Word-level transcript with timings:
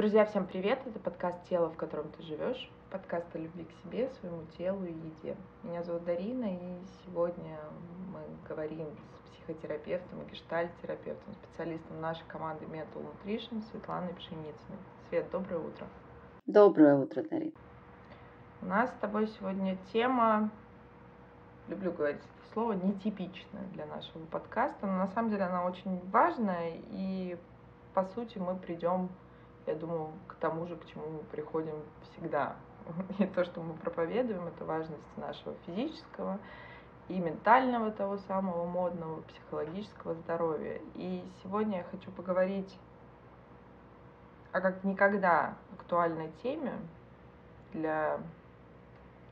Друзья, 0.00 0.24
всем 0.24 0.46
привет! 0.46 0.80
Это 0.86 0.98
подкаст 0.98 1.36
«Тело, 1.50 1.68
в 1.68 1.76
котором 1.76 2.10
ты 2.12 2.22
живешь», 2.22 2.70
подкаст 2.90 3.26
о 3.34 3.38
любви 3.38 3.64
к 3.66 3.72
себе, 3.82 4.08
своему 4.08 4.44
телу 4.56 4.82
и 4.86 4.92
еде. 4.94 5.36
Меня 5.62 5.82
зовут 5.82 6.06
Дарина, 6.06 6.46
и 6.46 6.78
сегодня 7.04 7.58
мы 8.10 8.20
говорим 8.48 8.86
с 9.12 9.28
психотерапевтом, 9.28 10.24
гештальт-терапевтом, 10.32 11.34
специалистом 11.34 12.00
нашей 12.00 12.24
команды 12.28 12.64
Mental 12.64 13.04
Nutrition 13.04 13.62
Светланой 13.70 14.14
Пшеницыной. 14.14 14.78
Свет, 15.10 15.30
доброе 15.30 15.58
утро! 15.58 15.86
Доброе 16.46 16.96
утро, 16.96 17.22
Дарина! 17.22 17.52
У 18.62 18.64
нас 18.64 18.88
с 18.88 19.00
тобой 19.02 19.26
сегодня 19.26 19.76
тема, 19.92 20.48
люблю 21.68 21.92
говорить 21.92 22.22
это 22.22 22.52
слово, 22.54 22.72
нетипичная 22.72 23.66
для 23.74 23.84
нашего 23.84 24.24
подкаста, 24.24 24.86
но 24.86 24.96
на 24.96 25.08
самом 25.08 25.28
деле 25.28 25.42
она 25.42 25.66
очень 25.66 26.00
важная, 26.08 26.80
и 26.88 27.36
по 27.92 28.04
сути 28.04 28.38
мы 28.38 28.56
придем 28.56 29.10
я 29.70 29.76
думаю, 29.76 30.12
к 30.26 30.34
тому 30.34 30.66
же, 30.66 30.76
к 30.76 30.86
чему 30.86 31.08
мы 31.08 31.18
приходим 31.30 31.74
всегда. 32.02 32.56
И 33.18 33.26
то, 33.26 33.44
что 33.44 33.60
мы 33.60 33.74
проповедуем, 33.74 34.46
это 34.46 34.64
важность 34.64 35.16
нашего 35.16 35.54
физического 35.66 36.38
и 37.08 37.18
ментального 37.18 37.90
того 37.90 38.18
самого 38.18 38.66
модного 38.66 39.22
психологического 39.22 40.14
здоровья. 40.14 40.80
И 40.94 41.24
сегодня 41.42 41.78
я 41.78 41.84
хочу 41.84 42.10
поговорить 42.12 42.78
о 44.52 44.60
как 44.60 44.84
никогда 44.84 45.56
актуальной 45.72 46.30
теме 46.42 46.72
для 47.72 48.20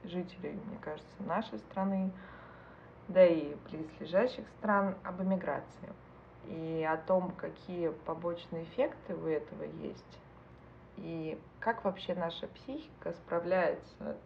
жителей, 0.05 0.59
мне 0.67 0.79
кажется, 0.81 1.23
нашей 1.25 1.59
страны, 1.61 2.11
да 3.07 3.25
и 3.25 3.55
близлежащих 3.71 4.47
стран 4.59 4.97
об 5.05 5.23
эмиграции 5.23 5.93
и 6.49 6.87
о 6.89 6.97
том, 6.97 7.31
какие 7.33 7.91
побочные 7.91 8.65
эффекты 8.65 9.15
у 9.15 9.27
этого 9.27 9.65
есть, 9.83 10.19
и 10.99 11.39
как 11.61 11.85
вообще 11.85 12.15
наша 12.15 12.47
психика 12.49 13.13
справляется 13.13 14.17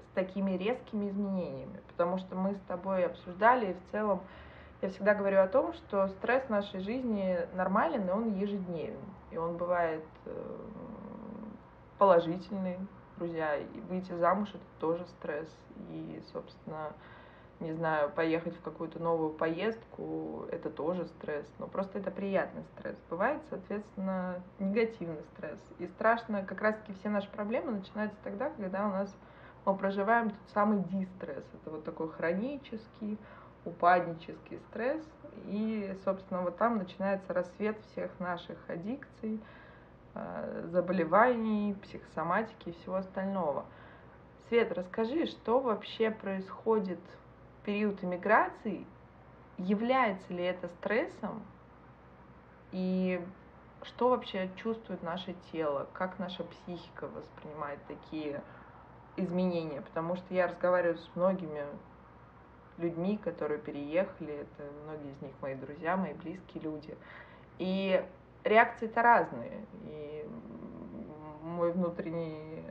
с 0.00 0.14
такими 0.14 0.52
резкими 0.52 1.08
изменениями. 1.08 1.80
Потому 1.88 2.18
что 2.18 2.34
мы 2.34 2.54
с 2.54 2.60
тобой 2.68 3.04
обсуждали, 3.04 3.70
и 3.70 3.74
в 3.74 3.90
целом 3.90 4.22
я 4.80 4.88
всегда 4.90 5.14
говорю 5.14 5.40
о 5.40 5.48
том, 5.48 5.72
что 5.74 6.08
стресс 6.08 6.44
в 6.44 6.50
нашей 6.50 6.80
жизни 6.80 7.38
нормален, 7.54 8.08
и 8.08 8.10
он 8.10 8.34
ежедневен. 8.34 9.00
И 9.30 9.36
он 9.36 9.56
бывает 9.56 10.04
э, 10.26 10.58
положительный, 11.98 12.78
друзья, 13.16 13.56
и 13.56 13.80
выйти 13.88 14.12
замуж 14.12 14.48
это 14.50 14.64
тоже 14.80 15.06
стресс. 15.18 15.48
И, 15.90 16.22
собственно, 16.32 16.92
не 17.62 17.72
знаю, 17.72 18.10
поехать 18.10 18.56
в 18.56 18.60
какую-то 18.60 18.98
новую 18.98 19.30
поездку, 19.30 20.46
это 20.50 20.68
тоже 20.68 21.06
стресс, 21.06 21.46
но 21.58 21.66
просто 21.66 21.98
это 21.98 22.10
приятный 22.10 22.64
стресс. 22.74 22.96
Бывает, 23.08 23.40
соответственно, 23.48 24.42
негативный 24.58 25.22
стресс. 25.32 25.60
И 25.78 25.86
страшно, 25.86 26.44
как 26.44 26.60
раз-таки 26.60 26.92
все 26.98 27.08
наши 27.08 27.30
проблемы 27.30 27.72
начинаются 27.72 28.18
тогда, 28.22 28.50
когда 28.50 28.86
у 28.86 28.90
нас 28.90 29.14
мы 29.64 29.76
проживаем 29.76 30.30
тот 30.30 30.50
самый 30.52 30.82
дистресс. 30.84 31.44
Это 31.54 31.70
вот 31.70 31.84
такой 31.84 32.10
хронический, 32.10 33.18
упаднический 33.64 34.58
стресс. 34.68 35.04
И, 35.46 35.96
собственно, 36.04 36.42
вот 36.42 36.56
там 36.56 36.78
начинается 36.78 37.32
рассвет 37.32 37.78
всех 37.92 38.10
наших 38.18 38.58
аддикций, 38.68 39.40
э, 40.14 40.68
заболеваний, 40.70 41.76
психосоматики 41.82 42.70
и 42.70 42.72
всего 42.72 42.96
остального. 42.96 43.64
Свет, 44.48 44.72
расскажи, 44.72 45.26
что 45.26 45.60
вообще 45.60 46.10
происходит 46.10 47.00
период 47.64 48.02
иммиграции, 48.02 48.86
является 49.58 50.32
ли 50.32 50.44
это 50.44 50.68
стрессом? 50.68 51.42
И 52.72 53.20
что 53.82 54.10
вообще 54.10 54.48
чувствует 54.56 55.02
наше 55.02 55.34
тело, 55.50 55.88
как 55.92 56.18
наша 56.18 56.44
психика 56.44 57.08
воспринимает 57.08 57.80
такие 57.86 58.42
изменения, 59.16 59.80
потому 59.80 60.16
что 60.16 60.34
я 60.34 60.46
разговариваю 60.46 60.98
с 60.98 61.10
многими 61.14 61.64
людьми, 62.78 63.18
которые 63.18 63.58
переехали, 63.58 64.34
это 64.34 64.70
многие 64.84 65.12
из 65.12 65.20
них 65.20 65.32
мои 65.40 65.54
друзья, 65.54 65.96
мои 65.96 66.14
близкие 66.14 66.62
люди, 66.62 66.96
и 67.58 68.04
реакции-то 68.44 69.02
разные, 69.02 69.66
и 69.84 70.28
мой 71.42 71.72
внутренний 71.72 72.64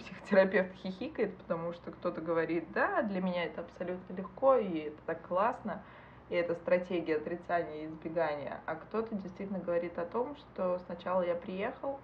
психотерапевт 0.00 0.74
хихикает, 0.76 1.36
потому 1.38 1.72
что 1.72 1.90
кто-то 1.90 2.20
говорит, 2.20 2.70
да, 2.72 3.02
для 3.02 3.20
меня 3.20 3.44
это 3.44 3.62
абсолютно 3.62 4.12
легко, 4.14 4.56
и 4.56 4.78
это 4.78 4.96
так 5.06 5.26
классно, 5.26 5.82
и 6.28 6.34
это 6.34 6.54
стратегия 6.54 7.16
отрицания 7.16 7.82
и 7.82 7.86
избегания, 7.86 8.60
а 8.66 8.74
кто-то 8.74 9.14
действительно 9.14 9.58
говорит 9.58 9.98
о 9.98 10.06
том, 10.06 10.36
что 10.36 10.78
сначала 10.86 11.22
я 11.22 11.34
приехал, 11.34 11.98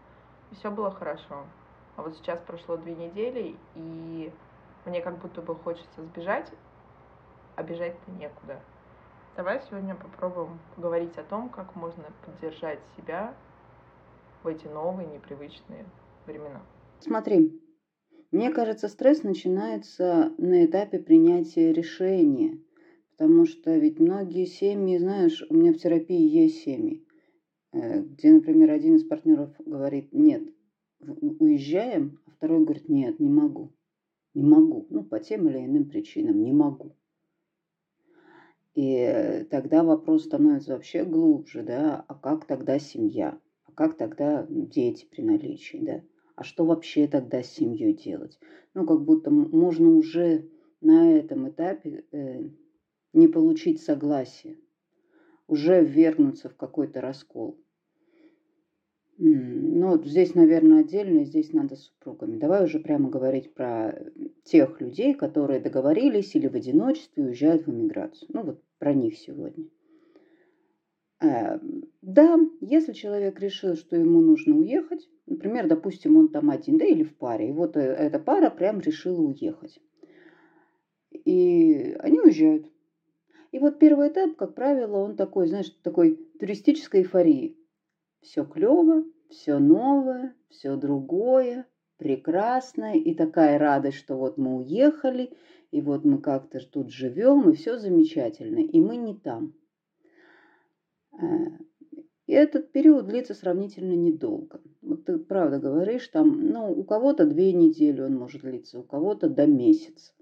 и 0.51 0.55
все 0.55 0.71
было 0.71 0.91
хорошо, 0.91 1.45
а 1.97 2.03
вот 2.03 2.17
сейчас 2.17 2.39
прошло 2.41 2.77
две 2.77 2.95
недели, 2.95 3.57
и 3.75 4.33
мне 4.85 5.01
как 5.01 5.19
будто 5.19 5.43
бы 5.43 5.55
хочется 5.55 6.03
сбежать, 6.03 6.53
а 7.57 7.63
бежать-то 7.63 8.11
некуда. 8.13 8.61
Давай 9.37 9.61
сегодня 9.69 9.95
попробуем 9.95 10.59
поговорить 10.75 11.17
о 11.19 11.23
том, 11.23 11.49
как 11.49 11.75
можно 11.75 12.05
поддержать 12.25 12.81
себя 12.97 13.35
в 14.43 14.49
эти 14.49 14.67
новые 14.67 15.09
непривычные 15.09 15.85
времена. 16.27 16.61
Смотри, 17.01 17.61
мне 18.31 18.51
кажется, 18.51 18.89
стресс 18.89 19.23
начинается 19.23 20.33
на 20.39 20.65
этапе 20.65 20.99
принятия 20.99 21.73
решения. 21.73 22.59
Потому 23.17 23.47
что 23.47 23.75
ведь 23.77 23.99
многие 23.99 24.45
семьи, 24.45 24.99
знаешь, 24.99 25.45
у 25.49 25.55
меня 25.55 25.73
в 25.73 25.79
терапии 25.79 26.21
есть 26.21 26.63
семьи, 26.63 27.07
э, 27.73 28.03
где, 28.03 28.33
например, 28.33 28.71
один 28.71 28.97
из 28.97 29.05
партнеров 29.05 29.55
говорит, 29.65 30.13
нет, 30.13 30.43
уезжаем, 31.01 32.21
а 32.27 32.31
второй 32.31 32.63
говорит, 32.65 32.89
нет, 32.89 33.19
не 33.19 33.31
могу. 33.31 33.73
Не 34.35 34.43
могу. 34.43 34.87
Ну, 34.91 35.03
по 35.03 35.19
тем 35.19 35.49
или 35.49 35.65
иным 35.65 35.89
причинам 35.89 36.43
не 36.43 36.53
могу. 36.53 36.95
И 38.75 39.47
тогда 39.51 39.83
вопрос 39.83 40.25
становится 40.25 40.75
вообще 40.75 41.05
глубже, 41.05 41.63
да, 41.63 42.05
а 42.07 42.15
как 42.15 42.45
тогда 42.45 42.79
семья? 42.79 43.41
А 43.65 43.73
как 43.73 43.97
тогда 43.97 44.47
дети 44.51 45.07
при 45.11 45.23
наличии, 45.23 45.79
да? 45.79 46.03
А 46.37 46.45
что 46.45 46.65
вообще 46.65 47.09
тогда 47.09 47.43
с 47.43 47.51
семьей 47.51 47.95
делать? 47.95 48.39
Ну, 48.75 48.87
как 48.87 49.05
будто 49.05 49.31
можно 49.31 49.89
уже 49.89 50.49
на 50.81 51.17
этом 51.17 51.49
этапе 51.49 52.05
э, 52.13 52.51
не 53.15 53.27
получить 53.27 53.83
согласие, 53.83 54.59
уже 55.49 55.83
ввергнуться 55.83 56.51
в 56.51 56.57
какой-то 56.57 57.01
раскол. 57.01 57.59
Ну, 59.19 60.03
здесь, 60.05 60.35
наверное, 60.35 60.81
отдельно, 60.81 61.25
здесь 61.25 61.55
надо 61.55 61.77
с 61.77 61.87
супругами. 61.87 62.39
Давай 62.39 62.65
уже 62.65 62.81
прямо 62.81 63.09
говорить 63.09 63.55
про 63.55 63.99
тех 64.45 64.79
людей, 64.83 65.15
которые 65.15 65.59
договорились 65.59 66.35
или 66.35 66.49
в 66.49 66.55
одиночестве 66.55 67.25
уезжают 67.25 67.67
в 67.67 67.71
эмиграцию. 67.71 68.29
Ну, 68.35 68.43
вот 68.43 68.63
про 68.79 68.93
них 68.93 69.17
сегодня. 69.17 69.71
Э, 71.21 71.59
да, 72.03 72.39
если 72.61 72.93
человек 72.93 73.41
решил, 73.41 73.77
что 73.77 73.97
ему 73.97 74.21
нужно 74.21 74.57
уехать, 74.57 75.09
например, 75.27 75.67
допустим, 75.67 76.17
он 76.17 76.29
там 76.29 76.51
один, 76.51 76.79
да 76.79 76.85
или 76.85 77.03
в 77.03 77.17
паре, 77.17 77.49
и 77.49 77.53
вот 77.53 77.77
э, 77.77 77.81
эта 77.81 78.19
пара 78.19 78.51
прям 78.51 78.81
решила 78.81 79.21
уехать. 79.21 79.81
И 81.11 81.97
они 82.01 82.21
уезжают. 82.21 82.71
И 83.53 83.59
вот 83.59 83.79
первый 83.79 84.09
этап, 84.09 84.37
как 84.37 84.55
правило, 84.55 84.99
он 84.99 85.17
такой, 85.17 85.47
знаешь, 85.47 85.71
такой 85.83 86.17
туристической 86.39 87.01
эйфории. 87.03 87.57
Все 88.21 88.45
клево, 88.45 89.05
все 89.31 89.59
новое, 89.59 90.35
все 90.51 90.77
другое, 90.77 91.67
прекрасное, 91.97 92.95
и 92.95 93.15
такая 93.15 93.59
радость, 93.59 93.97
что 93.99 94.17
вот 94.17 94.37
мы 94.37 94.57
уехали, 94.57 95.33
и 95.71 95.81
вот 95.81 96.05
мы 96.05 96.19
как-то 96.19 96.61
тут 96.61 96.91
живем, 96.91 97.49
и 97.49 97.55
все 97.55 97.79
замечательно, 97.79 98.59
и 98.59 98.81
мы 98.81 98.97
не 98.97 99.15
там. 99.15 99.55
Э, 101.21 101.27
и 102.27 102.33
этот 102.33 102.73
период 102.73 103.07
длится 103.07 103.35
сравнительно 103.35 103.93
недолго. 103.93 104.61
Вот 104.83 105.05
ты 105.05 105.19
правда 105.19 105.59
говоришь, 105.59 106.09
там, 106.09 106.51
ну, 106.51 106.73
у 106.73 106.85
кого-то 106.85 107.25
две 107.25 107.53
недели 107.53 108.01
он 108.01 108.17
может 108.17 108.43
длиться, 108.43 108.81
у 108.81 108.83
кого-то 108.83 109.29
до 109.29 109.47
месяца. 109.47 110.13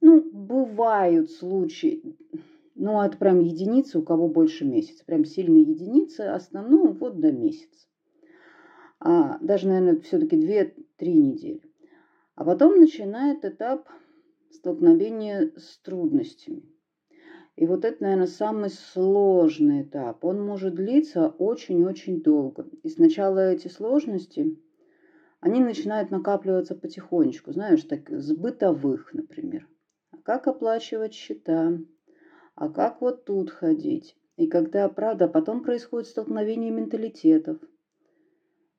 Ну, 0.00 0.22
бывают 0.30 1.30
случаи, 1.30 2.16
ну, 2.74 3.00
это 3.00 3.16
прям 3.16 3.40
единицы, 3.40 3.98
у 3.98 4.02
кого 4.02 4.28
больше 4.28 4.64
месяца. 4.64 5.04
Прям 5.04 5.24
сильные 5.24 5.62
единицы, 5.62 6.22
основном 6.22 6.92
вот 6.94 7.20
до 7.20 7.32
месяца. 7.32 7.86
А, 9.00 9.38
даже, 9.38 9.68
наверное, 9.68 10.00
все-таки 10.00 10.36
2-3 10.36 10.74
недели. 11.12 11.62
А 12.34 12.44
потом 12.44 12.78
начинает 12.78 13.44
этап 13.44 13.88
столкновения 14.50 15.52
с 15.56 15.78
трудностями. 15.78 16.73
И 17.56 17.66
вот 17.66 17.84
это, 17.84 18.02
наверное, 18.02 18.26
самый 18.26 18.70
сложный 18.70 19.82
этап. 19.82 20.24
Он 20.24 20.44
может 20.44 20.74
длиться 20.74 21.28
очень-очень 21.28 22.20
долго. 22.20 22.68
И 22.82 22.88
сначала 22.88 23.52
эти 23.52 23.68
сложности, 23.68 24.58
они 25.40 25.60
начинают 25.60 26.10
накапливаться 26.10 26.74
потихонечку, 26.74 27.52
знаешь, 27.52 27.84
так, 27.84 28.10
с 28.10 28.32
бытовых, 28.32 29.14
например. 29.14 29.68
А 30.10 30.16
как 30.16 30.48
оплачивать 30.48 31.14
счета? 31.14 31.78
А 32.56 32.68
как 32.68 33.00
вот 33.00 33.24
тут 33.24 33.50
ходить? 33.50 34.16
И 34.36 34.48
когда, 34.48 34.88
правда, 34.88 35.28
потом 35.28 35.62
происходит 35.62 36.08
столкновение 36.08 36.72
менталитетов. 36.72 37.58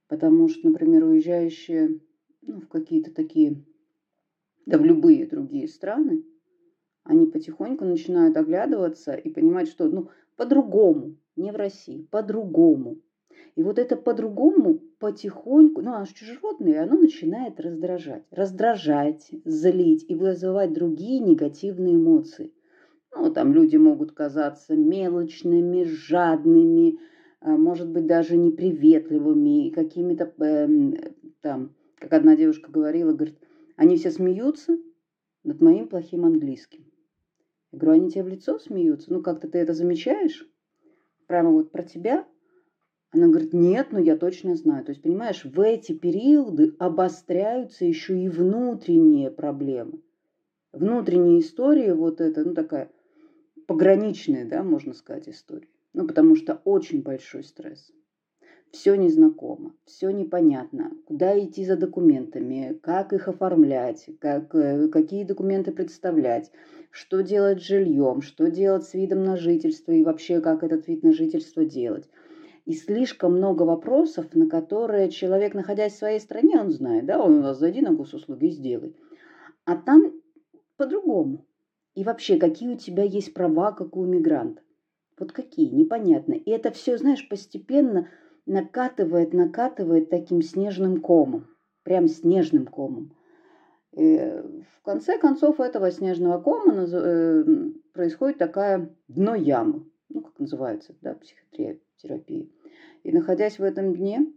Потому 0.08 0.50
что, 0.50 0.68
например, 0.68 1.06
уезжающие 1.06 2.02
ну, 2.42 2.60
в 2.60 2.68
какие-то 2.68 3.14
такие, 3.14 3.64
да 4.66 4.78
в 4.78 4.84
любые 4.84 5.26
другие 5.26 5.68
страны, 5.68 6.24
они 7.06 7.28
потихоньку 7.28 7.86
начинают 7.86 8.36
оглядываться 8.36 9.14
и 9.14 9.30
понимать, 9.30 9.70
что 9.70 9.88
ну, 9.88 10.10
по-другому, 10.36 11.16
не 11.36 11.52
в 11.52 11.56
России, 11.56 12.08
по-другому. 12.12 12.98
И 13.56 13.64
вот 13.64 13.80
это 13.80 13.96
по-другому 13.96 14.82
потихоньку, 15.00 15.82
ну 15.82 15.94
оно 15.94 16.06
же 16.06 16.14
чужеродное, 16.14 16.84
оно 16.84 16.98
начинает 16.98 17.60
раздражать. 17.60 18.24
Раздражать, 18.32 19.30
злить 19.46 20.06
и 20.10 20.16
вызывать 20.16 20.74
другие 20.74 21.20
негативные 21.20 21.96
эмоции. 21.96 22.52
Ну, 23.16 23.32
там 23.32 23.54
люди 23.54 23.78
могут 23.78 24.12
казаться 24.12 24.76
мелочными, 24.76 25.84
жадными, 25.84 27.00
а, 27.40 27.56
может 27.56 27.90
быть, 27.90 28.08
даже 28.08 28.36
неприветливыми, 28.36 29.70
какими-то 29.70 30.34
э, 30.44 31.14
там, 31.42 31.76
как 31.98 32.12
одна 32.12 32.36
девушка 32.36 32.70
говорила, 32.72 33.14
говорит, 33.14 33.38
они 33.78 33.96
все 33.96 34.12
смеются 34.12 34.78
над 35.44 35.62
моим 35.62 35.88
плохим 35.88 36.26
английским. 36.26 36.84
Я 37.72 37.80
говорю, 37.80 38.02
они 38.02 38.12
тебе 38.12 38.24
в 38.24 38.28
лицо 38.28 38.60
смеются? 38.60 39.12
Ну, 39.12 39.22
как-то 39.22 39.48
ты 39.48 39.58
это 39.58 39.74
замечаешь? 39.74 40.48
Прямо 41.28 41.52
вот 41.52 41.72
про 41.72 41.84
тебя? 41.84 42.28
Она 43.12 43.28
говорит, 43.28 43.54
нет, 43.54 43.88
ну 43.92 44.00
я 44.00 44.18
точно 44.18 44.56
знаю. 44.56 44.84
То 44.84 44.92
есть, 44.92 45.02
понимаешь, 45.02 45.46
в 45.46 45.60
эти 45.62 45.94
периоды 45.94 46.76
обостряются 46.80 47.86
еще 47.86 48.20
и 48.20 48.30
внутренние 48.30 49.32
проблемы. 49.32 50.02
Внутренняя 50.74 51.40
история 51.40 51.94
вот 51.94 52.20
эта, 52.20 52.44
ну 52.44 52.54
такая 52.54 52.92
пограничная, 53.68 54.46
да, 54.46 54.64
можно 54.64 54.94
сказать, 54.94 55.30
история. 55.30 55.70
Ну, 55.94 56.08
потому 56.08 56.36
что 56.36 56.62
очень 56.66 57.02
большой 57.02 57.44
стресс. 57.44 57.92
Все 58.72 58.96
незнакомо, 58.96 59.74
все 59.86 60.10
непонятно. 60.10 60.92
Куда 61.06 61.40
идти 61.40 61.64
за 61.66 61.78
документами, 61.78 62.78
как 62.82 63.14
их 63.14 63.28
оформлять, 63.28 64.10
как, 64.20 64.54
э, 64.54 64.90
какие 64.90 65.24
документы 65.24 65.72
представлять, 65.72 66.52
что 66.92 67.22
делать 67.22 67.62
с 67.62 67.66
жильем, 67.66 68.22
что 68.22 68.50
делать 68.50 68.84
с 68.84 68.94
видом 68.94 69.24
на 69.24 69.38
жительство 69.38 69.92
и 69.92 70.04
вообще 70.04 70.42
как 70.42 70.64
этот 70.64 70.88
вид 70.88 71.04
на 71.04 71.14
жительство 71.14 71.64
делать. 71.66 72.10
И 72.66 72.74
слишком 72.74 73.38
много 73.38 73.64
вопросов, 73.64 74.34
на 74.34 74.50
которые 74.50 75.10
человек, 75.10 75.54
находясь 75.54 75.94
в 75.94 75.98
своей 75.98 76.20
стране, 76.20 76.60
он 76.60 76.72
знает, 76.72 77.06
да, 77.06 77.24
он 77.24 77.38
у 77.38 77.42
нас 77.42 77.60
зайди 77.60 77.82
на 77.82 77.94
госуслуги 77.94 78.48
и 78.48 78.52
сделай. 78.52 78.96
А 79.66 79.76
там 79.76 80.14
по-другому. 80.78 81.46
И 81.94 82.04
вообще, 82.04 82.38
какие 82.38 82.70
у 82.70 82.78
тебя 82.78 83.04
есть 83.04 83.34
права, 83.34 83.72
как 83.72 83.96
у 83.96 84.04
мигранта. 84.04 84.62
Вот 85.18 85.32
какие, 85.32 85.70
непонятно. 85.70 86.34
И 86.34 86.50
это 86.50 86.72
все, 86.72 86.98
знаешь, 86.98 87.28
постепенно 87.30 88.10
накатывает, 88.46 89.34
накатывает 89.34 90.10
таким 90.10 90.42
снежным 90.42 91.02
комом. 91.02 91.48
Прям 91.84 92.08
снежным 92.08 92.66
комом. 92.66 93.16
И 93.92 94.18
в 94.18 94.82
конце 94.84 95.18
концов 95.18 95.60
этого 95.60 95.90
снежного 95.92 96.42
кома 96.42 96.74
э, 96.74 97.44
происходит 97.94 98.38
такая 98.38 98.94
дно 99.08 99.36
ямы. 99.36 99.90
Ну, 100.10 100.22
как 100.22 100.38
называется, 100.40 100.96
да, 101.02 101.16
психотерапия. 101.16 102.50
И 103.04 103.12
находясь 103.12 103.58
в 103.60 103.64
этом 103.64 103.96
дне, 103.96 104.32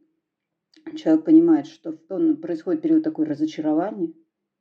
человек 0.96 1.24
понимает, 1.24 1.66
что 1.66 1.92
происходит 1.92 2.82
период 2.82 3.02
такой 3.02 3.26
разочарования. 3.26 4.12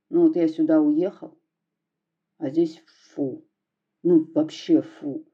Ну, 0.09 0.27
вот 0.27 0.35
я 0.35 0.47
сюда 0.47 0.81
уехал, 0.81 1.37
а 2.37 2.49
здесь 2.49 2.81
фу. 3.13 3.45
Ну, 4.03 4.29
вообще 4.33 4.81
фу. 4.81 5.25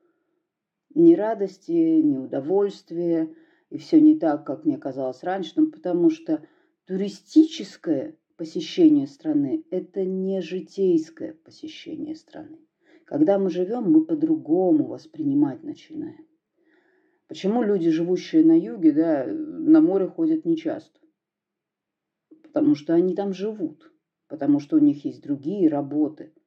Ни 0.95 1.13
радости, 1.15 1.71
ни 1.71 2.17
удовольствия. 2.17 3.33
И 3.73 3.79
все 3.79 3.99
не 3.99 4.19
так, 4.19 4.45
как 4.45 4.65
мне 4.65 4.77
казалось 4.77 5.23
раньше. 5.23 5.53
Ну, 5.55 5.71
потому 5.71 6.11
что 6.11 6.45
туристическое 6.85 8.15
посещение 8.35 9.07
страны– 9.07 9.65
это 9.71 10.05
не 10.05 10.41
житейское 10.41 11.33
посещение 11.33 12.15
страны. 12.15 12.59
Когда 13.03 13.39
мы 13.39 13.49
живем, 13.49 13.91
мы 13.91 14.05
по-другому 14.05 14.85
воспринимать 14.85 15.63
начинаем. 15.63 16.27
Почему 17.27 17.63
люди, 17.63 17.89
живущие 17.89 18.45
на 18.45 18.55
юге, 18.55 18.91
да, 18.91 19.25
на 19.25 19.81
море 19.81 20.05
ходят 20.05 20.45
нечасто? 20.45 20.99
Потому 22.43 22.75
что 22.75 22.93
они 22.93 23.15
там 23.15 23.33
живут, 23.33 23.91
потому 24.27 24.59
что 24.59 24.75
у 24.75 24.79
них 24.79 25.03
есть 25.03 25.23
другие 25.23 25.67
работы– 25.67 26.31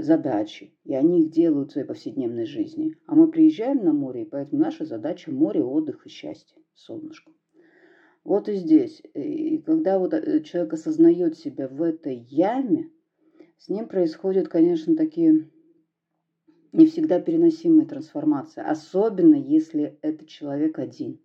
задачи, 0.00 0.72
и 0.84 0.94
они 0.94 1.22
их 1.22 1.30
делают 1.30 1.70
в 1.70 1.72
своей 1.72 1.86
повседневной 1.86 2.46
жизни. 2.46 2.96
А 3.06 3.14
мы 3.14 3.30
приезжаем 3.30 3.84
на 3.84 3.92
море, 3.92 4.22
и 4.22 4.28
поэтому 4.28 4.62
наша 4.62 4.84
задача– 4.84 5.30
море, 5.32 5.62
отдых 5.62 6.06
и 6.06 6.08
счастье, 6.08 6.62
солнышко. 6.74 7.32
Вот 8.22 8.48
и 8.48 8.54
здесь. 8.54 9.02
И 9.14 9.58
когда 9.58 9.98
вот 9.98 10.14
э, 10.14 10.42
человек 10.42 10.72
осознает 10.74 11.36
себя 11.36 11.68
в 11.68 11.82
этой 11.82 12.16
яме, 12.16 12.90
с 13.58 13.68
ним 13.68 13.86
происходят, 13.86 14.48
конечно, 14.48 14.96
такие 14.96 15.50
не 16.72 16.86
всегда 16.86 17.20
переносимые 17.20 17.86
трансформации, 17.86 18.62
особенно 18.64 19.36
если 19.36 19.98
это 20.02 20.26
человек 20.26 20.78
один. 20.78 21.20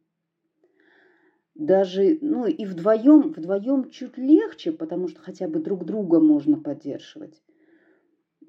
Даже, 1.56 2.18
ну 2.22 2.46
и 2.46 2.66
вдвоем, 2.66 3.34
вдвоем 3.34 3.90
чуть 3.90 4.18
легче, 4.18 4.72
потому 4.72 5.08
что 5.08 5.22
хотя 5.22 5.48
бы 5.48 5.60
друг 5.60 5.86
друга 5.86 6.20
можно 6.20 6.58
поддерживать. 6.58 7.42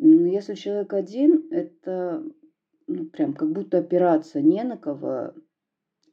Но 0.02 0.26
если 0.26 0.54
человек 0.54 0.94
один, 0.94 1.48
это 1.50 2.24
ну, 2.86 3.04
прям 3.04 3.34
как 3.34 3.52
будто 3.52 3.78
опираться 3.78 4.40
не 4.40 4.64
на 4.64 4.78
кого, 4.78 5.34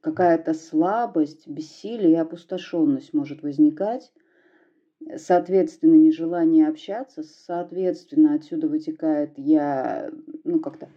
какая-то 0.01 0.53
слабость, 0.53 1.47
бессилие 1.47 2.11
и 2.11 2.15
опустошенность 2.15 3.13
может 3.13 3.43
возникать, 3.43 4.11
соответственно, 5.15 5.95
нежелание 5.95 6.67
общаться, 6.67 7.23
соответственно, 7.23 8.33
отсюда 8.33 8.67
вытекает 8.67 9.37
я, 9.37 10.11
ну, 10.43 10.59
как-то 10.59 10.89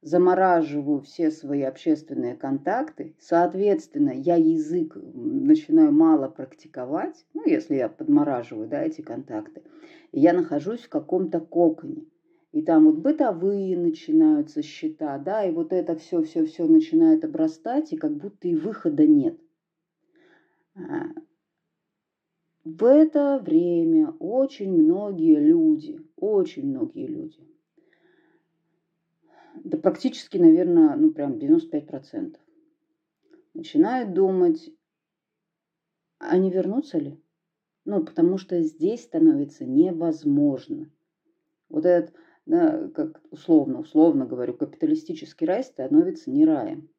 замораживаю 0.00 1.02
все 1.02 1.30
свои 1.30 1.60
общественные 1.60 2.36
контакты, 2.36 3.14
соответственно, 3.20 4.12
я 4.12 4.36
язык 4.36 4.96
начинаю 4.96 5.92
мало 5.92 6.28
практиковать, 6.28 7.26
ну, 7.34 7.42
если 7.44 7.74
я 7.74 7.90
подмораживаю, 7.90 8.66
да, 8.66 8.82
эти 8.82 9.02
контакты, 9.02 9.62
и 10.12 10.20
я 10.20 10.32
нахожусь 10.32 10.80
в 10.80 10.88
каком-то 10.88 11.40
коконе. 11.40 12.06
И 12.52 12.62
там 12.62 12.86
вот 12.86 12.96
бытовые 12.96 13.78
начинаются 13.78 14.62
счета, 14.62 15.18
да, 15.18 15.44
и 15.44 15.52
вот 15.52 15.72
это 15.72 15.94
все, 15.96 16.22
все, 16.22 16.44
все 16.46 16.66
начинает 16.66 17.24
обрастать, 17.24 17.92
и 17.92 17.96
как 17.96 18.16
будто 18.16 18.48
и 18.48 18.56
выхода 18.56 19.06
нет. 19.06 19.38
А, 20.74 21.06
в 22.64 22.84
это 22.84 23.38
время 23.38 24.14
очень 24.18 24.72
многие 24.72 25.38
люди, 25.38 26.04
очень 26.16 26.66
многие 26.66 27.06
люди, 27.06 27.40
да 29.62 29.78
практически, 29.78 30.36
наверное, 30.36 30.96
ну 30.96 31.12
прям 31.12 31.34
95%, 31.34 32.36
начинают 33.54 34.12
думать, 34.12 34.70
а 36.18 36.36
не 36.36 36.50
вернуться 36.50 36.98
ли? 36.98 37.20
Ну, 37.84 38.04
потому 38.04 38.36
что 38.36 38.60
здесь 38.62 39.02
становится 39.04 39.64
невозможно. 39.64 40.90
Вот 41.70 41.86
этот 41.86 42.14
да, 42.50 42.88
как 42.88 43.20
условно, 43.30 43.78
условно 43.78 44.26
говорю, 44.26 44.54
капиталистический 44.54 45.46
рай 45.46 45.62
становится 45.62 46.30
не 46.30 46.44
раем. 46.44 46.90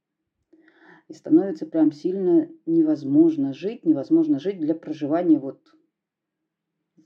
И 1.09 1.13
становится 1.13 1.65
прям 1.65 1.91
сильно 1.91 2.49
невозможно 2.65 3.53
жить, 3.53 3.85
невозможно 3.85 4.39
жить 4.39 4.59
для 4.59 4.73
проживания 4.73 5.39
вот 5.39 5.59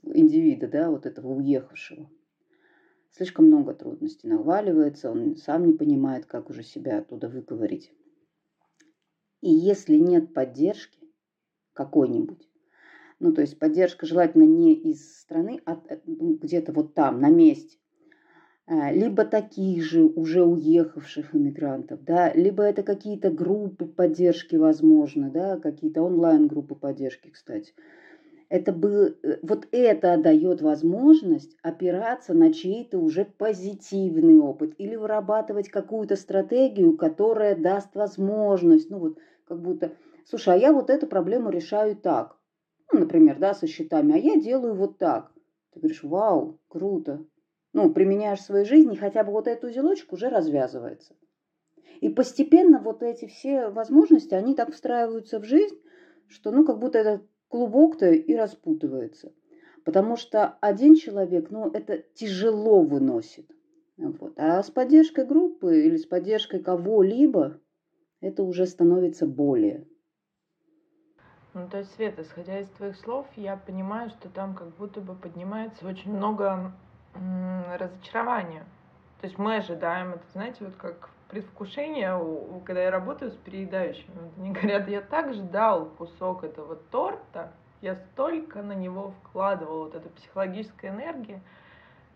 индивида, 0.04 0.68
да, 0.68 0.90
вот 0.90 1.06
этого 1.06 1.34
уехавшего. 1.34 2.08
Слишком 3.10 3.46
много 3.46 3.74
трудностей 3.74 4.28
наваливается, 4.28 5.10
он 5.10 5.36
сам 5.36 5.66
не 5.66 5.72
понимает, 5.72 6.26
как 6.26 6.48
уже 6.48 6.62
себя 6.62 6.98
оттуда 6.98 7.28
выговорить. 7.28 7.92
И 9.40 9.50
если 9.50 9.96
нет 9.96 10.34
поддержки 10.34 11.00
какой-нибудь, 11.72 12.48
ну, 13.18 13.32
то 13.32 13.40
есть 13.40 13.58
поддержка 13.58 14.06
желательно 14.06 14.44
не 14.44 14.74
из 14.74 15.18
страны, 15.18 15.62
а 15.64 15.82
э, 15.88 15.98
ну, 16.04 16.34
где-то 16.34 16.72
вот 16.72 16.94
там, 16.94 17.20
на 17.20 17.30
месте, 17.30 17.78
либо 18.68 19.24
таких 19.24 19.84
же 19.84 20.04
уже 20.04 20.44
уехавших 20.44 21.34
иммигрантов, 21.34 22.02
да, 22.02 22.32
либо 22.32 22.64
это 22.64 22.82
какие-то 22.82 23.30
группы 23.30 23.86
поддержки, 23.86 24.56
возможно, 24.56 25.30
да, 25.30 25.56
какие-то 25.56 26.02
онлайн-группы 26.02 26.74
поддержки, 26.74 27.30
кстати. 27.30 27.74
Это 28.48 28.72
был, 28.72 29.14
э, 29.22 29.38
вот 29.42 29.68
это 29.70 30.16
дает 30.18 30.62
возможность 30.62 31.56
опираться 31.62 32.34
на 32.34 32.52
чей-то 32.52 32.98
уже 32.98 33.24
позитивный 33.24 34.38
опыт 34.38 34.74
или 34.78 34.96
вырабатывать 34.96 35.68
какую-то 35.68 36.16
стратегию, 36.16 36.96
которая 36.96 37.56
даст 37.56 37.94
возможность, 37.94 38.90
ну 38.90 38.98
вот 38.98 39.18
как 39.46 39.60
будто, 39.60 39.92
слушай, 40.24 40.54
а 40.54 40.56
я 40.56 40.72
вот 40.72 40.90
эту 40.90 41.06
проблему 41.06 41.50
решаю 41.50 41.96
так, 41.96 42.36
ну, 42.92 43.00
например, 43.00 43.38
да, 43.38 43.54
со 43.54 43.66
счетами, 43.66 44.14
а 44.14 44.16
я 44.16 44.40
делаю 44.40 44.74
вот 44.74 44.98
так. 44.98 45.32
Ты 45.72 45.80
говоришь, 45.80 46.02
вау, 46.04 46.60
круто, 46.68 47.24
ну, 47.76 47.92
применяешь 47.92 48.38
в 48.38 48.44
своей 48.44 48.64
жизни, 48.64 48.96
хотя 48.96 49.22
бы 49.22 49.32
вот 49.32 49.46
этот 49.46 49.64
узелочек 49.64 50.10
уже 50.14 50.30
развязывается. 50.30 51.14
И 52.00 52.08
постепенно 52.08 52.80
вот 52.80 53.02
эти 53.02 53.26
все 53.26 53.68
возможности, 53.68 54.32
они 54.32 54.54
так 54.54 54.72
встраиваются 54.72 55.38
в 55.38 55.44
жизнь, 55.44 55.78
что 56.26 56.52
ну 56.52 56.64
как 56.64 56.78
будто 56.78 56.98
этот 56.98 57.28
клубок-то 57.48 58.10
и 58.10 58.34
распутывается. 58.34 59.34
Потому 59.84 60.16
что 60.16 60.56
один 60.62 60.94
человек, 60.94 61.50
ну, 61.50 61.70
это 61.70 61.98
тяжело 62.14 62.80
выносит. 62.80 63.46
Вот. 63.98 64.32
А 64.38 64.62
с 64.62 64.70
поддержкой 64.70 65.26
группы 65.26 65.82
или 65.82 65.98
с 65.98 66.06
поддержкой 66.06 66.60
кого-либо 66.60 67.60
это 68.22 68.42
уже 68.42 68.64
становится 68.64 69.26
более. 69.26 69.86
Ну, 71.52 71.68
то 71.68 71.78
есть, 71.78 71.94
Света, 71.94 72.22
исходя 72.22 72.58
из 72.58 72.68
твоих 72.70 72.96
слов, 72.96 73.26
я 73.36 73.58
понимаю, 73.58 74.08
что 74.08 74.30
там 74.30 74.54
как 74.54 74.74
будто 74.76 75.02
бы 75.02 75.14
поднимается 75.14 75.86
очень 75.86 76.14
много 76.14 76.72
разочарования. 77.76 78.64
То 79.20 79.26
есть 79.26 79.38
мы 79.38 79.56
ожидаем 79.56 80.10
это, 80.10 80.24
знаете, 80.32 80.64
вот 80.64 80.76
как 80.76 81.10
предвкушение, 81.28 82.18
когда 82.64 82.82
я 82.82 82.90
работаю 82.90 83.30
с 83.30 83.34
переедающими. 83.34 84.32
Они 84.38 84.52
говорят, 84.52 84.88
я 84.88 85.00
так 85.00 85.32
ждал 85.32 85.86
кусок 85.86 86.44
этого 86.44 86.76
торта, 86.76 87.52
я 87.80 87.96
столько 87.96 88.62
на 88.62 88.72
него 88.72 89.12
вкладывал 89.22 89.84
вот 89.84 89.94
этой 89.94 90.10
психологической 90.10 90.90
энергии, 90.90 91.40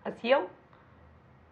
а 0.05 0.13
съел, 0.13 0.49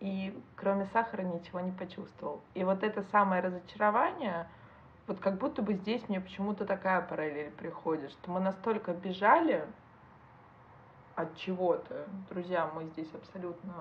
и 0.00 0.38
кроме 0.56 0.86
сахара 0.86 1.22
ничего 1.22 1.60
не 1.60 1.72
почувствовал. 1.72 2.40
И 2.54 2.64
вот 2.64 2.82
это 2.82 3.02
самое 3.10 3.42
разочарование, 3.42 4.46
вот 5.06 5.18
как 5.18 5.38
будто 5.38 5.62
бы 5.62 5.74
здесь 5.74 6.08
мне 6.08 6.20
почему-то 6.20 6.64
такая 6.64 7.00
параллель 7.00 7.50
приходит, 7.50 8.10
что 8.12 8.30
мы 8.30 8.40
настолько 8.40 8.92
бежали 8.92 9.66
от 11.18 11.36
чего-то. 11.36 12.06
Друзья, 12.30 12.70
мы 12.72 12.84
здесь 12.84 13.12
абсолютно 13.12 13.74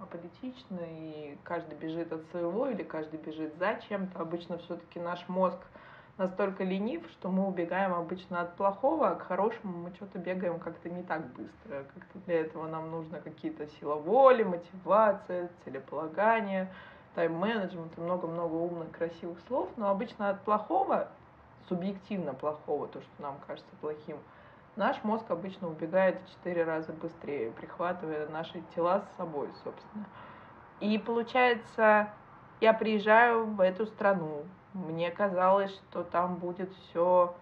аполитичны, 0.00 0.88
и 0.90 1.38
каждый 1.44 1.78
бежит 1.78 2.12
от 2.12 2.24
своего 2.32 2.66
или 2.66 2.82
каждый 2.82 3.20
бежит 3.20 3.54
за 3.58 3.78
чем-то. 3.88 4.18
Обычно 4.18 4.58
все-таки 4.58 4.98
наш 4.98 5.28
мозг 5.28 5.58
настолько 6.18 6.64
ленив, 6.64 7.08
что 7.12 7.30
мы 7.30 7.46
убегаем 7.46 7.94
обычно 7.94 8.40
от 8.40 8.56
плохого, 8.56 9.10
а 9.10 9.14
к 9.14 9.22
хорошему 9.22 9.84
мы 9.84 9.94
что-то 9.94 10.18
бегаем 10.18 10.58
как-то 10.58 10.90
не 10.90 11.04
так 11.04 11.28
быстро. 11.28 11.84
Как-то 11.94 12.18
для 12.26 12.40
этого 12.40 12.66
нам 12.66 12.90
нужно 12.90 13.20
какие-то 13.20 13.68
сила 13.78 13.94
воли, 13.94 14.42
мотивация, 14.42 15.48
целеполагание, 15.64 16.72
тайм-менеджмент 17.14 17.96
и 17.96 18.00
много-много 18.00 18.54
умных, 18.54 18.90
красивых 18.90 19.38
слов. 19.46 19.68
Но 19.76 19.90
обычно 19.90 20.30
от 20.30 20.42
плохого, 20.42 21.06
субъективно 21.68 22.34
плохого, 22.34 22.88
то, 22.88 23.00
что 23.00 23.22
нам 23.22 23.36
кажется 23.46 23.70
плохим, 23.80 24.16
наш 24.80 25.04
мозг 25.04 25.30
обычно 25.30 25.68
убегает 25.68 26.18
в 26.22 26.30
четыре 26.30 26.64
раза 26.64 26.94
быстрее, 26.94 27.50
прихватывая 27.50 28.26
наши 28.28 28.62
тела 28.74 29.02
с 29.02 29.16
собой, 29.18 29.48
собственно. 29.62 30.06
И 30.80 30.96
получается, 30.96 32.08
я 32.62 32.72
приезжаю 32.72 33.44
в 33.44 33.60
эту 33.60 33.84
страну, 33.84 34.44
мне 34.72 35.10
казалось, 35.10 35.70
что 35.70 36.02
там 36.02 36.36
будет 36.36 36.72
все 36.72 37.34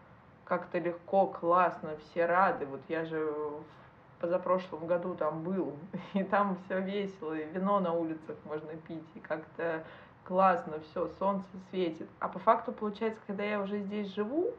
как-то 0.45 0.78
легко, 0.78 1.28
классно, 1.28 1.90
все 1.99 2.26
рады. 2.26 2.66
Вот 2.66 2.80
я 2.88 3.04
же 3.04 3.25
в 3.25 4.21
позапрошлом 4.21 4.88
году 4.88 5.14
там 5.14 5.45
был, 5.45 5.76
и 6.14 6.25
там 6.25 6.57
все 6.64 6.80
весело, 6.80 7.35
и 7.35 7.49
вино 7.52 7.78
на 7.78 7.92
улицах 7.92 8.37
можно 8.47 8.73
пить, 8.75 9.07
и 9.14 9.21
как-то 9.21 9.85
классно, 10.25 10.80
все, 10.80 11.07
солнце 11.21 11.47
светит. 11.71 12.09
А 12.18 12.26
по 12.26 12.40
факту 12.40 12.73
получается, 12.73 13.21
когда 13.28 13.45
я 13.45 13.61
уже 13.61 13.78
здесь 13.78 14.12
живу, 14.12 14.50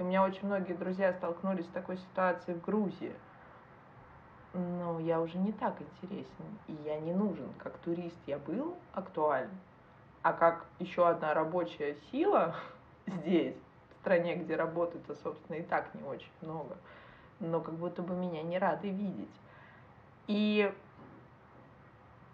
и 0.00 0.02
у 0.02 0.06
меня 0.06 0.24
очень 0.24 0.46
многие 0.46 0.72
друзья 0.72 1.12
столкнулись 1.12 1.66
с 1.66 1.70
такой 1.70 1.98
ситуацией 1.98 2.56
в 2.56 2.64
Грузии, 2.64 3.12
ну, 4.54 4.98
я 4.98 5.20
уже 5.20 5.36
не 5.36 5.52
так 5.52 5.74
интересен, 5.80 6.58
и 6.66 6.72
я 6.84 6.98
не 6.98 7.12
нужен. 7.12 7.52
Как 7.58 7.76
турист 7.78 8.16
я 8.26 8.38
был 8.38 8.76
актуален, 8.94 9.50
а 10.22 10.32
как 10.32 10.64
еще 10.78 11.06
одна 11.06 11.34
рабочая 11.34 11.96
сила 12.10 12.56
здесь, 13.06 13.54
в 13.90 14.00
стране, 14.00 14.36
где 14.36 14.56
работы-то, 14.56 15.14
собственно, 15.16 15.56
и 15.56 15.62
так 15.62 15.94
не 15.94 16.02
очень 16.02 16.32
много, 16.40 16.78
но 17.38 17.60
как 17.60 17.74
будто 17.74 18.00
бы 18.02 18.14
меня 18.14 18.42
не 18.42 18.58
рады 18.58 18.88
видеть. 18.88 19.28
И 20.28 20.72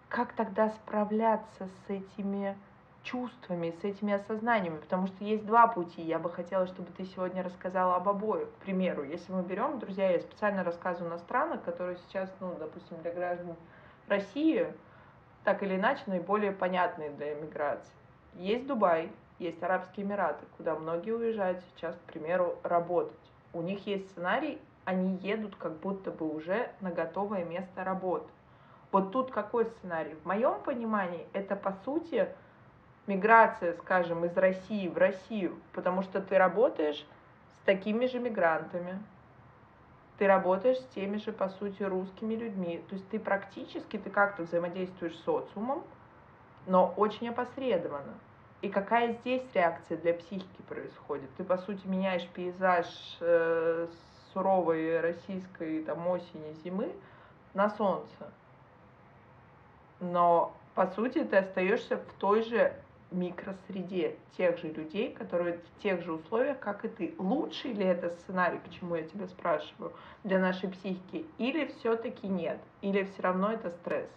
как 0.07 0.31
тогда 0.33 0.69
справляться 0.69 1.67
с 1.67 1.89
этими 1.89 2.57
чувствами, 3.07 3.73
с 3.81 3.83
этими 3.83 4.13
осознаниями, 4.13 4.77
потому 4.77 5.07
что 5.07 5.23
есть 5.23 5.45
два 5.45 5.67
пути. 5.67 6.01
Я 6.01 6.19
бы 6.19 6.29
хотела, 6.29 6.67
чтобы 6.67 6.91
ты 6.91 7.05
сегодня 7.05 7.41
рассказала 7.41 7.95
об 7.95 8.09
обоих. 8.09 8.49
К 8.49 8.63
примеру, 8.63 9.03
если 9.03 9.31
мы 9.31 9.43
берем, 9.43 9.79
друзья, 9.79 10.11
я 10.11 10.19
специально 10.19 10.63
рассказываю 10.63 11.09
на 11.09 11.17
странах, 11.17 11.63
которые 11.63 11.97
сейчас, 12.07 12.29
ну, 12.41 12.53
допустим, 12.59 12.97
для 13.01 13.13
граждан 13.13 13.55
России 14.07 14.67
так 15.45 15.63
или 15.63 15.75
иначе 15.75 16.03
наиболее 16.07 16.51
понятные 16.51 17.09
для 17.11 17.33
эмиграции. 17.33 17.93
Есть 18.35 18.67
Дубай, 18.67 19.09
есть 19.39 19.63
Арабские 19.63 20.05
Эмираты, 20.05 20.45
куда 20.57 20.75
многие 20.75 21.11
уезжают 21.11 21.63
сейчас, 21.73 21.95
к 21.95 22.11
примеру, 22.11 22.57
работать. 22.63 23.15
У 23.53 23.61
них 23.61 23.87
есть 23.87 24.11
сценарий, 24.11 24.59
они 24.83 25.15
едут 25.17 25.55
как 25.55 25.77
будто 25.77 26.11
бы 26.11 26.29
уже 26.29 26.69
на 26.81 26.91
готовое 26.91 27.45
место 27.45 27.85
работы. 27.85 28.27
Вот 28.91 29.11
тут 29.13 29.31
какой 29.31 29.65
сценарий? 29.65 30.15
В 30.15 30.25
моем 30.25 30.59
понимании 30.61 31.25
это 31.33 31.55
по 31.55 31.71
сути 31.85 32.27
миграция, 33.07 33.73
скажем, 33.73 34.25
из 34.25 34.35
России 34.37 34.87
в 34.87 34.97
Россию, 34.97 35.57
потому 35.73 36.03
что 36.03 36.21
ты 36.21 36.37
работаешь 36.37 37.05
с 37.53 37.65
такими 37.65 38.05
же 38.05 38.19
мигрантами, 38.19 38.99
ты 40.17 40.27
работаешь 40.27 40.77
с 40.77 40.85
теми 40.95 41.17
же, 41.17 41.31
по 41.31 41.49
сути, 41.49 41.83
русскими 41.83 42.35
людьми. 42.35 42.83
То 42.89 42.95
есть 42.95 43.07
ты 43.09 43.19
практически, 43.19 43.97
ты 43.97 44.09
как-то 44.09 44.43
взаимодействуешь 44.43 45.15
с 45.15 45.23
социумом, 45.23 45.83
но 46.65 46.93
очень 46.97 47.29
опосредованно. 47.29 48.13
И 48.61 48.69
какая 48.69 49.13
здесь 49.13 49.43
реакция 49.53 49.97
для 49.97 50.13
психики 50.15 50.61
происходит? 50.67 51.29
Ты, 51.37 51.43
по 51.43 51.57
сути, 51.57 51.85
меняешь 51.85 52.27
пейзаж 52.29 52.87
э, 53.21 53.87
суровой 54.33 54.99
российской 54.99 55.83
там, 55.83 56.07
осени, 56.07 56.53
зимы 56.63 56.91
на 57.53 57.69
солнце. 57.69 58.31
Но, 59.99 60.53
по 60.73 60.87
сути, 60.87 61.23
ты 61.23 61.37
остаешься 61.37 61.97
в 61.97 62.13
той 62.19 62.41
же 62.41 62.73
микросреде 63.11 64.15
тех 64.37 64.57
же 64.57 64.69
людей, 64.69 65.11
которые 65.11 65.59
в 65.59 65.83
тех 65.83 66.03
же 66.03 66.13
условиях, 66.13 66.59
как 66.59 66.85
и 66.85 66.87
ты. 66.87 67.13
Лучший 67.17 67.73
ли 67.73 67.85
это 67.85 68.09
сценарий, 68.09 68.59
почему 68.63 68.95
я 68.95 69.03
тебя 69.03 69.27
спрашиваю, 69.27 69.93
для 70.23 70.39
нашей 70.39 70.69
психики, 70.69 71.25
или 71.37 71.65
все-таки 71.65 72.27
нет, 72.27 72.59
или 72.81 73.03
все 73.03 73.21
равно 73.21 73.51
это 73.51 73.71
стресс? 73.71 74.09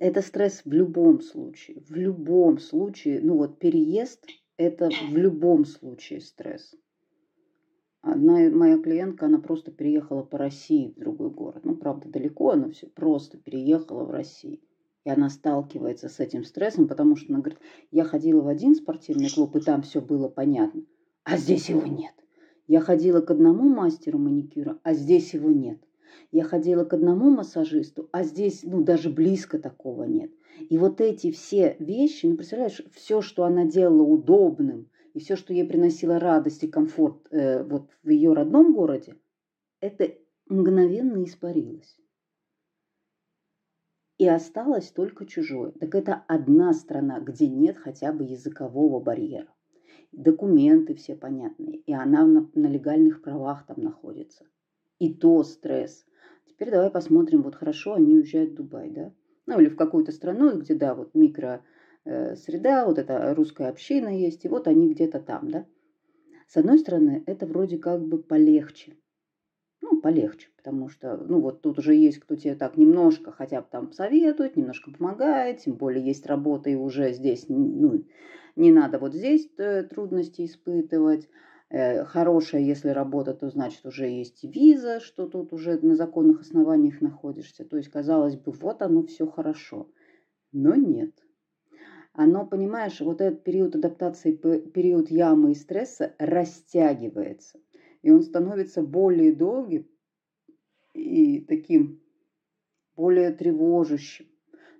Это 0.00 0.22
стресс 0.22 0.62
в 0.64 0.72
любом 0.72 1.20
случае, 1.20 1.82
в 1.88 1.92
любом 1.92 2.58
случае. 2.58 3.20
Ну 3.22 3.36
вот 3.36 3.58
переезд– 3.58 4.26
это 4.56 4.88
в 4.88 5.16
любом 5.16 5.64
случае 5.64 6.20
стресс. 6.20 6.74
Одна 8.02 8.48
моя 8.48 8.78
клиентка, 8.78 9.26
она 9.26 9.38
просто 9.38 9.70
переехала 9.70 10.22
по 10.22 10.38
России 10.38 10.88
в 10.88 10.98
другой 10.98 11.30
город. 11.30 11.64
Ну, 11.64 11.76
правда, 11.76 12.08
далеко, 12.08 12.54
но 12.54 12.70
все 12.70 12.86
просто 12.86 13.36
переехала 13.36 14.04
в 14.04 14.10
Россию. 14.10 14.60
И 15.04 15.10
она 15.10 15.30
сталкивается 15.30 16.08
с 16.08 16.20
этим 16.20 16.44
стрессом, 16.44 16.86
потому 16.86 17.16
что 17.16 17.32
она 17.32 17.40
говорит, 17.40 17.60
я 17.90 18.04
ходила 18.04 18.42
в 18.42 18.48
один 18.48 18.74
спортивный 18.74 19.30
клуб, 19.30 19.56
и 19.56 19.60
там 19.60 19.82
все 19.82 20.00
было 20.00 20.28
понятно, 20.28 20.82
а 21.24 21.38
здесь 21.38 21.70
его 21.70 21.86
нет. 21.86 22.12
Я 22.66 22.80
ходила 22.80 23.20
к 23.20 23.30
одному 23.30 23.68
мастеру 23.68 24.18
маникюра, 24.18 24.78
а 24.82 24.92
здесь 24.92 25.32
его 25.32 25.50
нет. 25.50 25.80
Я 26.32 26.44
ходила 26.44 26.84
к 26.84 26.92
одному 26.92 27.30
массажисту, 27.30 28.08
а 28.12 28.22
здесь, 28.24 28.62
ну, 28.62 28.82
даже 28.82 29.10
близко 29.10 29.58
такого 29.58 30.04
нет. 30.04 30.30
И 30.68 30.76
вот 30.76 31.00
эти 31.00 31.30
все 31.30 31.76
вещи, 31.78 32.26
ну, 32.26 32.36
представляешь, 32.36 32.82
все, 32.92 33.22
что 33.22 33.44
она 33.44 33.64
делала 33.64 34.02
удобным, 34.02 34.88
и 35.14 35.18
все, 35.18 35.34
что 35.34 35.52
ей 35.52 35.64
приносило 35.64 36.20
радость 36.20 36.62
и 36.62 36.68
комфорт 36.68 37.26
э, 37.30 37.64
вот 37.64 37.90
в 38.02 38.10
ее 38.10 38.32
родном 38.32 38.74
городе, 38.74 39.16
это 39.80 40.12
мгновенно 40.46 41.24
испарилось 41.24 41.96
и 44.20 44.28
осталось 44.28 44.90
только 44.90 45.24
чужое. 45.24 45.70
Так 45.70 45.94
это 45.94 46.22
одна 46.28 46.74
страна, 46.74 47.20
где 47.20 47.48
нет 47.48 47.78
хотя 47.78 48.12
бы 48.12 48.24
языкового 48.24 49.00
барьера. 49.00 49.48
Документы 50.12 50.94
все 50.94 51.16
понятные, 51.16 51.76
и 51.78 51.94
она 51.94 52.26
на, 52.26 52.46
на 52.52 52.66
легальных 52.66 53.22
правах 53.22 53.64
там 53.64 53.80
находится. 53.80 54.44
И 54.98 55.14
то 55.14 55.42
стресс. 55.42 56.04
Теперь 56.46 56.70
давай 56.70 56.90
посмотрим, 56.90 57.40
вот 57.40 57.54
хорошо, 57.54 57.94
они 57.94 58.16
уезжают 58.16 58.50
в 58.50 58.54
Дубай, 58.56 58.90
да? 58.90 59.10
Ну 59.46 59.58
или 59.58 59.70
в 59.70 59.76
какую-то 59.76 60.12
страну, 60.12 60.54
где, 60.58 60.74
да, 60.74 60.94
вот 60.94 61.14
микро 61.14 61.64
э, 62.04 62.36
среда, 62.36 62.84
вот 62.84 62.98
эта 62.98 63.34
русская 63.34 63.70
община 63.70 64.14
есть, 64.14 64.44
и 64.44 64.48
вот 64.48 64.68
они 64.68 64.92
где-то 64.92 65.20
там, 65.20 65.50
да? 65.50 65.64
С 66.46 66.58
одной 66.58 66.78
стороны, 66.78 67.24
это 67.24 67.46
вроде 67.46 67.78
как 67.78 68.06
бы 68.06 68.22
полегче, 68.22 68.98
ну, 69.82 70.00
полегче, 70.00 70.48
потому 70.56 70.88
что, 70.88 71.16
ну, 71.16 71.40
вот 71.40 71.62
тут 71.62 71.78
уже 71.78 71.94
есть 71.94 72.20
кто 72.20 72.36
тебе 72.36 72.54
так 72.54 72.76
немножко 72.76 73.32
хотя 73.32 73.60
бы 73.60 73.66
там 73.70 73.92
советует, 73.92 74.56
немножко 74.56 74.90
помогает, 74.90 75.60
тем 75.60 75.74
более 75.74 76.04
есть 76.04 76.26
работа, 76.26 76.70
и 76.70 76.74
уже 76.74 77.12
здесь, 77.12 77.46
ну, 77.48 78.04
не 78.56 78.72
надо 78.72 78.98
вот 78.98 79.14
здесь 79.14 79.48
э, 79.58 79.84
трудности 79.84 80.44
испытывать. 80.44 81.28
Э, 81.70 82.04
хорошая, 82.04 82.62
если 82.62 82.88
работа, 82.90 83.32
то 83.32 83.48
значит 83.48 83.86
уже 83.86 84.08
есть 84.08 84.42
виза, 84.42 85.00
что 85.00 85.26
тут 85.26 85.52
уже 85.52 85.78
на 85.80 85.94
законных 85.94 86.40
основаниях 86.40 87.00
находишься. 87.00 87.64
То 87.64 87.76
есть, 87.76 87.90
казалось 87.90 88.36
бы, 88.36 88.52
вот 88.52 88.82
оно 88.82 89.04
все 89.04 89.26
хорошо. 89.26 89.88
Но 90.52 90.74
нет. 90.74 91.12
оно, 92.12 92.44
понимаешь, 92.44 93.00
вот 93.00 93.20
этот 93.20 93.44
период 93.44 93.76
адаптации, 93.76 94.32
период 94.32 95.10
ямы 95.10 95.52
и 95.52 95.54
стресса 95.54 96.14
растягивается. 96.18 97.60
И 98.02 98.10
он 98.10 98.22
становится 98.22 98.82
более 98.82 99.34
долгим 99.34 99.86
и 100.94 101.40
таким 101.40 102.00
более 102.96 103.32
тревожащим. 103.32 104.26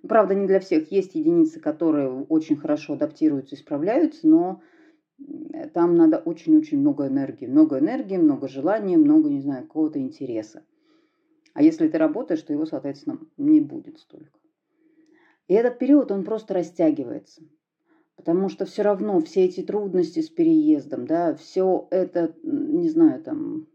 Правда, 0.07 0.33
не 0.33 0.47
для 0.47 0.59
всех. 0.59 0.91
Есть 0.91 1.15
единицы, 1.15 1.59
которые 1.59 2.09
очень 2.09 2.57
хорошо 2.57 2.93
адаптируются 2.93 3.55
и 3.55 3.59
справляются, 3.59 4.27
но 4.27 4.61
там 5.73 5.95
надо 5.95 6.17
очень-очень 6.17 6.79
много 6.79 7.07
энергии. 7.07 7.45
Много 7.45 7.79
энергии, 7.79 8.17
много 8.17 8.47
желания, 8.47 8.97
много, 8.97 9.29
не 9.29 9.41
знаю, 9.41 9.63
какого-то 9.63 9.99
интереса. 9.99 10.63
А 11.53 11.61
если 11.61 11.87
ты 11.87 11.97
работаешь, 11.97 12.41
то 12.41 12.53
его, 12.53 12.65
соответственно, 12.65 13.19
не 13.37 13.61
будет 13.61 13.99
столько. 13.99 14.39
И 15.47 15.53
этот 15.53 15.79
период, 15.79 16.11
он 16.11 16.23
просто 16.23 16.53
растягивается. 16.53 17.43
Потому 18.21 18.49
что 18.49 18.65
все 18.65 18.83
равно 18.83 19.19
все 19.21 19.45
эти 19.45 19.63
трудности 19.63 20.19
с 20.19 20.29
переездом, 20.29 21.07
да, 21.07 21.33
все 21.33 21.87
это, 21.89 22.35
не 22.43 22.87
знаю, 22.87 23.23
там, 23.23 23.67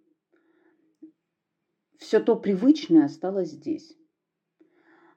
все 1.99 2.21
то 2.21 2.37
привычное 2.37 3.07
осталось 3.07 3.51
здесь. 3.51 3.99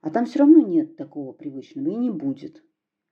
А 0.02 0.10
там 0.10 0.26
все 0.26 0.40
равно 0.40 0.66
нет 0.66 0.96
такого 0.96 1.32
привычного 1.32 1.90
и 1.90 1.96
не 1.96 2.10
будет. 2.10 2.64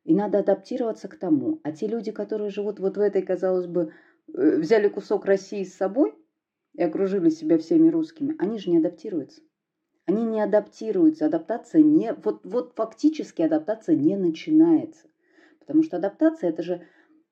И 0.06 0.16
надо 0.16 0.40
адаптироваться 0.40 1.08
к 1.08 1.20
тому. 1.20 1.60
А 1.64 1.72
те 1.72 1.86
люди, 1.86 2.12
которые 2.12 2.50
живут 2.50 2.80
вот 2.80 2.98
в 2.98 3.00
этой, 3.00 3.22
казалось 3.22 3.68
бы, 3.68 3.94
э, 4.34 4.58
взяли 4.58 4.88
кусок 4.88 5.26
России 5.26 5.64
с 5.64 5.76
собой 5.76 6.16
и 6.74 6.82
окружили 6.82 7.30
себя 7.30 7.60
всеми 7.60 7.90
русскими, 7.90 8.36
они 8.40 8.58
же 8.58 8.72
не 8.72 8.80
адаптируются. 8.80 9.44
Они 10.08 10.26
не 10.26 10.42
адаптируются, 10.42 11.28
адаптация 11.28 11.84
не, 11.84 12.14
вот, 12.14 12.44
вот 12.44 12.74
фактически 12.76 13.44
адаптация 13.44 13.96
не 13.96 14.18
начинается. 14.18 15.08
Потому 15.68 15.84
что 15.84 15.98
адаптация 15.98 16.50
это 16.50 16.64
же 16.64 16.82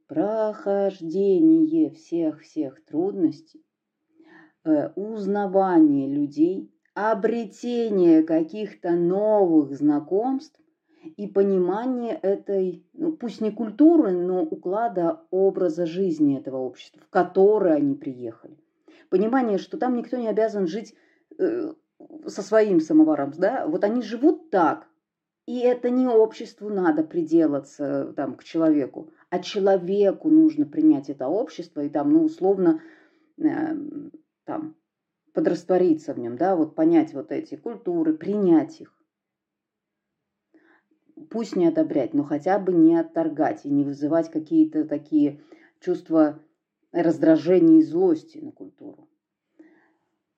прохождение 0.08 1.90
всех-всех 1.90 2.84
трудностей, 2.84 3.64
э, 4.66 4.90
узнавание 4.96 6.14
людей, 6.14 6.70
обретение 6.94 8.24
каких-то 8.24 8.92
новых 8.92 9.74
знакомств 9.74 10.60
и 11.16 11.28
понимание 11.28 12.20
этой, 12.22 12.86
ну, 12.92 13.14
пусть 13.14 13.40
не 13.40 13.52
культуры, 13.52 14.12
но 14.12 14.44
уклада 14.44 15.22
образа 15.32 15.86
жизни 15.86 16.38
этого 16.38 16.58
общества, 16.58 17.02
в 17.02 17.10
которое 17.10 17.76
они 17.76 17.96
приехали. 17.96 18.58
Понимание, 19.10 19.58
что 19.58 19.78
там 19.78 19.96
никто 19.96 20.18
не 20.18 20.28
обязан 20.28 20.68
жить 20.68 20.94
э, 21.40 21.74
со 22.28 22.42
своим 22.42 22.82
самоваром, 22.82 23.32
да, 23.38 23.66
вот 23.66 23.86
они 23.86 24.02
живут 24.02 24.50
так, 24.50 24.90
и 25.46 25.60
это 25.60 25.90
не 25.90 26.08
обществу 26.08 26.70
надо 26.70 27.04
приделаться 27.04 28.14
там, 28.16 28.36
к 28.36 28.44
человеку, 28.44 29.12
а 29.30 29.40
человеку 29.40 30.30
нужно 30.30 30.66
принять 30.66 31.10
это 31.10 31.28
общество 31.28 31.82
и 31.82 31.90
там, 31.90 32.12
ну, 32.12 32.24
условно, 32.24 32.82
э, 33.38 33.76
там, 34.46 34.76
подраствориться 35.34 36.14
в 36.14 36.20
нем, 36.20 36.38
да, 36.38 36.56
вот 36.56 36.76
понять 36.76 37.14
вот 37.14 37.32
эти 37.32 37.56
культуры, 37.56 38.16
принять 38.16 38.82
их. 38.82 38.92
Пусть 41.30 41.56
не 41.56 41.68
одобрять, 41.68 42.14
но 42.14 42.24
хотя 42.24 42.58
бы 42.58 42.74
не 42.74 42.96
отторгать 42.98 43.66
и 43.66 43.70
не 43.70 43.84
вызывать 43.84 44.32
какие-то 44.32 44.86
такие 44.86 45.42
чувства 45.80 46.40
раздражения 46.92 47.80
и 47.80 47.84
злости 47.84 48.40
на 48.40 48.52
культуру. 48.52 49.10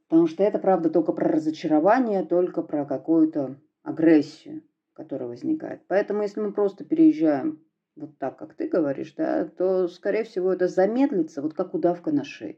Потому 0.07 0.27
что 0.27 0.43
это, 0.43 0.59
правда, 0.59 0.89
только 0.89 1.13
про 1.13 1.29
разочарование, 1.29 2.23
только 2.23 2.61
про 2.61 2.85
какую-то 2.85 3.57
агрессию, 3.83 4.63
которая 4.97 5.29
возникает. 5.29 5.81
Поэтому, 5.87 6.23
если 6.23 6.41
мы 6.41 6.51
просто 6.51 6.83
переезжаем 6.83 7.63
вот 7.95 8.17
так, 8.17 8.37
как 8.37 8.55
ты 8.55 8.67
говоришь, 8.67 9.13
да, 9.15 9.45
то, 9.45 9.87
скорее 9.87 10.23
всего, 10.23 10.51
это 10.51 10.67
замедлится, 10.67 11.43
вот 11.43 11.53
как 11.53 11.75
удавка 11.75 12.11
на 12.11 12.23
шее. 12.23 12.57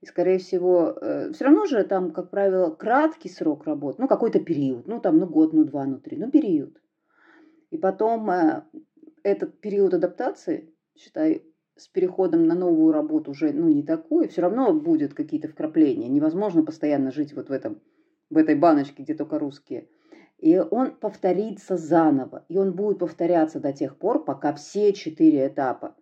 И, 0.00 0.06
скорее 0.06 0.38
всего, 0.38 0.96
э, 1.00 1.32
все 1.32 1.44
равно 1.44 1.66
же 1.66 1.84
там, 1.84 2.10
как 2.10 2.30
правило, 2.30 2.70
краткий 2.70 3.28
срок 3.28 3.66
работы, 3.66 4.00
ну, 4.00 4.08
какой-то 4.08 4.40
период, 4.40 4.86
ну, 4.86 4.98
там, 4.98 5.18
ну, 5.18 5.26
год, 5.26 5.52
ну, 5.52 5.64
два, 5.64 5.84
ну, 5.84 5.98
три, 5.98 6.16
ну, 6.16 6.30
период. 6.30 6.80
И 7.70 7.76
потом 7.76 8.30
э, 8.30 8.64
этот 9.22 9.60
период 9.60 9.92
адаптации, 9.92 10.74
считай, 10.96 11.44
с 11.76 11.88
переходом 11.88 12.46
на 12.46 12.54
новую 12.54 12.92
работу 12.92 13.32
уже 13.32 13.52
ну, 13.52 13.68
не 13.68 13.82
такое, 13.82 14.28
все 14.28 14.42
равно 14.42 14.72
будут 14.72 15.12
какие-то 15.12 15.48
вкрапления. 15.48 16.08
Невозможно 16.08 16.62
постоянно 16.64 17.10
жить 17.10 17.34
вот 17.34 17.48
в, 17.48 17.52
этом, 17.52 17.80
в 18.30 18.38
этой 18.38 18.54
баночке, 18.54 19.02
где 19.02 19.14
только 19.14 19.38
русские. 19.38 19.88
И 20.44 20.58
он 20.58 20.90
повторится 20.90 21.78
заново. 21.78 22.44
И 22.50 22.58
он 22.58 22.72
будет 22.72 22.98
повторяться 22.98 23.60
до 23.60 23.72
тех 23.72 23.96
пор, 23.96 24.22
пока 24.22 24.52
все 24.52 24.92
четыре 24.92 25.46
этапа 25.46 25.94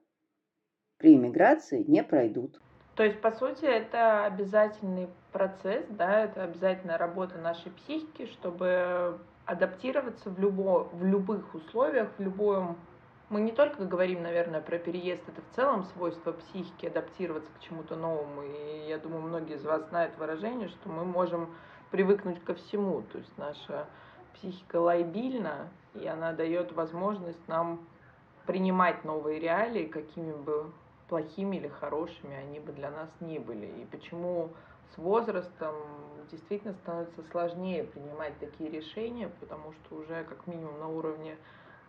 при 0.98 1.14
иммиграции 1.14 1.85
не 1.87 2.02
пройдут. 2.02 2.61
То 2.96 3.05
есть, 3.05 3.20
по 3.20 3.31
сути, 3.31 3.64
это 3.64 4.24
обязательный 4.24 5.09
процесс, 5.31 5.87
да, 5.90 6.24
это 6.24 6.42
обязательная 6.42 6.98
работа 6.98 7.38
нашей 7.38 7.70
психики, 7.70 8.26
чтобы 8.26 9.16
адаптироваться 9.46 10.28
в, 10.28 10.40
любо, 10.40 10.88
в 10.92 11.05
любых 11.05 11.55
условиях, 11.55 12.09
в 12.18 12.20
любом 12.20 12.76
мы 13.28 13.40
не 13.40 13.52
только 13.52 13.85
говорим, 13.85 14.24
наверное, 14.24 14.61
про 14.61 14.76
переезд, 14.76 15.22
это 15.28 15.40
в 15.40 15.55
целом 15.55 15.85
свойство 15.85 16.33
психики 16.33 16.87
адаптироваться 16.87 17.50
к 17.52 17.61
чему-то 17.62 17.94
новому. 17.94 18.42
И 18.42 18.88
я 18.88 18.98
думаю, 18.98 19.22
многие 19.22 19.55
из 19.55 19.64
вас 19.64 19.88
знают 19.88 20.18
выражение, 20.18 20.68
что 20.68 20.88
мы 20.88 21.05
можем 21.05 21.55
привыкнуть 21.92 22.42
ко 22.42 22.55
всему. 22.55 23.02
То 23.12 23.18
есть 23.18 23.38
наша 23.38 23.87
психика 24.35 24.81
лайбильна, 24.81 25.68
и 25.95 26.07
она 26.07 26.33
дает 26.33 26.73
возможность 26.73 27.49
нам 27.49 27.81
принимать 28.47 29.05
новые 29.05 29.38
реалии, 29.38 29.87
какими 29.87 30.33
бы 30.33 30.73
плохими 31.09 31.57
или 31.57 31.68
хорошими 31.68 32.35
они 32.35 32.59
бы 32.59 32.73
для 32.73 32.90
нас 32.90 33.09
не 33.21 33.38
были. 33.38 33.66
И 33.66 33.85
почему 33.90 34.51
с 34.95 34.99
возрастом 34.99 35.75
действительно 36.31 36.75
становится 36.75 37.23
сложнее 37.31 37.85
принимать 37.85 38.38
такие 38.38 38.71
решения, 38.71 39.31
потому 39.40 39.73
что 39.73 39.97
уже 39.97 40.25
как 40.25 40.47
минимум 40.47 40.79
на 40.81 40.88
уровне 40.88 41.37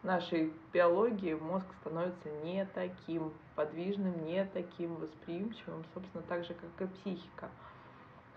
нашей 0.04 0.52
биологии 0.74 1.34
мозг 1.34 1.66
становится 1.82 2.30
не 2.44 2.66
таким 2.74 3.34
подвижным, 3.56 4.26
не 4.26 4.46
таким 4.46 4.96
восприимчивым, 4.96 5.86
собственно, 5.94 6.24
так 6.28 6.44
же, 6.44 6.54
как 6.54 6.88
и 6.88 6.92
психика. 6.96 7.50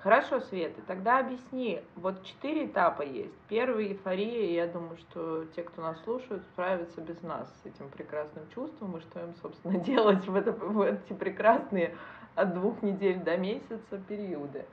Хорошо, 0.06 0.38
Света, 0.38 0.80
тогда 0.86 1.18
объясни. 1.18 1.82
Вот 1.96 2.22
четыре 2.22 2.66
этапа 2.66 3.02
есть. 3.02 3.34
Первый– 3.48 3.88
эйфория. 3.88 4.52
Я 4.52 4.68
думаю, 4.68 4.96
что 4.98 5.46
те, 5.46 5.64
кто 5.64 5.82
нас 5.82 6.00
слушают, 6.04 6.44
справятся 6.44 7.00
без 7.00 7.20
нас 7.22 7.52
с 7.60 7.66
этим 7.66 7.88
прекрасным 7.88 8.48
чувством. 8.54 8.96
И 8.96 9.00
что 9.00 9.18
им, 9.18 9.34
собственно, 9.42 9.76
делать 9.84 10.24
в, 10.24 10.36
это, 10.36 10.52
в 10.52 10.80
эти 10.80 11.12
прекрасные 11.12 11.96
от 12.36 12.54
двух 12.54 12.82
недель 12.82 13.18
до 13.18 13.36
месяца 13.36 13.98
периоды. 14.06 14.64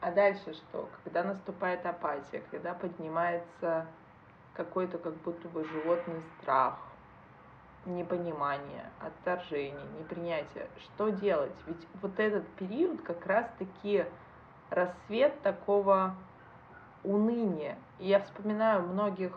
А 0.00 0.12
дальше 0.12 0.54
что? 0.54 0.88
Когда 1.04 1.24
наступает 1.24 1.84
апатия, 1.84 2.42
когда 2.50 2.72
поднимается 2.72 3.84
какой-то 4.54 4.96
как 4.96 5.14
будто 5.16 5.46
бы 5.50 5.62
животный 5.66 6.22
страх, 6.40 6.78
непонимание, 7.84 8.86
отторжение, 8.98 9.86
непринятие. 9.98 10.68
Что 10.78 11.10
делать? 11.10 11.52
Ведь 11.66 11.86
вот 12.00 12.18
этот 12.18 12.48
период 12.56 13.02
как 13.02 13.26
раз-таки 13.26 14.06
рассвет 14.70 15.40
такого 15.42 16.14
уныния. 17.04 17.78
И 17.98 18.08
я 18.08 18.20
вспоминаю 18.20 18.82
многих 18.82 19.32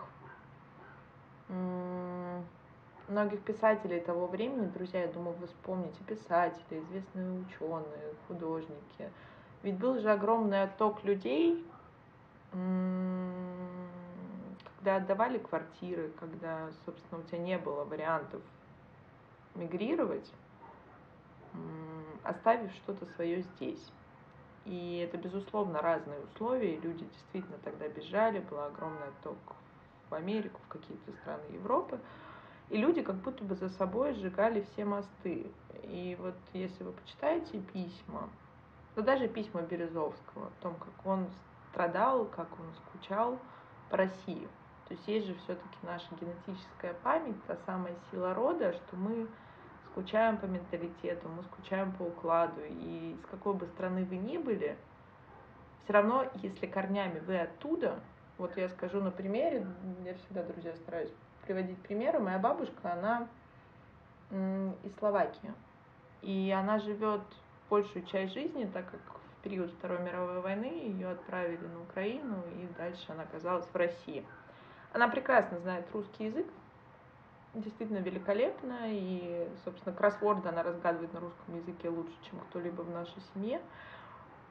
многих 3.11 3.41
писателей 3.41 3.99
того 3.99 4.27
времени, 4.27 4.67
друзья, 4.67 5.01
я 5.01 5.07
думаю, 5.07 5.35
вы 5.37 5.47
вспомните 5.47 6.01
писатели, 6.07 6.79
известные 6.79 7.41
ученые, 7.41 8.15
художники. 8.27 9.11
Ведь 9.63 9.77
был 9.77 9.99
же 9.99 10.09
огромный 10.09 10.63
отток 10.63 11.03
людей, 11.03 11.63
когда 14.77 14.95
отдавали 14.95 15.37
квартиры, 15.37 16.11
когда, 16.19 16.69
собственно, 16.85 17.21
у 17.21 17.23
тебя 17.23 17.39
не 17.39 17.57
было 17.57 17.83
вариантов 17.83 18.41
мигрировать, 19.55 20.31
оставив 22.23 22.71
что-то 22.73 23.05
свое 23.07 23.41
здесь. 23.41 23.91
И 24.65 24.97
это, 24.97 25.17
безусловно, 25.17 25.81
разные 25.81 26.19
условия. 26.19 26.77
Люди 26.79 27.05
действительно 27.05 27.57
тогда 27.63 27.87
бежали, 27.87 28.39
был 28.39 28.59
огромный 28.59 29.07
отток 29.07 29.37
в 30.09 30.13
Америку, 30.13 30.59
в 30.65 30.67
какие-то 30.67 31.11
страны 31.21 31.43
Европы. 31.53 31.99
И 32.69 32.77
люди 32.77 33.01
как 33.01 33.15
будто 33.15 33.43
бы 33.43 33.55
за 33.55 33.69
собой 33.69 34.13
сжигали 34.13 34.65
все 34.71 34.85
мосты. 34.85 35.47
И 35.83 36.15
вот 36.19 36.35
если 36.53 36.83
вы 36.83 36.91
почитаете 36.91 37.59
письма, 37.73 38.29
да 38.95 39.01
даже 39.01 39.27
письма 39.27 39.61
Березовского 39.61 40.47
о 40.47 40.61
том, 40.61 40.75
как 40.75 41.05
он 41.05 41.27
страдал, 41.71 42.25
как 42.25 42.47
он 42.59 42.67
скучал 42.85 43.39
по 43.89 43.97
России– 43.97 44.47
то 44.91 44.95
есть 44.95 45.07
есть 45.07 45.27
же 45.27 45.35
все-таки 45.45 45.77
наша 45.83 46.05
генетическая 46.19 46.93
память, 47.01 47.41
та 47.47 47.55
самая 47.65 47.95
сила 48.09 48.33
рода, 48.33 48.73
что 48.73 48.97
мы 48.97 49.25
скучаем 50.01 50.37
по 50.37 50.45
менталитету, 50.45 51.29
мы 51.29 51.43
скучаем 51.43 51.91
по 51.93 52.03
укладу. 52.03 52.61
И 52.67 53.15
с 53.23 53.29
какой 53.29 53.53
бы 53.53 53.67
страны 53.67 54.03
вы 54.05 54.17
ни 54.17 54.37
были, 54.37 54.75
все 55.83 55.93
равно, 55.93 56.25
если 56.35 56.65
корнями 56.65 57.19
вы 57.19 57.39
оттуда, 57.39 57.99
вот 58.37 58.57
я 58.57 58.69
скажу 58.69 58.99
на 59.01 59.11
примере, 59.11 59.65
я 60.03 60.15
всегда, 60.15 60.43
друзья, 60.43 60.75
стараюсь 60.77 61.11
приводить 61.45 61.77
примеры. 61.83 62.19
Моя 62.19 62.39
бабушка, 62.39 62.93
она 62.93 63.27
из 64.31 64.95
Словакии. 64.97 65.53
И 66.21 66.51
она 66.51 66.79
живет 66.79 67.21
большую 67.69 68.05
часть 68.05 68.33
жизни, 68.33 68.69
так 68.73 68.89
как 68.89 68.99
в 68.99 69.43
период 69.43 69.71
Второй 69.71 69.99
мировой 69.99 70.41
войны 70.41 70.65
ее 70.65 71.09
отправили 71.09 71.65
на 71.67 71.81
Украину, 71.81 72.37
и 72.55 72.67
дальше 72.77 73.05
она 73.09 73.23
оказалась 73.23 73.67
в 73.67 73.75
России. 73.75 74.25
Она 74.93 75.07
прекрасно 75.07 75.59
знает 75.59 75.85
русский 75.93 76.25
язык, 76.25 76.47
действительно 77.53 77.99
великолепно, 77.99 78.79
и, 78.85 79.47
собственно, 79.65 79.95
кроссворды 79.95 80.49
она 80.49 80.63
разгадывает 80.63 81.13
на 81.13 81.19
русском 81.19 81.57
языке 81.57 81.89
лучше, 81.89 82.13
чем 82.29 82.39
кто-либо 82.49 82.81
в 82.81 82.89
нашей 82.91 83.21
семье. 83.33 83.61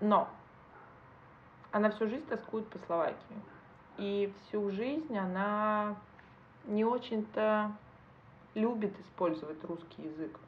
Но 0.00 0.28
она 1.72 1.90
всю 1.90 2.08
жизнь 2.08 2.26
тоскует 2.26 2.66
по 2.68 2.78
Словакии. 2.78 3.16
И 3.96 4.32
всю 4.42 4.70
жизнь 4.70 5.16
она 5.16 5.96
не 6.64 6.84
очень-то 6.84 7.72
любит 8.54 8.98
использовать 9.00 9.62
русский 9.64 10.02
язык. 10.02 10.38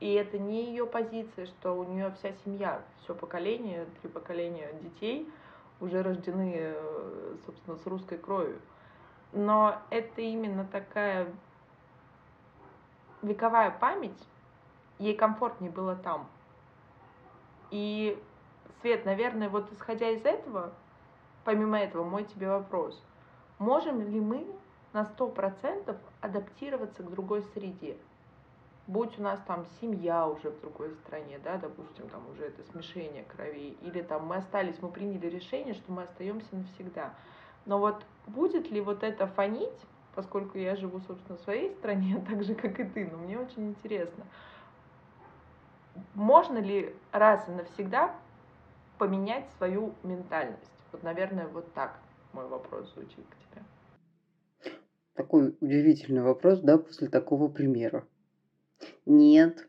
И 0.00 0.12
это 0.14 0.38
не 0.38 0.66
ее 0.66 0.86
позиция, 0.86 1.46
что 1.46 1.78
у 1.78 1.84
нее 1.84 2.12
вся 2.18 2.32
семья, 2.44 2.82
все 3.02 3.14
поколение, 3.14 3.86
три 4.00 4.10
поколения 4.10 4.72
детей 4.82 5.30
уже 5.80 6.02
рождены, 6.02 6.54
э, 6.56 7.36
собственно, 7.46 7.76
с 7.76 7.86
русской 7.86 8.18
кровью. 8.18 8.58
Но 9.32 9.80
это 9.90 10.20
именно 10.20 10.64
такая 10.64 11.28
вековая 13.22 13.70
память, 13.70 14.18
ей 14.98 15.14
комфортнее 15.14 15.70
было 15.70 15.96
там. 15.96 16.26
И, 17.70 18.20
Свет, 18.80 19.04
наверное, 19.04 19.48
вот 19.48 19.72
исходя 19.72 20.10
из 20.10 20.24
этого, 20.24 20.72
помимо 21.44 21.78
этого, 21.78 22.04
мой 22.04 22.24
тебе 22.24 22.48
вопрос. 22.48 23.00
Можем 23.58 24.00
ли 24.00 24.20
мы 24.20 24.46
на 24.92 25.04
сто 25.04 25.28
процентов 25.28 25.96
адаптироваться 26.20 27.02
к 27.02 27.10
другой 27.10 27.42
среде? 27.54 27.96
Будь 28.88 29.16
у 29.18 29.22
нас 29.22 29.40
там 29.46 29.64
семья 29.80 30.26
уже 30.26 30.50
в 30.50 30.60
другой 30.60 30.90
стране, 30.96 31.38
да, 31.42 31.56
допустим, 31.56 32.08
там 32.08 32.28
уже 32.30 32.46
это 32.46 32.62
смешение 32.72 33.22
кровей, 33.24 33.78
или 33.82 34.02
там 34.02 34.26
мы 34.26 34.36
остались, 34.36 34.82
мы 34.82 34.88
приняли 34.88 35.28
решение, 35.28 35.74
что 35.74 35.92
мы 35.92 36.02
остаемся 36.02 36.48
навсегда. 36.50 37.14
Но 37.64 37.78
вот 37.78 38.04
будет 38.26 38.70
ли 38.72 38.80
вот 38.80 39.04
это 39.04 39.28
фонить 39.28 39.78
поскольку 40.14 40.58
я 40.58 40.76
живу, 40.76 41.00
собственно, 41.00 41.38
в 41.38 41.40
своей 41.42 41.70
стране, 41.70 42.24
так 42.28 42.42
же, 42.44 42.54
как 42.54 42.78
и 42.80 42.84
ты, 42.84 43.08
но 43.10 43.18
мне 43.18 43.38
очень 43.38 43.70
интересно, 43.70 44.24
можно 46.14 46.58
ли 46.58 46.94
раз 47.12 47.48
и 47.48 47.52
навсегда 47.52 48.14
поменять 48.98 49.50
свою 49.58 49.94
ментальность? 50.02 50.70
Вот, 50.90 51.02
наверное, 51.02 51.48
вот 51.48 51.72
так 51.74 51.98
мой 52.32 52.46
вопрос 52.46 52.92
звучит 52.94 53.24
к 53.28 53.36
тебе. 53.36 54.72
Такой 55.14 55.54
удивительный 55.60 56.22
вопрос, 56.22 56.60
да, 56.60 56.78
после 56.78 57.08
такого 57.08 57.48
примера. 57.48 58.06
Нет. 59.04 59.68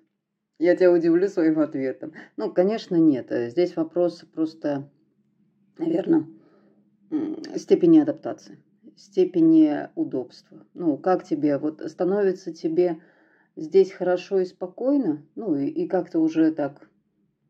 Я 0.60 0.76
тебя 0.76 0.92
удивлю 0.92 1.28
своим 1.28 1.60
ответом. 1.60 2.14
Ну, 2.38 2.54
конечно, 2.54 2.96
нет. 2.96 3.28
Здесь 3.30 3.76
вопрос 3.76 4.24
просто, 4.34 4.90
наверное, 5.78 6.26
степени 7.58 8.00
адаптации 8.00 8.60
степени 8.98 9.90
удобства. 9.96 10.66
Ну, 10.74 10.98
как 10.98 11.24
тебе, 11.24 11.58
вот 11.58 11.82
становится 11.88 12.54
тебе 12.54 13.00
здесь 13.56 13.92
хорошо 13.92 14.40
и 14.40 14.46
спокойно, 14.46 15.24
ну, 15.36 15.56
и, 15.56 15.68
и 15.68 15.88
как-то 15.88 16.20
уже 16.20 16.52
так 16.52 16.90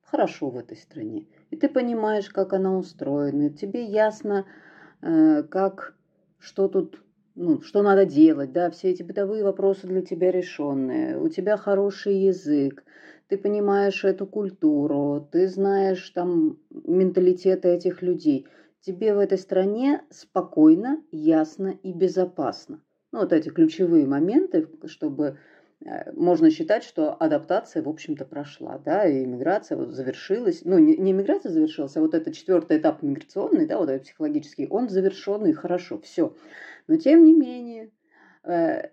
хорошо 0.04 0.50
в 0.50 0.58
этой 0.58 0.78
стране. 0.78 1.28
И 1.50 1.56
ты 1.56 1.70
понимаешь, 1.70 2.30
как 2.30 2.54
она 2.54 2.78
устроена, 2.78 3.50
тебе 3.50 3.86
ясно, 3.86 4.46
э, 5.02 5.44
как, 5.44 5.96
что 6.40 6.68
тут, 6.68 7.02
ну, 7.36 7.62
что 7.62 7.82
надо 7.82 8.06
делать, 8.06 8.52
да, 8.52 8.70
все 8.70 8.92
эти 8.92 9.04
бытовые 9.04 9.44
вопросы 9.44 9.88
для 9.88 10.02
тебя 10.02 10.32
решенные, 10.32 11.18
у 11.20 11.30
тебя 11.30 11.58
хороший 11.58 12.16
язык, 12.16 12.84
ты 13.28 13.38
понимаешь 13.38 14.04
эту 14.04 14.28
культуру, 14.28 15.28
ты 15.32 15.48
знаешь 15.48 16.10
там 16.10 16.60
менталитет 16.70 17.66
этих 17.66 18.02
людей– 18.02 18.48
тебе 18.84 19.14
в 19.14 19.20
этой 19.20 19.38
стране 19.38 20.04
спокойно, 20.10 21.02
ясно 21.12 21.78
и 21.84 21.94
безопасно. 21.94 22.84
Ну, 23.12 23.20
вот 23.20 23.32
эти 23.32 23.50
ключевые 23.50 24.06
моменты, 24.06 24.68
чтобы 24.86 25.38
э, 25.86 26.12
можно 26.14 26.52
считать, 26.52 26.84
что 26.84 27.14
адаптация, 27.14 27.82
в 27.82 27.90
общем-то, 27.90 28.26
прошла, 28.26 28.78
да, 28.80 29.06
и 29.06 29.24
иммиграция 29.24 29.78
вот 29.78 29.92
завершилась. 29.94 30.66
Ну, 30.66 30.78
не, 30.80 30.98
не 30.98 31.12
иммиграция 31.12 31.52
завершилась, 31.52 31.96
а 31.96 32.02
вот 32.02 32.14
этот 32.14 32.34
четвертый 32.34 32.78
этап 32.78 33.02
миграционный, 33.02 33.66
да, 33.66 33.78
вот 33.78 33.90
этот 33.90 34.04
психологический, 34.04 34.68
он 34.70 34.90
завершенный, 34.90 35.54
хорошо, 35.54 36.00
все. 36.00 36.36
Но, 36.88 36.98
тем 36.98 37.24
не 37.24 37.34
менее, 37.34 37.92
э, 38.44 38.90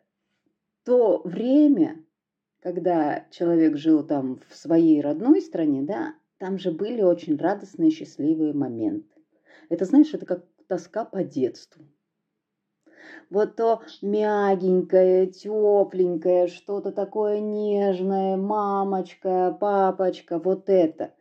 то 0.85 1.23
время, 1.25 2.05
когда 2.61 3.27
человек 3.31 3.77
жил 3.77 4.07
там 4.07 4.41
в 4.49 4.55
своей 4.55 5.01
родной 5.01 5.41
стране, 5.41 5.83
да, 5.83 6.15
там 6.39 6.59
же 6.59 6.71
были 6.71 7.03
очень 7.03 7.37
радостные, 7.37 7.91
счастливые 7.91 8.53
моменты. 8.55 9.20
Это, 9.69 9.85
знаешь, 9.85 10.13
это 10.15 10.27
как 10.27 10.45
тоска 10.67 11.05
по 11.05 11.23
детству. 11.23 11.85
Вот 13.31 13.57
то 13.57 13.83
мягенькое, 14.03 15.27
тепленькое, 15.27 16.49
что-то 16.49 16.93
такое 16.93 17.41
нежное, 17.41 18.37
мамочка, 18.37 19.57
папочка, 19.59 20.39
вот 20.39 20.69
это. 20.69 21.15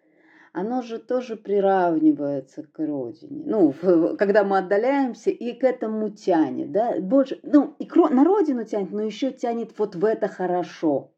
Оно 0.52 0.82
же 0.82 0.98
тоже 0.98 1.36
приравнивается 1.36 2.64
к 2.64 2.80
родине. 2.80 3.44
Ну, 3.46 3.74
когда 4.18 4.44
мы 4.44 4.58
отдаляемся, 4.58 5.30
и 5.30 5.54
к 5.54 5.64
этому 5.64 6.10
тянет, 6.10 6.72
да, 6.72 7.00
больше, 7.00 7.40
ну, 7.44 7.76
и 7.78 7.88
на 7.88 8.24
родину 8.24 8.66
тянет, 8.66 8.92
но 8.92 9.04
еще 9.04 9.32
тянет 9.32 9.78
вот 9.78 9.96
в 9.96 10.04
это 10.04 10.28
хорошо. 10.28 11.14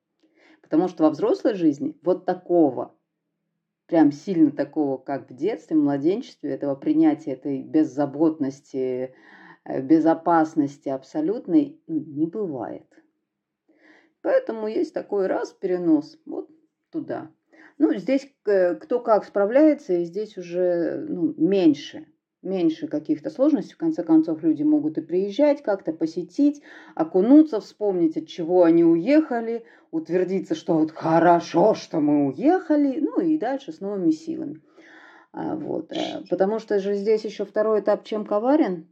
Потому 0.61 0.89
что 0.89 1.03
во 1.03 1.09
взрослой 1.09 1.53
жизни 1.53 1.97
вот 2.03 2.25
такого 2.25 2.93
прям 3.91 4.13
сильно 4.13 4.51
такого, 4.51 4.97
как 4.97 5.29
в 5.29 5.35
детстве, 5.35 5.75
в 5.75 5.81
младенчестве, 5.81 6.51
этого 6.51 6.75
принятия 6.75 7.31
этой 7.31 7.61
беззаботности, 7.61 9.13
э, 9.65 9.81
безопасности 9.81 10.87
абсолютной 10.87 11.77
ну, 11.87 11.99
не 11.99 12.25
бывает. 12.25 12.87
Поэтому 14.21 14.67
есть 14.67 14.93
такой 14.93 15.27
раз 15.27 15.51
перенос 15.51 16.17
вот 16.25 16.49
туда. 16.89 17.31
Ну, 17.79 17.93
здесь 17.95 18.33
э, 18.45 18.75
кто 18.75 19.01
как 19.01 19.25
справляется, 19.25 19.91
и 19.91 20.05
здесь 20.05 20.37
уже 20.37 21.05
ну, 21.09 21.33
меньше 21.35 22.07
меньше 22.41 22.87
каких-то 22.87 23.29
сложностей. 23.29 23.75
В 23.75 23.77
конце 23.77 24.03
концов, 24.03 24.43
люди 24.43 24.63
могут 24.63 24.97
и 24.97 25.01
приезжать, 25.01 25.61
как-то 25.61 25.93
посетить, 25.93 26.61
окунуться, 26.95 27.59
вспомнить, 27.59 28.17
от 28.17 28.27
чего 28.27 28.63
они 28.63 28.83
уехали, 28.83 29.63
утвердиться, 29.91 30.55
что 30.55 30.77
вот 30.77 30.91
хорошо, 30.91 31.73
что 31.73 31.99
мы 31.99 32.27
уехали, 32.27 32.99
ну 32.99 33.19
и 33.19 33.37
дальше 33.37 33.71
с 33.71 33.79
новыми 33.79 34.11
силами. 34.11 34.61
А, 35.33 35.55
вот. 35.55 35.91
Э, 35.91 36.23
потому 36.29 36.59
что 36.59 36.79
же 36.79 36.95
здесь 36.95 37.23
еще 37.23 37.45
второй 37.45 37.81
этап 37.81 38.03
чем 38.03 38.25
коварен, 38.25 38.87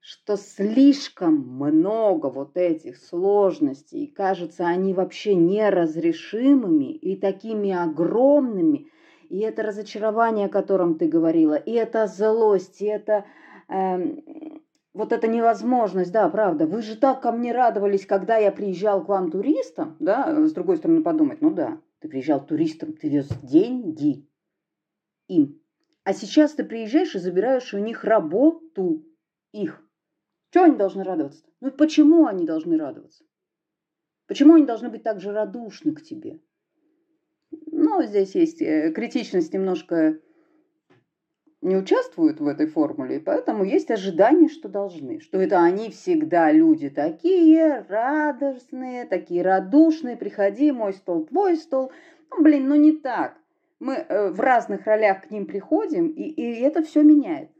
что 0.00 0.36
слишком 0.36 1.34
много 1.34 2.26
вот 2.26 2.56
этих 2.56 2.96
сложностей, 2.98 4.06
кажется, 4.06 4.66
они 4.66 4.94
вообще 4.94 5.34
неразрешимыми 5.34 6.92
и 6.92 7.16
такими 7.16 7.72
огромными, 7.72 8.88
и 9.28 9.38
это 9.40 9.62
разочарование, 9.62 10.46
о 10.46 10.50
котором 10.50 10.98
ты 10.98 11.08
говорила, 11.08 11.54
и 11.54 11.72
это 11.72 12.06
злость, 12.06 12.80
и 12.80 12.86
это 12.86 13.24
э, 13.68 14.16
вот 14.94 15.12
эта 15.12 15.28
невозможность, 15.28 16.12
да, 16.12 16.28
правда. 16.28 16.66
Вы 16.66 16.82
же 16.82 16.96
так 16.96 17.20
ко 17.20 17.32
мне 17.32 17.52
радовались, 17.52 18.06
когда 18.06 18.36
я 18.38 18.50
приезжал 18.50 19.04
к 19.04 19.08
вам 19.08 19.30
туристом, 19.30 19.96
да, 20.00 20.46
с 20.46 20.52
другой 20.52 20.78
стороны 20.78 21.02
подумать, 21.02 21.40
ну 21.40 21.50
да, 21.50 21.80
ты 22.00 22.08
приезжал 22.08 22.44
туристом, 22.44 22.94
ты 22.94 23.08
вез 23.08 23.28
деньги 23.42 24.28
им. 25.28 25.60
А 26.04 26.12
сейчас 26.12 26.52
ты 26.52 26.64
приезжаешь 26.64 27.14
и 27.14 27.18
забираешь 27.18 27.74
у 27.74 27.78
них 27.78 28.04
работу 28.04 29.04
их. 29.52 29.82
Чего 30.50 30.64
они 30.64 30.76
должны 30.76 31.04
радоваться? 31.04 31.44
Ну 31.60 31.70
почему 31.72 32.26
они 32.26 32.46
должны 32.46 32.78
радоваться? 32.78 33.24
Почему 34.26 34.54
они 34.54 34.64
должны 34.64 34.88
быть 34.88 35.02
так 35.02 35.20
же 35.20 35.32
радушны 35.32 35.94
к 35.94 36.02
тебе? 36.02 36.40
Но 37.86 38.02
здесь 38.02 38.34
есть 38.34 38.60
э, 38.60 38.90
критичность 38.90 39.54
немножко 39.54 40.18
не 41.62 41.76
участвуют 41.76 42.40
в 42.40 42.46
этой 42.48 42.66
формуле, 42.66 43.20
поэтому 43.20 43.62
есть 43.62 43.92
ожидание, 43.92 44.48
что 44.48 44.68
должны, 44.68 45.20
что 45.20 45.38
это 45.38 45.62
они 45.62 45.90
всегда 45.90 46.50
люди 46.50 46.90
такие 46.90 47.86
радостные, 47.88 49.04
такие 49.04 49.42
радушные, 49.42 50.16
приходи, 50.16 50.72
мой 50.72 50.94
стол, 50.94 51.26
твой 51.26 51.56
стол. 51.56 51.92
Ну, 52.30 52.42
блин, 52.42 52.68
ну 52.68 52.74
не 52.74 52.90
так. 52.90 53.36
Мы 53.78 53.94
э, 53.94 54.30
в 54.30 54.40
разных 54.40 54.84
ролях 54.84 55.22
к 55.22 55.30
ним 55.30 55.46
приходим, 55.46 56.08
и, 56.08 56.22
и 56.24 56.60
это 56.62 56.82
все 56.82 57.04
меняет. 57.04 57.50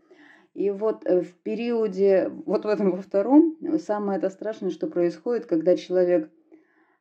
И 0.54 0.70
вот 0.70 1.06
э, 1.06 1.20
в 1.20 1.34
периоде, 1.34 2.32
вот 2.46 2.64
в 2.64 2.68
этом 2.68 2.90
во 2.90 3.00
втором, 3.00 3.56
самое 3.78 4.18
это 4.18 4.28
страшное, 4.30 4.70
что 4.70 4.88
происходит, 4.88 5.46
когда 5.46 5.76
человек, 5.76 6.28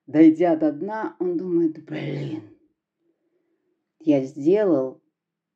дойдя 0.06 0.56
до 0.56 0.72
дна, 0.72 1.16
он 1.20 1.38
думает, 1.38 1.84
блин, 1.86 2.55
я 4.06 4.24
сделал 4.24 5.02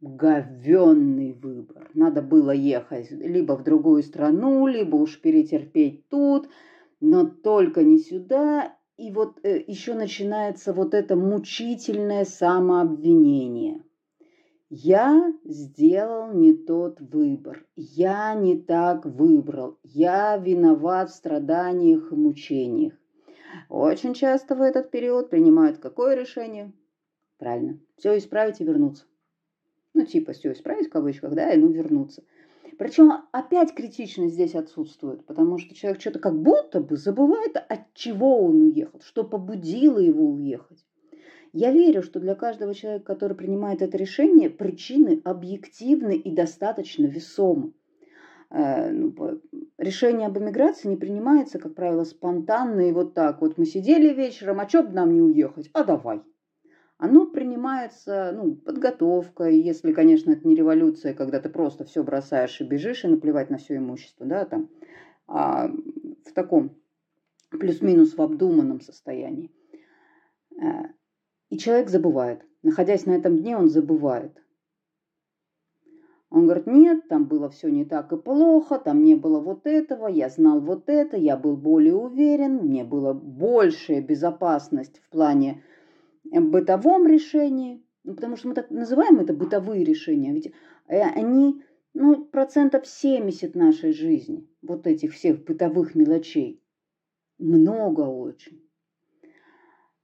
говенный 0.02 1.34
выбор. 1.34 1.92
Надо 1.94 2.22
было 2.24 2.52
ехать 2.52 3.12
либо 3.12 3.54
в 3.54 3.64
другую 3.64 4.02
страну, 4.02 4.66
либо 4.66 4.96
уж 4.96 5.22
перетерпеть 5.22 6.10
тут. 6.10 6.50
но 7.00 7.26
только 7.26 7.84
не 7.84 8.00
сюда. 8.00 8.76
И 8.98 9.12
вот 9.12 9.40
э, 9.44 9.64
еще 9.68 9.94
начинается 9.94 10.74
вот 10.74 10.94
это 10.94 11.16
мучительное 11.16 12.26
самообвинение. 12.26 13.84
Я 14.70 15.34
сделал 15.46 16.34
не 16.34 16.54
тот 16.54 17.00
выбор, 17.00 17.66
я 17.76 18.34
не 18.34 18.60
так 18.60 19.06
выбрал, 19.06 19.80
я 19.84 20.38
виноват 20.38 21.10
в 21.10 21.16
страданиях 21.16 22.12
и 22.12 22.16
мучениях. 22.16 22.94
Очень 23.70 24.14
часто 24.14 24.56
в 24.56 24.62
этот 24.62 24.92
период 24.92 25.30
принимают 25.30 25.78
какое 25.78 26.16
решение? 26.16 26.74
Правильно, 27.40 27.80
все 27.96 28.18
исправить 28.18 28.60
и 28.60 28.66
вернуться. 28.66 29.06
Ну, 29.94 30.06
типа, 30.06 30.34
все 30.34 30.52
исправить 30.52 30.88
в 30.88 30.92
кавычках, 30.92 31.34
да, 31.34 31.52
и 31.54 31.58
ну 31.58 31.70
вернуться. 31.72 32.22
Причем 32.78 33.12
опять 33.32 33.74
критичность 33.74 34.34
здесь 34.34 34.56
отсутствует, 34.56 35.26
потому 35.26 35.58
что 35.58 35.74
человек 35.74 36.02
что-то 36.02 36.20
как 36.20 36.38
будто 36.38 36.82
бы 36.82 36.98
забывает, 36.98 37.56
от 37.56 37.94
чего 37.94 38.44
он 38.44 38.62
уехал, 38.64 39.02
что 39.02 39.24
побудило 39.24 40.00
его 40.00 40.32
уехать. 40.32 40.86
Я 41.54 41.72
верю, 41.72 42.04
что 42.04 42.20
для 42.20 42.36
каждого 42.36 42.74
человека, 42.74 43.06
который 43.06 43.36
принимает 43.36 43.82
это 43.82 43.98
решение, 43.98 44.50
причины 44.50 45.22
объективны 45.24 46.16
и 46.16 46.36
достаточно 46.36 47.06
весомы. 47.06 47.74
Э, 48.52 48.92
ну, 48.92 49.16
решение 49.78 50.28
об 50.28 50.38
эмиграции 50.38 50.90
не 50.90 50.98
принимается, 50.98 51.58
как 51.58 51.74
правило, 51.74 52.04
спонтанно 52.04 52.82
и 52.82 52.92
вот 52.92 53.14
так. 53.14 53.42
Вот 53.42 53.58
мы 53.58 53.66
сидели 53.66 54.14
вечером, 54.14 54.60
а 54.60 54.68
что 54.68 54.84
бы 54.84 54.92
нам 54.92 55.14
не 55.14 55.22
уехать? 55.22 55.70
А 55.74 55.84
давай 55.84 56.22
оно 57.00 57.26
принимается, 57.26 58.34
ну, 58.36 58.56
подготовкой, 58.56 59.58
если, 59.58 59.94
конечно, 59.94 60.32
это 60.32 60.46
не 60.46 60.54
революция, 60.54 61.14
когда 61.14 61.40
ты 61.40 61.48
просто 61.48 61.86
все 61.86 62.04
бросаешь 62.04 62.60
и 62.60 62.66
бежишь, 62.66 63.06
и 63.06 63.08
наплевать 63.08 63.50
на 63.50 63.58
все 63.58 63.78
имущество, 63.78 64.26
да, 64.26 64.44
там, 64.44 64.70
а 65.26 65.70
в 65.70 66.34
таком 66.34 66.76
плюс-минус 67.52 68.18
в 68.18 68.22
обдуманном 68.22 68.82
состоянии. 68.82 69.50
Э, 70.62 70.90
и 71.50 71.58
человек 71.58 71.90
забывает. 71.90 72.46
Находясь 72.64 73.06
на 73.06 73.12
этом 73.12 73.38
дне, 73.38 73.56
он 73.56 73.70
забывает. 73.70 74.38
Он 76.30 76.44
говорит, 76.44 76.68
нет, 76.68 77.08
там 77.08 77.28
было 77.28 77.50
все 77.50 77.70
не 77.70 77.86
так 77.86 78.12
и 78.12 78.18
плохо, 78.18 78.78
там 78.78 79.06
не 79.06 79.16
было 79.16 79.40
вот 79.40 79.66
этого, 79.66 80.08
я 80.08 80.28
знал 80.28 80.60
вот 80.60 80.90
это, 80.90 81.16
я 81.16 81.38
был 81.38 81.56
более 81.56 81.96
уверен, 81.96 82.58
мне 82.58 82.84
было 82.84 83.14
большая 83.14 84.02
безопасность 84.02 85.00
в 85.00 85.10
плане 85.10 85.64
бытовом 86.32 87.08
решении, 87.08 87.84
ну, 88.04 88.16
потому 88.16 88.36
что 88.36 88.48
мы 88.50 88.54
так 88.54 88.70
называем 88.72 89.20
это 89.20 89.34
бытовые 89.34 89.84
решения, 89.84 90.34
ведь 90.34 90.54
э, 90.88 91.02
они 91.02 91.62
ну, 91.94 92.26
процентов 92.26 92.88
70 92.88 93.56
нашей 93.56 93.92
жизни, 93.92 94.48
вот 94.62 94.88
этих 94.88 95.14
всех 95.14 95.44
бытовых 95.44 95.96
мелочей. 95.96 96.64
Много 97.38 98.02
очень. 98.02 98.64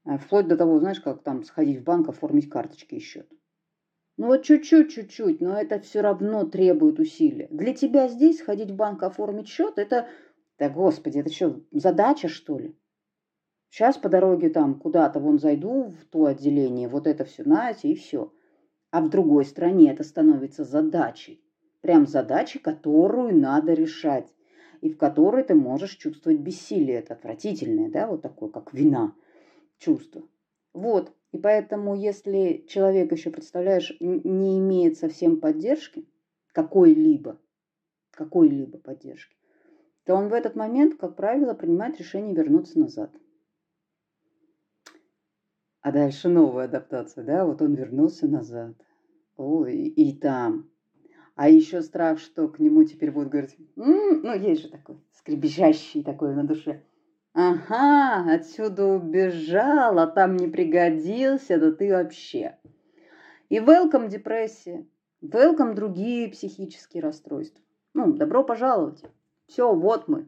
А 0.04 0.18
вплоть 0.18 0.48
до 0.48 0.56
того, 0.56 0.80
знаешь, 0.80 1.00
как 1.00 1.24
там 1.24 1.44
сходить 1.44 1.80
в 1.80 1.84
банк, 1.84 2.10
оформить 2.10 2.50
карточки 2.50 2.96
и 2.96 3.00
счет. 3.00 3.30
Ну 4.18 4.28
вот 4.28 4.44
чуть-чуть, 4.44 4.94
чуть-чуть, 4.94 5.42
но 5.42 5.60
это 5.60 5.80
все 5.80 6.02
равно 6.02 6.46
требует 6.46 7.00
усилия. 7.00 7.48
Для 7.52 7.74
тебя 7.74 8.08
здесь 8.08 8.40
сходить 8.40 8.72
в 8.72 8.76
банк, 8.76 9.04
оформить 9.04 9.50
счет, 9.50 9.78
это, 9.78 10.08
да 10.58 10.70
господи, 10.70 11.20
это 11.20 11.32
что, 11.32 11.62
задача 11.72 12.30
что 12.30 12.58
ли? 12.58 12.78
Сейчас 13.76 13.98
по 13.98 14.08
дороге 14.08 14.48
там 14.48 14.80
куда-то 14.80 15.20
вон 15.20 15.38
зайду 15.38 15.94
в 16.00 16.06
то 16.06 16.28
отделение, 16.28 16.88
вот 16.88 17.08
это 17.08 17.26
все 17.26 17.44
знаете, 17.44 17.90
и 17.90 17.96
все. 17.96 18.32
А 18.90 19.02
в 19.02 19.10
другой 19.10 19.44
стране 19.44 19.92
это 19.92 20.06
становится 20.06 20.64
задачей. 20.64 21.44
Прям 21.82 22.08
задачей, 22.08 22.60
которую 22.60 23.38
надо 23.38 23.74
решать. 23.74 24.34
И 24.80 24.90
в 24.90 24.98
которой 24.98 25.44
ты 25.44 25.56
можешь 25.56 25.98
чувствовать 25.98 26.40
бессилие. 26.40 27.00
Это 27.00 27.16
отвратительное, 27.16 27.92
да, 27.92 28.08
вот 28.08 28.22
такое, 28.22 28.48
как 28.48 28.74
вина 28.74 29.14
чувство. 29.78 30.24
Вот. 30.72 31.12
И 31.34 31.38
поэтому, 31.38 31.96
если 31.96 32.64
человек 32.70 33.12
еще, 33.12 33.30
представляешь, 33.30 33.94
не 34.00 34.58
имеет 34.58 34.98
совсем 34.98 35.42
поддержки, 35.42 36.08
какой-либо, 36.54 37.42
какой-либо 38.12 38.78
поддержки, 38.78 39.36
то 40.06 40.16
он 40.16 40.30
в 40.30 40.34
этот 40.34 40.56
момент, 40.56 40.96
как 40.96 41.18
правило, 41.18 41.54
принимает 41.54 42.00
решение 42.00 42.34
вернуться 42.34 42.80
назад. 42.80 43.12
А 45.86 45.92
дальше 45.92 46.30
новая 46.30 46.66
адаптация, 46.66 47.24
да, 47.24 47.46
вот 47.46 47.62
он 47.62 47.76
вернулся 47.76 48.28
назад. 48.28 48.74
Ой, 49.38 49.76
и 49.76 50.18
там. 50.18 50.68
А 51.36 51.48
еще 51.48 51.84
страх, 51.84 52.18
что 52.18 52.48
к 52.48 52.58
нему 52.58 52.86
теперь 52.86 53.12
будут 53.12 53.30
говорить, 53.30 53.56
м-м", 53.76 54.24
ну, 54.24 54.34
есть 54.34 54.64
же 54.64 54.70
такой 54.70 54.98
скребящий 55.12 56.04
такой 56.04 56.34
на 56.34 56.44
душе. 56.44 56.82
Ага, 57.36 58.34
отсюда 58.34 58.84
убежал, 58.84 60.00
а 60.00 60.08
там 60.08 60.38
не 60.38 60.48
пригодился, 60.48 61.60
да 61.60 61.72
ты 61.72 61.92
вообще. 61.92 62.58
И 63.50 63.60
welcome 63.60 64.10
депрессия, 64.10 64.88
welcome 65.22 65.76
другие 65.76 66.30
психические 66.30 67.04
расстройства. 67.04 67.62
Ну, 67.94 68.12
добро 68.12 68.44
пожаловать. 68.44 69.04
Все, 69.46 69.72
вот 69.72 70.08
мы. 70.08 70.28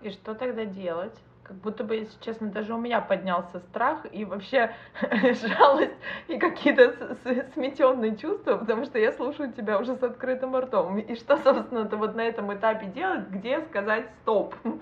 И 0.00 0.10
что 0.10 0.36
тогда 0.36 0.64
делать? 0.64 1.18
Как 1.44 1.56
будто 1.56 1.84
бы, 1.84 1.96
если 1.96 2.18
честно, 2.22 2.48
даже 2.48 2.74
у 2.74 2.78
меня 2.78 3.00
поднялся 3.02 3.60
страх 3.60 4.06
и 4.10 4.24
вообще 4.24 4.74
жалость 5.02 5.94
и 6.26 6.38
какие-то 6.38 7.16
сметенные 7.52 8.16
чувства, 8.16 8.56
потому 8.56 8.86
что 8.86 8.98
я 8.98 9.12
слушаю 9.12 9.52
тебя 9.52 9.78
уже 9.78 9.94
с 9.94 10.02
открытым 10.02 10.56
ртом. 10.56 10.98
И 10.98 11.14
что, 11.14 11.36
собственно, 11.36 11.84
ты 11.84 11.96
вот 11.96 12.14
на 12.14 12.22
этом 12.22 12.52
этапе 12.54 12.86
делать, 12.86 13.28
где 13.28 13.60
сказать 13.60 14.08
стоп? 14.22 14.54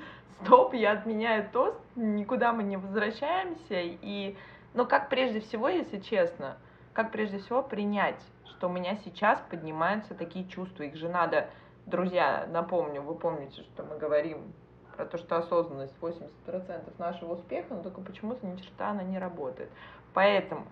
Стоп, 0.43 0.75
я 0.75 0.93
отменяю 0.93 1.49
тост, 1.53 1.79
никуда 1.95 2.53
мы 2.53 2.65
не 2.65 2.77
возвращаемся. 2.77 3.79
И, 3.81 4.37
ну, 4.75 4.87
как 4.87 5.09
прежде 5.09 5.41
всего, 5.41 5.69
если 5.69 5.99
честно, 5.99 6.57
как 6.93 7.13
прежде 7.13 7.39
всего 7.39 7.63
принять, 7.63 8.21
что 8.45 8.69
у 8.69 8.73
меня 8.73 8.97
сейчас 9.05 9.41
поднимаются 9.51 10.15
такие 10.15 10.49
чувства, 10.49 10.83
их 10.83 10.97
же 10.97 11.09
надо, 11.09 11.49
друзья, 11.87 12.47
напомню, 12.51 13.03
вы 13.03 13.15
помните, 13.15 13.63
что 13.63 13.85
мы 13.85 13.99
говорим 13.99 14.53
про 14.97 15.05
то, 15.05 15.19
что 15.19 15.37
осознанность 15.37 15.95
80% 16.01 16.93
нашего 16.99 17.35
успеха, 17.35 17.75
но 17.75 17.83
только 17.83 18.01
почему-то 18.01 18.47
ни 18.47 18.57
черта 18.57 18.91
она 18.91 19.03
не 19.03 19.19
работает. 19.19 19.71
Поэтому 20.15 20.65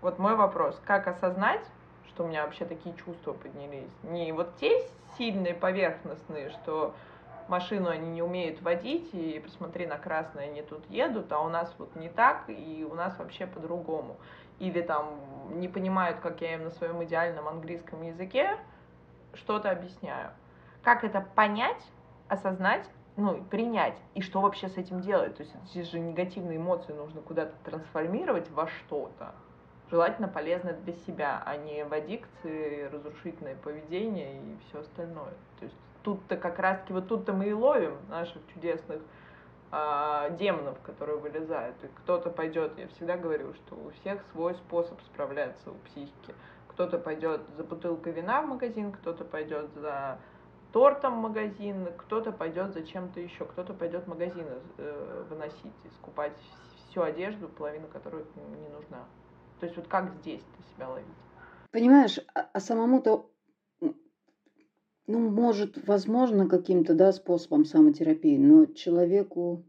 вот 0.00 0.18
мой 0.18 0.36
вопрос, 0.36 0.80
как 0.84 1.06
осознать, 1.06 1.64
что 2.08 2.24
у 2.24 2.26
меня 2.26 2.44
вообще 2.44 2.64
такие 2.64 2.94
чувства 2.96 3.32
поднялись? 3.32 3.90
Не 4.02 4.32
вот 4.32 4.56
те 4.56 4.82
сильные, 5.16 5.54
поверхностные, 5.54 6.50
что 6.50 6.94
машину 7.48 7.90
они 7.90 8.10
не 8.10 8.22
умеют 8.22 8.62
водить, 8.62 9.10
и 9.12 9.40
посмотри 9.40 9.86
на 9.86 9.98
красное, 9.98 10.44
они 10.44 10.62
тут 10.62 10.88
едут, 10.88 11.30
а 11.32 11.40
у 11.40 11.48
нас 11.48 11.74
вот 11.78 11.94
не 11.96 12.08
так, 12.08 12.44
и 12.48 12.86
у 12.90 12.94
нас 12.94 13.18
вообще 13.18 13.46
по-другому. 13.46 14.16
Или 14.58 14.82
там 14.82 15.20
не 15.50 15.68
понимают, 15.68 16.20
как 16.20 16.40
я 16.40 16.54
им 16.54 16.64
на 16.64 16.70
своем 16.70 17.02
идеальном 17.04 17.48
английском 17.48 18.02
языке 18.02 18.56
что-то 19.34 19.70
объясняю. 19.70 20.30
Как 20.82 21.04
это 21.04 21.26
понять, 21.34 21.82
осознать, 22.28 22.88
ну, 23.20 23.44
принять, 23.44 23.96
и 24.14 24.22
что 24.22 24.40
вообще 24.40 24.68
с 24.68 24.76
этим 24.76 25.00
делать. 25.00 25.36
То 25.36 25.42
есть 25.42 25.54
эти 25.66 25.82
же 25.82 26.00
негативные 26.00 26.58
эмоции 26.58 26.92
нужно 26.92 27.20
куда-то 27.20 27.52
трансформировать 27.64 28.50
во 28.50 28.66
что-то. 28.66 29.34
Желательно 29.90 30.28
полезное 30.28 30.74
для 30.74 30.92
себя, 31.06 31.42
а 31.44 31.56
не 31.56 31.84
в 31.84 31.92
аддикции, 31.92 32.88
разрушительное 32.92 33.56
поведение 33.56 34.36
и 34.36 34.56
все 34.68 34.80
остальное. 34.80 35.34
То 35.58 35.64
есть 35.64 35.76
тут-то 36.02 36.36
как 36.36 36.58
раз-таки, 36.58 36.92
вот 36.92 37.08
тут-то 37.08 37.32
мы 37.32 37.48
и 37.48 37.52
ловим 37.52 37.96
наших 38.08 38.40
чудесных 38.54 39.00
э, 39.72 40.36
демонов, 40.38 40.80
которые 40.82 41.18
вылезают. 41.18 41.76
И 41.82 41.88
кто-то 41.88 42.30
пойдет, 42.30 42.78
я 42.78 42.88
всегда 42.88 43.16
говорю, 43.16 43.52
что 43.54 43.74
у 43.74 43.90
всех 44.00 44.22
свой 44.32 44.54
способ 44.54 45.00
справляться 45.02 45.70
у 45.70 45.74
психики. 45.88 46.34
Кто-то 46.68 46.98
пойдет 46.98 47.42
за 47.56 47.64
бутылкой 47.64 48.12
вина 48.12 48.42
в 48.42 48.46
магазин, 48.46 48.92
кто-то 48.92 49.24
пойдет 49.24 49.70
за 49.74 50.18
тортом 50.72 51.14
магазин, 51.14 51.88
кто-то 51.96 52.32
пойдет 52.32 52.72
за 52.72 52.82
чем-то 52.82 53.20
еще, 53.20 53.44
кто-то 53.44 53.74
пойдет 53.74 54.06
магазины 54.06 54.52
э, 54.78 55.24
выносить 55.28 55.72
скупать 55.98 56.36
всю 56.90 57.02
одежду, 57.02 57.48
половину 57.48 57.88
которой 57.88 58.24
не 58.36 58.68
нужна. 58.68 59.04
То 59.58 59.66
есть 59.66 59.76
вот 59.76 59.88
как 59.88 60.12
здесь-то 60.20 60.74
себя 60.74 60.88
ловить? 60.88 61.06
Понимаешь, 61.70 62.18
а, 62.34 62.48
а 62.52 62.60
самому-то, 62.60 63.30
ну, 63.80 65.30
может, 65.30 65.86
возможно, 65.86 66.48
каким-то, 66.48 66.94
да, 66.94 67.12
способом 67.12 67.64
самотерапии, 67.64 68.38
но 68.38 68.66
человеку, 68.66 69.64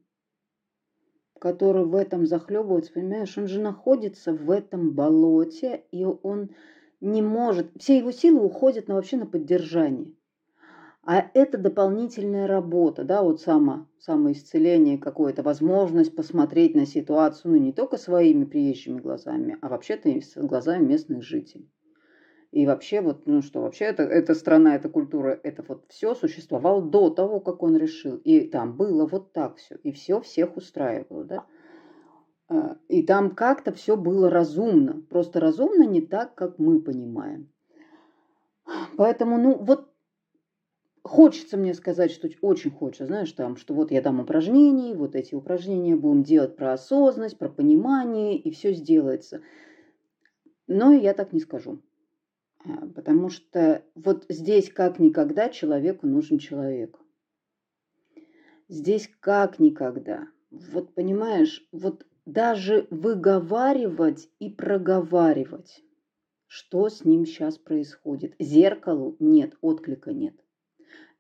который 1.39 1.85
в 1.85 1.95
этом 1.95 2.25
захлебывается, 2.25 2.93
понимаешь, 2.93 3.37
он 3.37 3.47
же 3.47 3.59
находится 3.59 4.33
в 4.33 4.49
этом 4.49 4.91
болоте, 4.91 5.83
и 5.91 6.05
он 6.05 6.51
не 7.01 7.21
может, 7.21 7.71
все 7.79 7.97
его 7.97 8.11
силы 8.11 8.45
уходят 8.45 8.87
на 8.87 8.95
вообще 8.95 9.17
на 9.17 9.25
поддержание. 9.25 10.13
А 11.03 11.31
это 11.33 11.57
дополнительная 11.57 12.45
работа, 12.45 13.03
да, 13.03 13.23
вот 13.23 13.41
само, 13.41 13.87
самоисцеление 13.99 14.99
какое-то, 14.99 15.41
возможность 15.41 16.15
посмотреть 16.15 16.75
на 16.75 16.85
ситуацию, 16.85 17.53
ну, 17.53 17.57
не 17.57 17.73
только 17.73 17.97
своими 17.97 18.45
приезжими 18.45 18.99
глазами, 18.99 19.57
а 19.61 19.69
вообще-то 19.69 20.09
и 20.09 20.21
глазами 20.35 20.85
местных 20.85 21.23
жителей. 21.23 21.71
И 22.51 22.65
вообще, 22.65 23.01
вот, 23.01 23.25
ну 23.25 23.41
что, 23.41 23.61
вообще, 23.61 23.85
это, 23.85 24.03
эта 24.03 24.35
страна, 24.35 24.75
эта 24.75 24.89
культура, 24.89 25.39
это 25.41 25.63
вот 25.65 25.85
все 25.87 26.13
существовало 26.13 26.81
до 26.81 27.09
того, 27.09 27.39
как 27.39 27.63
он 27.63 27.77
решил. 27.77 28.17
И 28.17 28.41
там 28.41 28.75
было 28.75 29.07
вот 29.07 29.31
так 29.31 29.55
все. 29.55 29.75
И 29.83 29.93
все 29.93 30.19
всех 30.19 30.57
устраивало, 30.57 31.23
да. 31.23 31.45
А, 32.49 32.75
и 32.89 33.03
там 33.03 33.35
как-то 33.35 33.71
все 33.71 33.95
было 33.95 34.29
разумно. 34.29 35.01
Просто 35.09 35.39
разумно 35.39 35.83
не 35.83 36.01
так, 36.01 36.35
как 36.35 36.59
мы 36.59 36.81
понимаем. 36.81 37.49
Поэтому, 38.97 39.37
ну, 39.37 39.55
вот 39.57 39.90
хочется 41.03 41.57
мне 41.57 41.73
сказать, 41.73 42.11
что 42.11 42.29
очень 42.41 42.71
хочется, 42.71 43.07
знаешь, 43.07 43.31
там, 43.31 43.57
что 43.57 43.73
вот 43.73 43.91
я 43.91 44.01
дам 44.01 44.19
упражнений, 44.19 44.93
вот 44.93 45.15
эти 45.15 45.33
упражнения 45.35 45.95
будем 45.95 46.23
делать 46.23 46.55
про 46.55 46.73
осознанность, 46.73 47.37
про 47.37 47.49
понимание, 47.49 48.37
и 48.37 48.51
все 48.51 48.73
сделается. 48.73 49.41
Но 50.67 50.93
я 50.93 51.13
так 51.13 51.33
не 51.33 51.39
скажу. 51.39 51.81
А, 52.63 52.87
потому 52.95 53.29
что 53.29 53.83
вот 53.95 54.25
здесь 54.29 54.71
как 54.71 54.99
никогда 54.99 55.49
человеку 55.49 56.07
нужен 56.07 56.37
человек. 56.37 56.97
Здесь 58.67 59.09
как 59.19 59.59
никогда. 59.59 60.27
Вот 60.51 60.93
понимаешь, 60.93 61.67
вот 61.71 62.05
даже 62.25 62.87
выговаривать 62.89 64.29
и 64.39 64.49
проговаривать, 64.49 65.83
что 66.47 66.87
с 66.89 67.03
ним 67.03 67.25
сейчас 67.25 67.57
происходит. 67.57 68.35
Зеркалу 68.39 69.15
нет, 69.19 69.57
отклика 69.61 70.13
нет. 70.13 70.35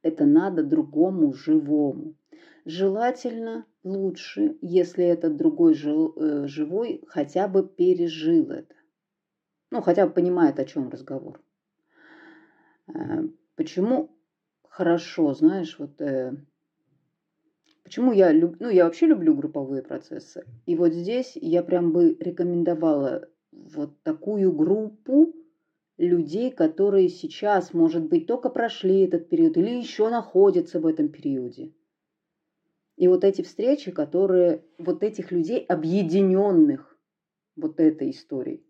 Это 0.03 0.25
надо 0.25 0.63
другому 0.63 1.33
живому. 1.33 2.15
Желательно 2.65 3.65
лучше, 3.83 4.57
если 4.61 5.05
этот 5.05 5.35
другой 5.35 5.73
э, 5.73 6.47
живой 6.47 7.03
хотя 7.07 7.47
бы 7.47 7.67
пережил 7.67 8.51
это. 8.51 8.75
Ну, 9.71 9.81
хотя 9.81 10.05
бы 10.05 10.13
понимает, 10.13 10.59
о 10.59 10.65
чем 10.65 10.89
разговор. 10.89 11.41
Э, 12.87 13.23
почему 13.55 14.15
хорошо, 14.67 15.33
знаешь, 15.33 15.77
вот 15.79 15.99
э, 16.01 16.33
почему 17.83 18.11
я 18.11 18.31
люблю, 18.31 18.57
ну, 18.59 18.69
я 18.69 18.85
вообще 18.85 19.07
люблю 19.07 19.35
групповые 19.35 19.81
процессы. 19.81 20.45
И 20.65 20.75
вот 20.75 20.93
здесь 20.93 21.33
я 21.35 21.63
прям 21.63 21.91
бы 21.91 22.15
рекомендовала 22.19 23.27
вот 23.51 24.01
такую 24.03 24.51
группу 24.51 25.33
людей, 25.97 26.51
которые 26.51 27.09
сейчас, 27.09 27.73
может 27.73 28.03
быть, 28.03 28.27
только 28.27 28.49
прошли 28.49 29.01
этот 29.01 29.29
период 29.29 29.57
или 29.57 29.69
еще 29.69 30.09
находятся 30.09 30.79
в 30.79 30.85
этом 30.85 31.09
периоде. 31.09 31.73
И 32.97 33.07
вот 33.07 33.23
эти 33.23 33.41
встречи, 33.41 33.91
которые 33.91 34.63
вот 34.77 35.03
этих 35.03 35.31
людей 35.31 35.59
объединенных 35.65 36.97
вот 37.55 37.79
этой 37.79 38.11
историей, 38.11 38.65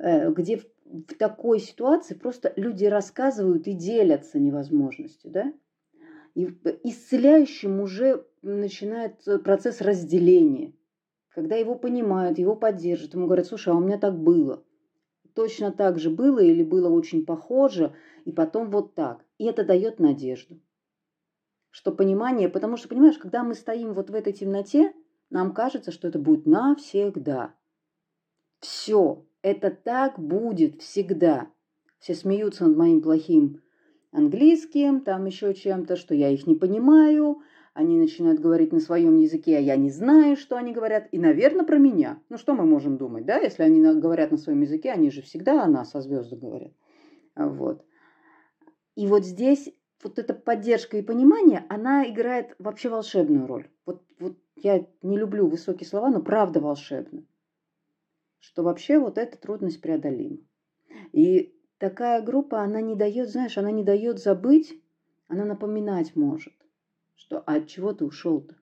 Э, 0.00 0.30
где 0.32 0.56
в, 0.56 0.64
в 0.84 1.14
такой 1.18 1.60
ситуации 1.60 2.14
просто 2.14 2.52
люди 2.56 2.86
рассказывают 2.86 3.66
и 3.66 3.74
делятся 3.74 4.38
невозможностью, 4.38 5.30
да? 5.30 5.52
И 6.34 6.46
исцеляющим 6.84 7.80
уже 7.80 8.24
начинает 8.40 9.22
процесс 9.44 9.80
разделения. 9.80 10.72
Когда 11.28 11.56
его 11.56 11.74
понимают, 11.74 12.38
его 12.38 12.56
поддерживают, 12.56 13.14
ему 13.14 13.26
говорят, 13.26 13.46
слушай, 13.46 13.72
а 13.72 13.76
у 13.76 13.80
меня 13.80 13.98
так 13.98 14.18
было. 14.18 14.64
Точно 15.34 15.72
так 15.72 15.98
же 15.98 16.10
было 16.10 16.40
или 16.40 16.62
было 16.62 16.88
очень 16.88 17.24
похоже, 17.24 17.94
и 18.24 18.32
потом 18.32 18.70
вот 18.70 18.94
так. 18.94 19.24
И 19.38 19.44
это 19.44 19.64
дает 19.64 19.98
надежду. 19.98 20.60
Что 21.70 21.92
понимание, 21.92 22.48
потому 22.48 22.76
что, 22.76 22.88
понимаешь, 22.88 23.18
когда 23.18 23.44
мы 23.44 23.54
стоим 23.54 23.92
вот 23.92 24.10
в 24.10 24.14
этой 24.14 24.32
темноте, 24.32 24.92
нам 25.30 25.54
кажется, 25.54 25.92
что 25.92 26.08
это 26.08 26.18
будет 26.18 26.46
навсегда. 26.46 27.54
Все, 28.58 29.24
это 29.42 29.70
так 29.70 30.18
будет 30.18 30.82
всегда. 30.82 31.50
Все 31.98 32.14
смеются 32.14 32.66
над 32.66 32.76
моим 32.76 33.00
плохим 33.00 33.62
английским, 34.12 35.00
там 35.00 35.26
еще 35.26 35.54
чем-то, 35.54 35.96
что 35.96 36.14
я 36.14 36.30
их 36.30 36.46
не 36.46 36.54
понимаю. 36.54 37.42
Они 37.72 37.96
начинают 37.96 38.40
говорить 38.40 38.72
на 38.72 38.80
своем 38.80 39.16
языке, 39.16 39.56
а 39.56 39.60
я 39.60 39.76
не 39.76 39.90
знаю, 39.90 40.36
что 40.36 40.56
они 40.56 40.72
говорят. 40.72 41.08
И, 41.12 41.18
наверное, 41.18 41.64
про 41.64 41.78
меня. 41.78 42.20
Ну, 42.28 42.36
что 42.36 42.54
мы 42.54 42.64
можем 42.64 42.96
думать, 42.96 43.24
да? 43.24 43.38
Если 43.38 43.62
они 43.62 43.80
говорят 44.00 44.30
на 44.32 44.36
своем 44.36 44.60
языке, 44.62 44.90
они 44.90 45.10
же 45.10 45.22
всегда 45.22 45.62
о 45.62 45.68
нас, 45.68 45.94
о 45.94 46.00
звездах 46.00 46.40
говорят. 46.40 46.72
Вот. 47.36 47.84
И 48.96 49.06
вот 49.06 49.24
здесь 49.24 49.72
вот 50.02 50.18
эта 50.18 50.34
поддержка 50.34 50.96
и 50.96 51.02
понимание, 51.02 51.64
она 51.68 52.08
играет 52.08 52.54
вообще 52.58 52.88
волшебную 52.88 53.46
роль. 53.46 53.68
Вот, 53.86 54.02
вот 54.18 54.36
я 54.56 54.86
не 55.02 55.16
люблю 55.16 55.46
высокие 55.46 55.86
слова, 55.86 56.10
но 56.10 56.20
правда 56.20 56.60
волшебно 56.60 57.22
что 58.40 58.62
вообще 58.62 58.98
вот 58.98 59.18
эта 59.18 59.36
трудность 59.36 59.80
преодолима. 59.80 60.38
И 61.12 61.54
такая 61.78 62.22
группа, 62.22 62.62
она 62.62 62.80
не 62.80 62.96
дает, 62.96 63.28
знаешь, 63.28 63.56
она 63.58 63.70
не 63.70 63.84
дает 63.84 64.18
забыть, 64.18 64.82
она 65.28 65.44
напоминать 65.44 66.16
может, 66.16 66.54
что 67.20 67.42
а 67.46 67.56
от 67.56 67.68
чего 67.68 67.92
ты 67.92 68.06
ушел-то? 68.06 68.56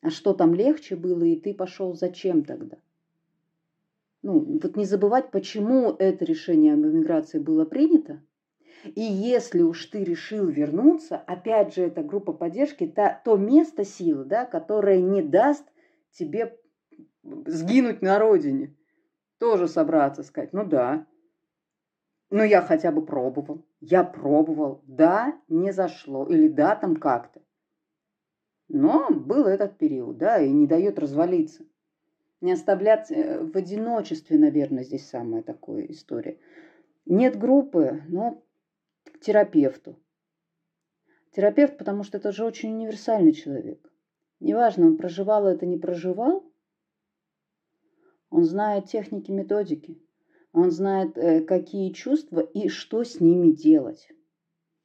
А 0.00 0.10
что 0.10 0.32
там 0.32 0.54
легче 0.54 0.94
было, 0.94 1.24
и 1.24 1.34
ты 1.40 1.52
пошел 1.52 1.94
зачем 1.94 2.44
тогда? 2.44 2.78
Ну, 4.22 4.60
вот 4.62 4.76
не 4.76 4.84
забывать, 4.84 5.32
почему 5.32 5.90
это 5.90 6.24
решение 6.24 6.74
об 6.74 6.80
эмиграции 6.80 7.40
было 7.40 7.64
принято. 7.64 8.22
И 8.84 9.00
если 9.00 9.62
уж 9.62 9.84
ты 9.86 10.04
решил 10.04 10.46
вернуться, 10.46 11.16
опять 11.16 11.74
же, 11.74 11.82
эта 11.82 12.04
группа 12.04 12.32
поддержки, 12.32 12.86
та, 12.86 13.20
то 13.24 13.36
место 13.36 13.84
силы, 13.84 14.24
да, 14.24 14.44
которое 14.44 15.00
не 15.00 15.22
даст 15.22 15.64
тебе 16.12 16.56
сгинуть 17.24 18.02
на 18.02 18.20
родине 18.20 18.76
тоже 19.38 19.66
собраться, 19.66 20.22
сказать, 20.22 20.52
ну 20.52 20.64
да, 20.64 21.06
ну 22.30 22.44
я 22.44 22.62
хотя 22.62 22.92
бы 22.92 23.04
пробовал, 23.04 23.66
я 23.80 24.04
пробовал, 24.04 24.82
да, 24.86 25.36
не 25.48 25.72
зашло, 25.72 26.26
или 26.26 26.46
да, 26.46 26.76
там 26.76 26.94
как-то. 26.94 27.42
Но 28.68 29.10
был 29.10 29.46
этот 29.46 29.78
период, 29.78 30.18
да, 30.18 30.40
и 30.40 30.50
не 30.50 30.66
дает 30.66 30.98
развалиться. 30.98 31.64
Не 32.40 32.52
оставлять 32.52 33.10
э, 33.10 33.40
в 33.40 33.56
одиночестве, 33.56 34.38
наверное, 34.38 34.84
здесь 34.84 35.08
самая 35.08 35.42
такая 35.42 35.86
история. 35.86 36.38
Нет 37.04 37.38
группы, 37.38 38.02
но 38.08 38.42
к 39.04 39.20
терапевту. 39.20 39.98
Терапевт, 41.32 41.78
потому 41.78 42.02
что 42.02 42.18
это 42.18 42.32
же 42.32 42.44
очень 42.44 42.72
универсальный 42.72 43.32
человек. 43.32 43.80
Неважно, 44.40 44.86
он 44.86 44.96
проживал 44.96 45.46
это, 45.46 45.64
не 45.64 45.78
проживал, 45.78 46.44
он 48.30 48.44
знает 48.44 48.86
техники, 48.86 49.30
методики. 49.30 50.02
Он 50.52 50.70
знает, 50.70 51.16
э, 51.16 51.42
какие 51.42 51.92
чувства 51.92 52.40
и 52.40 52.68
что 52.68 53.04
с 53.04 53.20
ними 53.20 53.52
делать. 53.52 54.08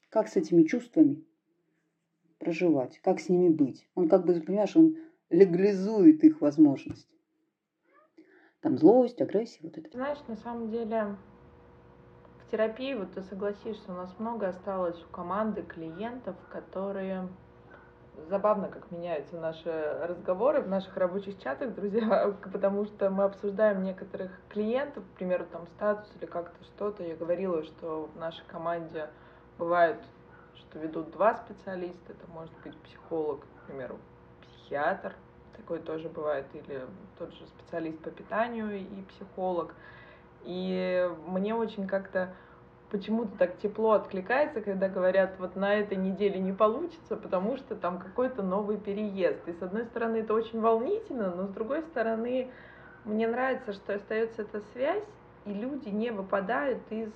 Как 0.10 0.28
с 0.28 0.36
этими 0.36 0.64
чувствами 0.64 1.26
проживать, 2.42 3.00
как 3.00 3.20
с 3.20 3.30
ними 3.30 3.50
быть. 3.50 3.88
Он 3.96 4.10
как 4.10 4.26
бы, 4.26 4.34
понимаешь, 4.42 4.76
он 4.76 4.98
легализует 5.30 6.24
их 6.24 6.42
возможность. 6.42 7.08
Там 8.62 8.78
злость, 8.78 9.22
агрессия, 9.22 9.60
вот 9.62 9.78
это. 9.78 9.90
Знаешь, 9.92 10.20
на 10.28 10.36
самом 10.36 10.70
деле 10.70 11.16
в 12.46 12.52
терапии, 12.52 12.96
вот 12.96 13.14
ты 13.14 13.22
согласишься, 13.22 13.92
у 13.92 13.96
нас 13.96 14.14
много 14.20 14.50
осталось 14.50 15.02
у 15.04 15.12
команды 15.12 15.62
клиентов, 15.62 16.36
которые 16.52 17.30
забавно, 18.30 18.68
как 18.68 18.92
меняются 18.92 19.38
наши 19.38 19.72
разговоры 20.02 20.62
в 20.62 20.68
наших 20.68 20.96
рабочих 20.98 21.40
чатах, 21.40 21.74
друзья, 21.74 22.36
потому 22.52 22.86
что 22.86 23.10
мы 23.10 23.24
обсуждаем 23.24 23.84
некоторых 23.84 24.32
клиентов, 24.50 25.04
к 25.04 25.18
примеру, 25.18 25.46
там 25.52 25.68
статус 25.68 26.12
или 26.20 26.26
как-то 26.26 26.64
что-то. 26.66 27.04
Я 27.04 27.16
говорила, 27.16 27.64
что 27.64 28.10
в 28.14 28.20
нашей 28.20 28.44
команде 28.48 29.10
бывает, 29.58 29.98
что 30.62 30.80
ведут 30.80 31.12
два 31.12 31.36
специалиста, 31.36 32.14
это 32.14 32.32
может 32.32 32.54
быть 32.64 32.76
психолог, 32.78 33.42
к 33.42 33.68
примеру, 33.68 33.98
психиатр, 34.42 35.14
такой 35.56 35.80
тоже 35.80 36.10
бывает, 36.10 36.46
или 36.54 36.82
тот 37.18 37.34
же 37.34 37.46
специалист 37.48 38.00
по 38.00 38.10
питанию 38.10 38.80
и 38.80 39.02
психолог. 39.10 39.74
И 40.44 41.10
мне 41.28 41.54
очень 41.54 41.88
как-то 41.88 42.34
почему-то 42.90 43.38
так 43.38 43.58
тепло 43.60 43.94
откликается, 43.94 44.62
когда 44.62 44.90
говорят, 44.90 45.36
вот 45.40 45.56
на 45.56 45.74
этой 45.76 45.98
неделе 45.98 46.40
не 46.40 46.52
получится, 46.52 47.16
потому 47.16 47.58
что 47.58 47.76
там 47.76 48.00
какой-то 48.00 48.44
новый 48.44 48.78
переезд. 48.78 49.48
И 49.48 49.54
с 49.54 49.62
одной 49.62 49.86
стороны 49.86 50.18
это 50.18 50.34
очень 50.34 50.60
волнительно, 50.60 51.34
но 51.34 51.48
с 51.48 51.50
другой 51.50 51.84
стороны 51.84 52.50
мне 53.06 53.28
нравится, 53.28 53.74
что 53.74 53.96
остается 53.96 54.42
эта 54.42 54.62
связь, 54.74 55.04
и 55.46 55.54
люди 55.54 55.90
не 55.90 56.12
выпадают 56.12 56.80
из 56.90 57.12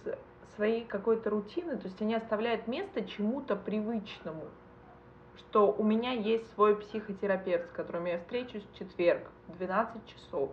своей 0.56 0.86
какой-то 0.86 1.30
рутины, 1.30 1.78
то 1.78 1.86
есть 1.88 2.01
они 2.01 2.16
оставляют 2.16 2.68
место 2.68 3.06
чему-то 3.06 3.56
привычному, 3.56 4.45
что 5.38 5.72
у 5.72 5.84
меня 5.84 6.12
есть 6.12 6.51
свой 6.53 6.76
психотерапевт, 6.76 7.68
с 7.70 7.72
которым 7.72 8.06
я 8.06 8.20
встречусь 8.20 8.64
в 8.64 8.78
четверг 8.78 9.30
в 9.47 9.58
12 9.58 10.06
часов. 10.08 10.51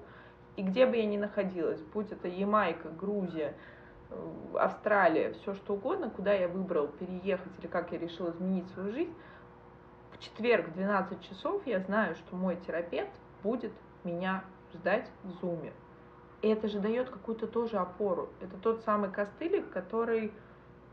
И 0.57 0.62
где 0.62 0.86
бы 0.86 0.96
я 0.96 1.07
ни 1.07 1.16
находилась, 1.16 1.80
будь 1.94 2.12
это 2.12 2.28
Ямайка, 2.28 2.88
Грузия, 2.90 3.55
Австралия, 4.55 5.32
все 5.32 5.55
что 5.55 5.74
угодно, 5.74 6.11
куда 6.11 6.34
я 6.34 6.46
выбрал 6.46 6.88
переехать 6.88 7.53
или 7.59 7.66
как 7.66 7.92
я 7.92 7.98
решил 7.98 8.30
изменить 8.30 8.68
свою 8.70 8.92
жизнь, 8.92 9.14
в 10.12 10.18
четверг 10.18 10.68
в 10.68 10.74
12 10.74 11.22
часов 11.22 11.66
я 11.66 11.80
знаю, 11.80 12.14
что 12.16 12.36
мой 12.36 12.57
терапевт 12.66 13.11
будет 13.42 13.72
меня 14.05 14.44
ждать 14.74 15.09
в 15.22 15.30
зуме. 15.40 15.72
И 16.43 16.49
это 16.49 16.68
же 16.68 16.80
дает 16.80 17.09
какую-то 17.09 17.47
тоже 17.47 17.78
опору. 17.78 18.28
Это 18.40 18.57
тот 18.59 18.82
самый 18.82 19.11
костылик, 19.11 19.70
который 19.70 20.32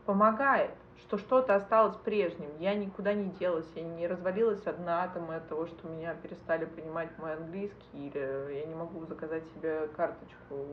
помогает, 0.06 0.70
что 0.98 1.18
что-то 1.18 1.56
осталось 1.56 1.96
прежним. 1.96 2.50
Я 2.58 2.74
никуда 2.74 3.14
не 3.14 3.30
делась, 3.30 3.66
я 3.74 3.82
не 3.82 4.06
развалилась 4.06 4.64
одна 4.66 5.02
атома 5.02 5.36
от 5.36 5.48
того, 5.48 5.66
что 5.66 5.88
меня 5.88 6.14
перестали 6.14 6.66
понимать 6.66 7.10
мой 7.18 7.34
английский, 7.34 7.76
или 7.92 8.60
я 8.60 8.66
не 8.66 8.74
могу 8.74 9.04
заказать 9.06 9.42
себе 9.54 9.88
карточку 9.96 10.66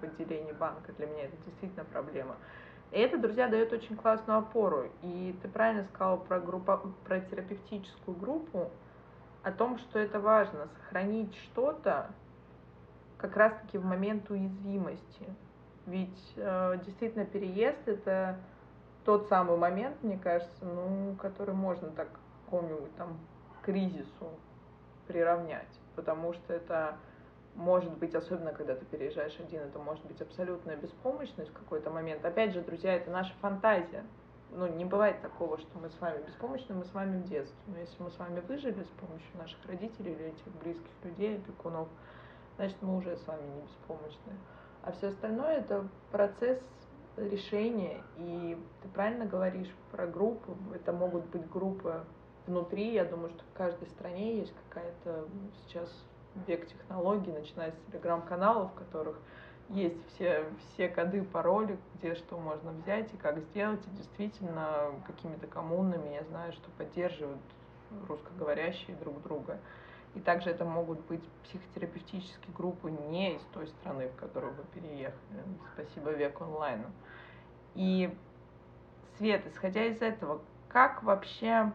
в 0.00 0.04
отделении 0.04 0.52
банка. 0.52 0.92
Для 0.92 1.06
меня 1.06 1.24
это 1.24 1.36
действительно 1.46 1.84
проблема. 1.84 2.36
И 2.90 2.98
это, 2.98 3.16
друзья, 3.16 3.48
дает 3.48 3.72
очень 3.72 3.96
классную 3.96 4.40
опору. 4.40 4.90
И 5.02 5.34
ты 5.40 5.48
правильно 5.48 5.84
сказала 5.84 6.16
про, 6.16 6.40
группа, 6.40 6.82
про 7.06 7.20
терапевтическую 7.20 8.16
группу, 8.16 8.70
о 9.42 9.52
том, 9.52 9.78
что 9.78 9.98
это 9.98 10.20
важно, 10.20 10.68
сохранить 10.76 11.34
что-то 11.36 12.10
как 13.20 13.36
раз-таки 13.36 13.78
в 13.78 13.84
момент 13.84 14.30
уязвимости. 14.30 15.26
Ведь 15.86 16.32
э, 16.36 16.78
действительно 16.84 17.24
переезд 17.24 17.86
это 17.86 18.38
тот 19.04 19.28
самый 19.28 19.56
момент, 19.56 19.96
мне 20.02 20.18
кажется, 20.18 20.64
ну, 20.64 21.16
который 21.16 21.54
можно 21.54 21.88
так 21.90 22.08
к 22.08 22.44
какому-нибудь 22.44 22.94
там 22.96 23.18
кризису 23.62 24.30
приравнять, 25.06 25.68
потому 25.96 26.32
что 26.32 26.52
это 26.52 26.96
может 27.56 27.90
быть, 27.98 28.14
особенно 28.14 28.52
когда 28.52 28.74
ты 28.74 28.84
переезжаешь 28.84 29.38
один, 29.40 29.62
это 29.62 29.78
может 29.78 30.04
быть 30.06 30.20
абсолютная 30.22 30.76
беспомощность 30.76 31.50
в 31.50 31.54
какой-то 31.54 31.90
момент. 31.90 32.24
Опять 32.24 32.52
же, 32.52 32.62
друзья, 32.62 32.94
это 32.94 33.10
наша 33.10 33.34
фантазия. 33.40 34.04
Ну, 34.52 34.66
не 34.66 34.84
бывает 34.84 35.20
такого, 35.20 35.58
что 35.58 35.78
мы 35.78 35.90
с 35.90 36.00
вами 36.00 36.22
беспомощны, 36.26 36.74
мы 36.74 36.84
с 36.84 36.92
вами 36.92 37.22
в 37.22 37.28
детстве. 37.28 37.56
Но 37.66 37.78
если 37.78 38.02
мы 38.02 38.10
с 38.10 38.18
вами 38.18 38.40
выжили 38.40 38.82
с 38.82 39.00
помощью 39.00 39.36
наших 39.38 39.58
родителей 39.66 40.12
или 40.12 40.26
этих 40.26 40.46
близких 40.62 40.90
людей, 41.04 41.36
опекунов, 41.36 41.88
значит, 42.60 42.76
мы 42.82 42.98
уже 42.98 43.16
с 43.16 43.26
вами 43.26 43.40
не 43.54 43.62
беспомощны. 43.62 44.32
А 44.82 44.92
все 44.92 45.08
остальное 45.08 45.60
это 45.60 45.88
процесс 46.10 46.60
решения. 47.16 48.02
И 48.18 48.58
ты 48.82 48.88
правильно 48.88 49.24
говоришь 49.24 49.74
про 49.90 50.06
группу. 50.06 50.54
Это 50.74 50.92
могут 50.92 51.24
быть 51.26 51.48
группы 51.48 52.04
внутри. 52.46 52.92
Я 52.92 53.06
думаю, 53.06 53.30
что 53.30 53.42
в 53.44 53.56
каждой 53.56 53.88
стране 53.88 54.40
есть 54.40 54.52
какая-то 54.68 55.26
сейчас 55.64 55.90
век 56.46 56.66
технологий, 56.66 57.32
начиная 57.32 57.72
с 57.72 57.90
телеграм-каналов, 57.90 58.72
в 58.72 58.74
которых 58.74 59.18
есть 59.70 59.96
все, 60.14 60.44
все 60.74 60.88
коды, 60.88 61.22
пароли, 61.22 61.78
где 61.94 62.14
что 62.14 62.36
можно 62.36 62.72
взять 62.72 63.12
и 63.14 63.16
как 63.16 63.38
сделать. 63.38 63.80
И 63.86 63.96
действительно, 63.96 64.90
какими-то 65.06 65.46
коммунами 65.46 66.10
я 66.10 66.24
знаю, 66.24 66.52
что 66.52 66.68
поддерживают 66.76 67.40
русскоговорящие 68.06 68.96
друг 68.96 69.22
друга. 69.22 69.58
И 70.14 70.20
также 70.20 70.50
это 70.50 70.64
могут 70.64 71.00
быть 71.06 71.22
психотерапевтические 71.44 72.52
группы 72.54 72.90
не 72.90 73.36
из 73.36 73.42
той 73.52 73.68
страны, 73.68 74.08
в 74.08 74.16
которую 74.16 74.54
вы 74.54 74.64
переехали. 74.74 75.14
Спасибо 75.74 76.10
век 76.10 76.40
онлайну. 76.40 76.86
И, 77.74 78.12
Свет, 79.16 79.46
исходя 79.46 79.84
из 79.84 80.02
этого, 80.02 80.40
как 80.68 81.02
вообще, 81.02 81.72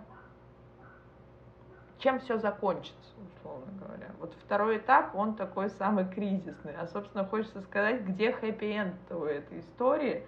чем 1.99 2.19
все 2.19 2.37
закончится, 2.37 3.13
условно 3.37 3.71
говоря? 3.79 4.11
Вот 4.19 4.33
второй 4.43 4.77
этап, 4.77 5.15
он 5.15 5.35
такой 5.35 5.69
самый 5.69 6.09
кризисный. 6.09 6.75
А, 6.75 6.87
собственно, 6.87 7.25
хочется 7.25 7.61
сказать, 7.61 8.01
где 8.01 8.31
хэппи-энд 8.31 9.11
у 9.11 9.23
этой 9.23 9.61
истории 9.61 10.25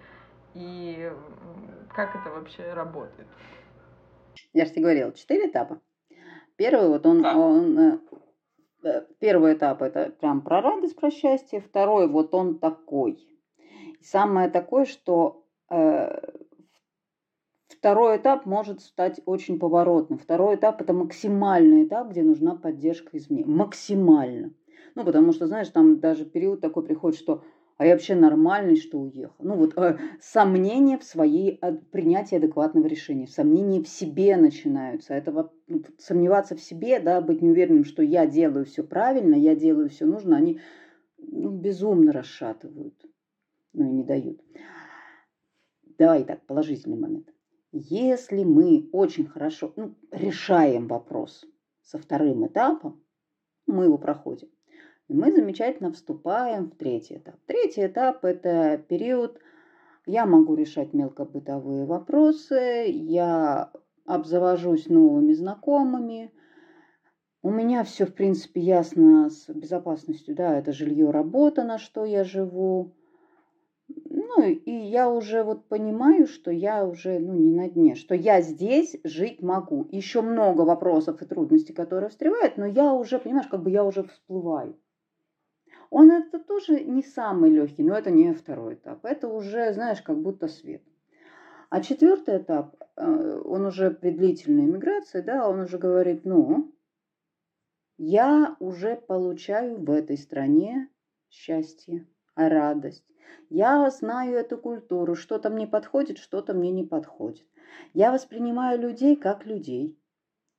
и 0.54 1.12
как 1.94 2.16
это 2.16 2.30
вообще 2.30 2.72
работает. 2.72 3.28
Я 4.52 4.64
же 4.64 4.70
тебе 4.70 4.82
говорила, 4.82 5.12
четыре 5.12 5.50
этапа. 5.50 5.80
Первый 6.58 6.88
вот 6.88 7.06
он, 7.06 7.22
да. 7.22 7.36
он 7.38 7.78
э, 7.78 7.98
э, 8.82 9.04
первый 9.20 9.54
этап 9.54 9.80
это 9.80 10.12
прям 10.20 10.40
про 10.42 10.60
радость, 10.60 10.96
про 10.96 11.08
счастье. 11.10 11.60
Второй 11.60 12.08
вот 12.08 12.34
он 12.34 12.58
такой. 12.58 13.12
И 14.00 14.02
самое 14.02 14.50
такое, 14.50 14.84
что 14.84 15.44
э, 15.70 16.18
второй 17.68 18.16
этап 18.16 18.44
может 18.44 18.80
стать 18.80 19.20
очень 19.24 19.60
поворотным. 19.60 20.18
Второй 20.18 20.56
этап 20.56 20.80
это 20.80 20.92
максимальный 20.92 21.84
этап, 21.84 22.10
где 22.10 22.24
нужна 22.24 22.56
поддержка 22.56 23.16
извне. 23.16 23.44
Максимально. 23.46 24.52
Ну, 24.96 25.04
потому 25.04 25.30
что, 25.32 25.46
знаешь, 25.46 25.68
там 25.68 26.00
даже 26.00 26.24
период 26.24 26.60
такой 26.60 26.82
приходит, 26.82 27.20
что 27.20 27.44
а 27.78 27.86
я 27.86 27.92
вообще 27.92 28.16
нормальный, 28.16 28.76
что 28.76 28.98
уехал. 28.98 29.36
Ну 29.38 29.54
вот 29.54 29.78
э, 29.78 29.98
сомнения 30.20 30.98
в 30.98 31.04
своей 31.04 31.58
э, 31.62 31.72
принятии 31.92 32.34
адекватного 32.34 32.86
решения, 32.86 33.28
сомнения 33.28 33.80
в 33.80 33.88
себе 33.88 34.36
начинаются. 34.36 35.14
Это 35.14 35.50
ну, 35.68 35.82
сомневаться 35.96 36.56
в 36.56 36.60
себе, 36.60 36.98
да, 36.98 37.20
быть 37.20 37.40
неуверенным, 37.40 37.84
что 37.84 38.02
я 38.02 38.26
делаю 38.26 38.64
все 38.66 38.82
правильно, 38.82 39.36
я 39.36 39.54
делаю 39.54 39.88
все 39.90 40.06
нужно, 40.06 40.36
они 40.36 40.60
ну, 41.18 41.50
безумно 41.50 42.12
расшатывают, 42.12 43.00
ну 43.72 43.88
и 43.88 43.92
не 43.92 44.02
дают. 44.02 44.42
Давай 45.98 46.24
так, 46.24 46.44
положительный 46.46 46.98
момент. 46.98 47.32
Если 47.70 48.42
мы 48.42 48.88
очень 48.92 49.26
хорошо 49.26 49.72
ну, 49.76 49.94
решаем 50.10 50.88
вопрос 50.88 51.44
со 51.82 51.98
вторым 51.98 52.44
этапом, 52.44 53.00
мы 53.68 53.84
его 53.84 53.98
проходим, 53.98 54.48
и 55.08 55.14
мы 55.14 55.32
замечательно 55.32 55.92
вступаем 55.92 56.70
в 56.70 56.76
третий 56.76 57.16
этап. 57.16 57.36
Третий 57.46 57.86
этап– 57.86 58.18
это 58.24 58.82
период, 58.88 59.40
я 60.06 60.26
могу 60.26 60.54
решать 60.54 60.92
мелкобытовые 60.92 61.86
вопросы, 61.86 62.84
я 62.88 63.72
обзавожусь 64.06 64.88
новыми 64.88 65.32
знакомыми, 65.32 66.32
у 67.40 67.50
меня 67.50 67.84
все, 67.84 68.04
в 68.04 68.14
принципе, 68.14 68.60
ясно 68.60 69.30
с 69.30 69.48
безопасностью, 69.48 70.34
да, 70.34 70.58
это 70.58 70.72
жилье, 70.72 71.10
работа, 71.10 71.64
на 71.64 71.78
что 71.78 72.04
я 72.04 72.24
живу. 72.24 72.94
Ну, 73.88 74.42
и 74.42 74.70
я 74.70 75.08
уже 75.08 75.44
вот 75.44 75.68
понимаю, 75.68 76.26
что 76.26 76.50
я 76.50 76.84
уже, 76.84 77.18
ну, 77.20 77.34
не 77.34 77.52
на 77.52 77.70
дне, 77.70 77.94
что 77.94 78.14
я 78.14 78.42
здесь 78.42 78.98
жить 79.04 79.40
могу. 79.40 79.86
Еще 79.90 80.20
много 80.20 80.62
вопросов 80.62 81.22
и 81.22 81.26
трудностей, 81.26 81.72
которые 81.72 82.10
встревают, 82.10 82.58
но 82.58 82.66
я 82.66 82.92
уже, 82.92 83.18
понимаешь, 83.18 83.46
как 83.46 83.62
бы 83.62 83.70
я 83.70 83.84
уже 83.84 84.02
всплываю. 84.02 84.76
Он 85.90 86.10
это 86.10 86.38
тоже 86.38 86.84
не 86.84 87.02
самый 87.02 87.50
легкий, 87.50 87.82
но 87.82 87.96
это 87.96 88.10
не 88.10 88.32
второй 88.34 88.74
этап. 88.74 89.04
Это 89.04 89.28
уже, 89.28 89.72
знаешь, 89.72 90.02
как 90.02 90.20
будто 90.20 90.48
свет. 90.48 90.82
А 91.70 91.80
четвертый 91.80 92.38
этап, 92.38 92.76
э, 92.96 93.42
он 93.44 93.66
уже 93.66 93.90
при 93.90 94.10
длительной 94.10 94.64
миграции, 94.64 95.20
да, 95.20 95.48
он 95.48 95.60
уже 95.60 95.78
говорит, 95.78 96.24
ну, 96.24 96.74
я 97.98 98.56
уже 98.58 98.96
получаю 98.96 99.82
в 99.82 99.90
этой 99.90 100.16
стране 100.16 100.88
счастье, 101.28 102.06
радость. 102.36 103.04
Я 103.50 103.90
знаю 103.90 104.36
эту 104.36 104.56
культуру, 104.56 105.14
что-то 105.14 105.50
мне 105.50 105.66
подходит, 105.66 106.18
что-то 106.18 106.54
мне 106.54 106.70
не 106.70 106.84
подходит. 106.84 107.46
Я 107.92 108.12
воспринимаю 108.12 108.80
людей 108.80 109.16
как 109.16 109.44
людей. 109.44 109.97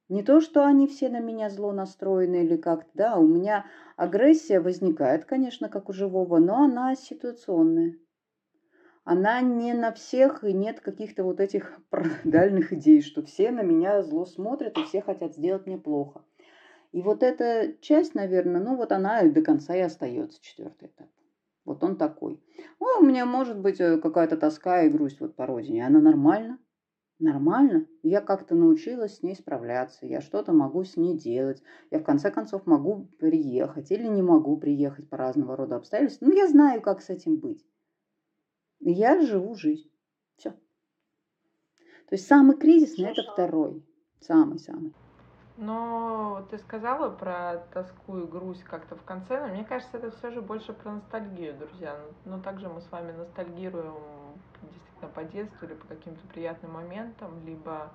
Не 0.09 0.23
то, 0.23 0.41
что 0.41 0.65
они 0.65 0.87
все 0.87 1.07
на 1.07 1.19
меня 1.19 1.51
зло 1.51 1.71
настроены 1.71 2.43
или 2.43 2.57
как-то, 2.57 2.89
да, 2.95 3.17
у 3.17 3.27
меня 3.27 3.67
агрессия 3.95 4.59
возникает, 4.59 5.25
конечно, 5.25 5.69
как 5.69 5.87
у 5.87 5.93
живого, 5.93 6.39
но 6.39 6.63
она 6.63 6.95
ситуационная. 6.95 7.95
Она 9.03 9.41
не 9.41 9.73
на 9.73 9.91
всех, 9.91 10.43
и 10.43 10.51
нет 10.51 10.79
каких-то 10.79 11.23
вот 11.23 11.39
этих 11.39 11.79
парадоксальных 11.91 12.73
идей, 12.73 13.01
что 13.01 13.23
все 13.23 13.51
на 13.51 13.61
меня 13.61 14.01
зло 14.01 14.25
смотрят 14.25 14.77
и 14.79 14.83
все 14.83 15.01
хотят 15.01 15.35
сделать 15.35 15.67
мне 15.67 15.77
плохо. 15.77 16.23
И 16.91 17.03
вот 17.03 17.21
эта 17.21 17.73
часть, 17.79 18.15
наверное, 18.15 18.61
ну 18.61 18.75
вот 18.75 18.91
она 18.91 19.21
до 19.21 19.43
конца 19.43 19.75
и 19.75 19.79
остается, 19.79 20.41
четвертый 20.41 20.87
этап. 20.87 21.07
Вот 21.65 21.83
он 21.83 21.97
такой. 21.97 22.41
О, 22.79 22.99
у 22.99 23.03
меня 23.03 23.27
может 23.27 23.59
быть 23.59 23.79
э, 23.79 23.99
какая-то 23.99 24.37
тоска 24.37 24.81
и 24.81 24.89
грусть 24.89 25.19
вот 25.19 25.35
по 25.35 25.45
родине. 25.45 25.85
Она 25.85 25.99
нормальна. 25.99 26.57
Нормально. 27.19 27.85
Я 28.01 28.21
как-то 28.21 28.55
научилась 28.55 29.17
с 29.17 29.23
ней 29.23 29.35
справляться. 29.35 30.05
Я 30.05 30.21
что-то 30.21 30.53
могу 30.53 30.85
с 30.85 30.95
ней 30.95 31.17
делать. 31.17 31.61
Я 31.91 31.99
в 31.99 32.03
конце 32.03 32.31
концов 32.31 32.65
могу 32.65 33.07
приехать 33.19 33.91
или 33.91 34.07
не 34.07 34.21
могу 34.21 34.55
приехать 34.57 35.09
по 35.09 35.17
разного 35.17 35.57
рода 35.57 35.75
обстоятельствам. 35.75 36.29
Но 36.29 36.35
я 36.35 36.47
знаю, 36.47 36.81
как 36.81 37.01
с 37.01 37.09
этим 37.09 37.37
быть. 37.37 37.65
Я 38.79 39.19
живу 39.21 39.53
жизнь. 39.55 39.91
Все. 40.37 40.51
То 40.51 42.11
есть 42.11 42.25
самый 42.25 42.55
кризисный 42.55 43.09
это 43.09 43.23
второй. 43.23 43.85
Самый-самый. 44.21 44.93
Но 45.57 46.47
ты 46.49 46.57
сказала 46.57 47.09
про 47.09 47.65
тоску 47.73 48.17
и 48.17 48.25
грусть 48.25 48.63
как-то 48.63 48.95
в 48.95 49.03
конце, 49.03 49.41
но 49.41 49.53
мне 49.53 49.65
кажется, 49.65 49.97
это 49.97 50.09
все 50.11 50.31
же 50.31 50.41
больше 50.41 50.71
про 50.71 50.93
ностальгию, 50.93 51.57
друзья. 51.57 51.99
Но 52.23 52.39
также 52.39 52.69
мы 52.69 52.79
с 52.79 52.89
вами 52.89 53.11
ностальгируем 53.11 53.93
по 55.07 55.23
детству 55.23 55.65
или 55.65 55.73
по 55.73 55.87
каким-то 55.87 56.25
приятным 56.27 56.73
моментам, 56.73 57.45
либо 57.45 57.91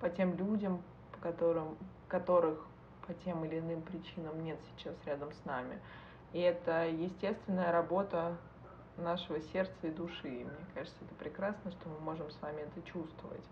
по 0.00 0.08
тем 0.08 0.36
людям, 0.36 0.82
по 1.12 1.18
которым, 1.18 1.76
которых 2.08 2.64
по 3.06 3.14
тем 3.14 3.44
или 3.44 3.58
иным 3.58 3.82
причинам 3.82 4.42
нет 4.44 4.58
сейчас 4.76 4.94
рядом 5.06 5.32
с 5.32 5.44
нами. 5.44 5.78
И 6.32 6.40
это 6.40 6.86
естественная 6.88 7.72
работа 7.72 8.36
нашего 8.96 9.40
сердца 9.40 9.74
и 9.82 9.90
души. 9.90 10.28
И 10.28 10.44
мне 10.44 10.66
кажется, 10.74 10.98
это 11.04 11.14
прекрасно, 11.14 11.70
что 11.70 11.88
мы 11.88 11.98
можем 12.00 12.30
с 12.30 12.42
вами 12.42 12.62
это 12.62 12.82
чувствовать. 12.82 13.44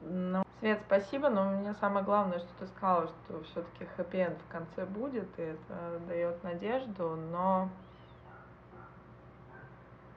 Ну, 0.00 0.42
Свет, 0.60 0.80
спасибо, 0.86 1.28
но 1.28 1.50
мне 1.50 1.72
самое 1.74 2.04
главное, 2.04 2.40
что 2.40 2.48
ты 2.58 2.66
сказала, 2.66 3.06
что 3.06 3.42
все-таки 3.44 3.84
хэппи 3.96 4.36
в 4.48 4.52
конце 4.52 4.84
будет, 4.86 5.28
и 5.38 5.42
это 5.42 6.00
дает 6.08 6.42
надежду, 6.42 7.14
но 7.30 7.68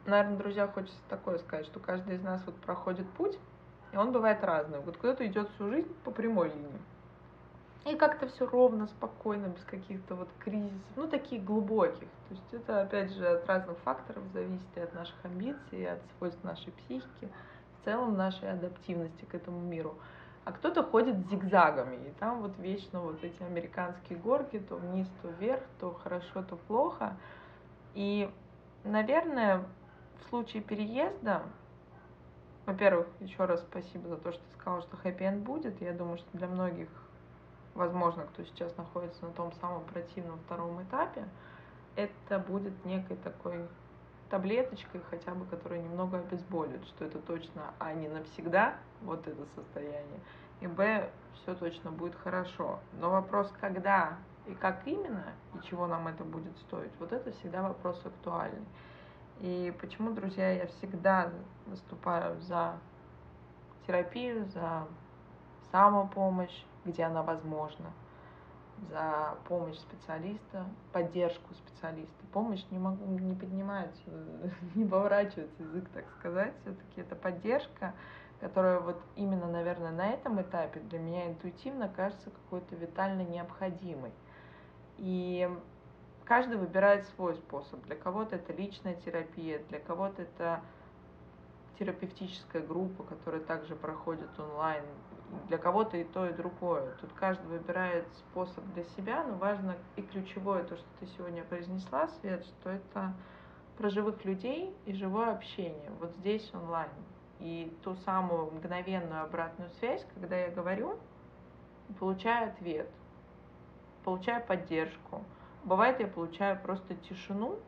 наверное, 0.05 0.37
друзья, 0.37 0.67
хочется 0.67 0.97
такое 1.09 1.37
сказать, 1.39 1.65
что 1.65 1.79
каждый 1.79 2.15
из 2.15 2.21
нас 2.21 2.41
вот 2.45 2.55
проходит 2.55 3.09
путь, 3.11 3.37
и 3.91 3.97
он 3.97 4.11
бывает 4.11 4.43
разный. 4.43 4.79
Вот 4.79 4.97
кто-то 4.97 5.25
идет 5.25 5.49
всю 5.55 5.69
жизнь 5.69 5.93
по 6.03 6.11
прямой 6.11 6.49
линии. 6.49 6.81
И 7.85 7.95
как-то 7.95 8.27
все 8.27 8.45
ровно, 8.45 8.87
спокойно, 8.87 9.47
без 9.47 9.63
каких-то 9.63 10.13
вот 10.13 10.29
кризисов, 10.39 10.77
ну, 10.95 11.07
таких 11.07 11.43
глубоких. 11.43 12.07
То 12.29 12.35
есть 12.35 12.53
это, 12.53 12.81
опять 12.81 13.11
же, 13.11 13.27
от 13.27 13.47
разных 13.47 13.77
факторов 13.79 14.23
зависит, 14.33 14.67
и 14.75 14.79
от 14.81 14.93
наших 14.93 15.15
амбиций, 15.23 15.81
и 15.81 15.85
от 15.85 15.99
свойств 16.17 16.43
нашей 16.43 16.71
психики, 16.73 17.27
в 17.79 17.85
целом 17.85 18.15
нашей 18.15 18.51
адаптивности 18.51 19.25
к 19.25 19.33
этому 19.33 19.59
миру. 19.59 19.95
А 20.45 20.51
кто-то 20.51 20.83
ходит 20.83 21.27
зигзагами, 21.29 21.95
и 22.07 22.11
там 22.19 22.41
вот 22.41 22.57
вечно 22.59 23.01
вот 23.01 23.23
эти 23.23 23.41
американские 23.41 24.17
горки, 24.19 24.59
то 24.59 24.75
вниз, 24.75 25.07
то 25.21 25.29
вверх, 25.39 25.63
то 25.79 25.91
хорошо, 25.91 26.43
то 26.43 26.57
плохо. 26.67 27.15
И, 27.95 28.29
наверное, 28.83 29.65
в 30.25 30.29
случае 30.29 30.61
переезда, 30.61 31.43
во-первых, 32.65 33.07
еще 33.19 33.45
раз 33.45 33.61
спасибо 33.61 34.07
за 34.09 34.17
то, 34.17 34.31
что 34.31 34.41
ты 34.41 34.57
сказала, 34.57 34.81
что 34.81 34.97
хэппи-энд 34.97 35.43
будет. 35.43 35.81
Я 35.81 35.93
думаю, 35.93 36.17
что 36.17 36.37
для 36.37 36.47
многих 36.47 36.87
возможно, 37.75 38.23
кто 38.23 38.43
сейчас 38.43 38.75
находится 38.77 39.25
на 39.25 39.31
том 39.31 39.51
самом 39.53 39.83
противном 39.85 40.39
втором 40.39 40.81
этапе, 40.83 41.25
это 41.95 42.39
будет 42.39 42.85
некой 42.85 43.17
такой 43.17 43.67
таблеточкой 44.29 45.01
хотя 45.09 45.33
бы, 45.33 45.45
которая 45.45 45.81
немного 45.81 46.19
обезболит, 46.19 46.83
что 46.85 47.05
это 47.05 47.19
точно, 47.19 47.73
а 47.79 47.93
не 47.93 48.07
навсегда, 48.07 48.75
вот 49.01 49.27
это 49.27 49.45
состояние, 49.55 50.19
и 50.61 50.67
б, 50.67 51.09
все 51.33 51.53
точно 51.55 51.91
будет 51.91 52.15
хорошо. 52.15 52.79
Но 52.99 53.09
вопрос, 53.09 53.51
когда 53.59 54.17
и 54.47 54.53
как 54.53 54.87
именно, 54.87 55.33
и 55.53 55.67
чего 55.67 55.87
нам 55.87 56.07
это 56.07 56.23
будет 56.23 56.57
стоить, 56.59 56.91
вот 56.99 57.11
это 57.11 57.31
всегда 57.33 57.61
вопрос 57.61 58.01
актуальный. 58.05 58.65
И 59.41 59.73
почему, 59.81 60.11
друзья, 60.11 60.51
я 60.51 60.67
всегда 60.67 61.31
выступаю 61.65 62.39
за 62.41 62.77
терапию, 63.87 64.45
за 64.45 64.85
самопомощь, 65.71 66.63
где 66.85 67.05
она 67.05 67.23
возможна, 67.23 67.87
за 68.91 69.35
помощь 69.47 69.77
специалиста, 69.77 70.65
поддержку 70.91 71.55
специалиста. 71.55 72.13
Помощь 72.31 72.63
не 72.69 72.77
могу, 72.77 73.03
не 73.03 73.33
поднимается, 73.33 73.99
не 74.75 74.85
поворачивается 74.85 75.63
язык, 75.63 75.89
так 75.89 76.05
сказать. 76.19 76.53
Все-таки 76.61 77.01
это 77.01 77.15
поддержка, 77.15 77.95
которая 78.41 78.79
вот 78.79 79.01
именно, 79.15 79.47
наверное, 79.47 79.91
на 79.91 80.07
этом 80.11 80.39
этапе 80.39 80.81
для 80.81 80.99
меня 80.99 81.27
интуитивно 81.29 81.89
кажется 81.89 82.29
какой-то 82.29 82.75
витально 82.75 83.23
необходимой. 83.23 84.11
И 84.99 85.49
каждый 86.25 86.57
выбирает 86.57 87.05
свой 87.15 87.35
способ. 87.35 87.83
Для 87.85 87.95
кого-то 87.95 88.35
это 88.35 88.53
личная 88.53 88.95
терапия, 88.95 89.59
для 89.69 89.79
кого-то 89.79 90.21
это 90.23 90.61
терапевтическая 91.79 92.61
группа, 92.61 93.03
которая 93.03 93.41
также 93.41 93.75
проходит 93.75 94.29
онлайн. 94.39 94.83
Для 95.47 95.57
кого-то 95.57 95.97
и 95.97 96.03
то, 96.03 96.27
и 96.27 96.33
другое. 96.33 96.93
Тут 96.99 97.11
каждый 97.13 97.47
выбирает 97.47 98.05
способ 98.17 98.63
для 98.73 98.83
себя, 98.83 99.23
но 99.23 99.35
важно 99.35 99.77
и 99.95 100.01
ключевое 100.01 100.63
то, 100.63 100.75
что 100.75 100.85
ты 100.99 101.07
сегодня 101.17 101.43
произнесла, 101.43 102.07
Свет, 102.19 102.45
что 102.45 102.69
это 102.69 103.13
про 103.77 103.89
живых 103.89 104.23
людей 104.25 104.75
и 104.85 104.93
живое 104.93 105.31
общение. 105.31 105.89
Вот 105.99 106.11
здесь 106.19 106.53
онлайн. 106.53 106.91
И 107.39 107.75
ту 107.83 107.95
самую 107.95 108.51
мгновенную 108.51 109.23
обратную 109.23 109.71
связь, 109.79 110.05
когда 110.13 110.37
я 110.37 110.51
говорю, 110.51 110.99
получаю 111.99 112.49
ответ, 112.49 112.89
получаю 114.03 114.45
поддержку. 114.45 115.23
Бывает, 115.63 115.99
я 115.99 116.07
получаю 116.07 116.59
просто 116.61 116.95
тишину, 116.95 117.59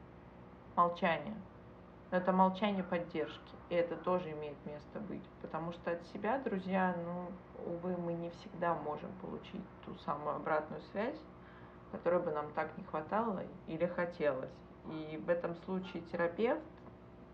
молчание– 0.76 1.36
но 2.14 2.20
это 2.20 2.32
молчание 2.32 2.84
поддержки, 2.84 3.56
и 3.70 3.74
это 3.74 3.96
тоже 3.96 4.30
имеет 4.34 4.64
место 4.68 5.00
быть, 5.00 5.28
потому 5.42 5.72
что 5.72 5.94
от 5.94 6.06
себя, 6.14 6.38
друзья, 6.38 6.96
ну, 7.04 7.74
увы, 7.74 7.98
мы 7.98 8.14
не 8.14 8.30
всегда 8.30 8.76
можем 8.76 9.12
получить 9.20 9.64
ту 9.84 9.96
самую 10.06 10.36
обратную 10.36 10.80
связь, 10.92 11.20
которой 11.92 12.22
бы 12.22 12.30
нам 12.30 12.52
так 12.54 12.78
не 12.78 12.84
хватало 12.84 13.42
или 13.66 13.88
хотелось. 13.88 14.54
И 14.92 15.20
в 15.26 15.28
этом 15.28 15.56
случае 15.66 16.04
терапевт 16.12 16.62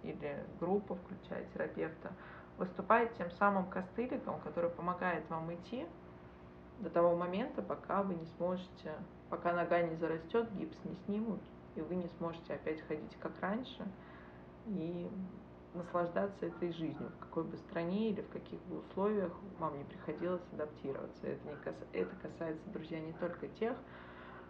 или 0.03 0.45
группа, 0.61 0.95
включая 0.95 1.43
терапевта, 1.53 2.13
выступает 2.57 3.13
тем 3.17 3.29
самым 3.31 3.69
костыликом, 3.69 4.39
который 4.39 4.69
помогает 4.69 5.29
вам 5.29 5.53
идти 5.53 5.85
до 6.79 6.89
того 6.89 7.15
момента, 7.15 7.61
пока 7.61 8.03
вы 8.03 8.15
не 8.15 8.25
сможете, 8.37 8.93
пока 9.29 9.53
нога 9.53 9.81
не 9.81 9.95
зарастет, 9.95 10.51
гипс 10.53 10.77
не 10.85 10.95
снимут, 11.05 11.41
и 11.75 11.81
вы 11.81 11.95
не 11.95 12.07
сможете 12.17 12.53
опять 12.53 12.81
ходить 12.81 13.15
как 13.19 13.39
раньше– 13.41 13.85
и 14.69 15.09
наслаждаться 15.73 16.47
этой 16.47 16.71
жизнью, 16.73 17.11
в 17.17 17.19
какой 17.19 17.43
бы 17.43 17.57
стране 17.57 18.09
или 18.09 18.21
в 18.21 18.29
каких 18.29 18.59
бы 18.63 18.79
условиях 18.79 19.31
вам 19.59 19.77
не 19.77 19.83
приходилось 19.83 20.41
адаптироваться. 20.51 21.27
Это, 21.27 21.47
не 21.47 21.55
кас... 21.57 21.75
это 21.93 22.15
касается, 22.15 22.69
друзья, 22.69 22.99
не 22.99 23.13
только 23.13 23.47
тех, 23.47 23.75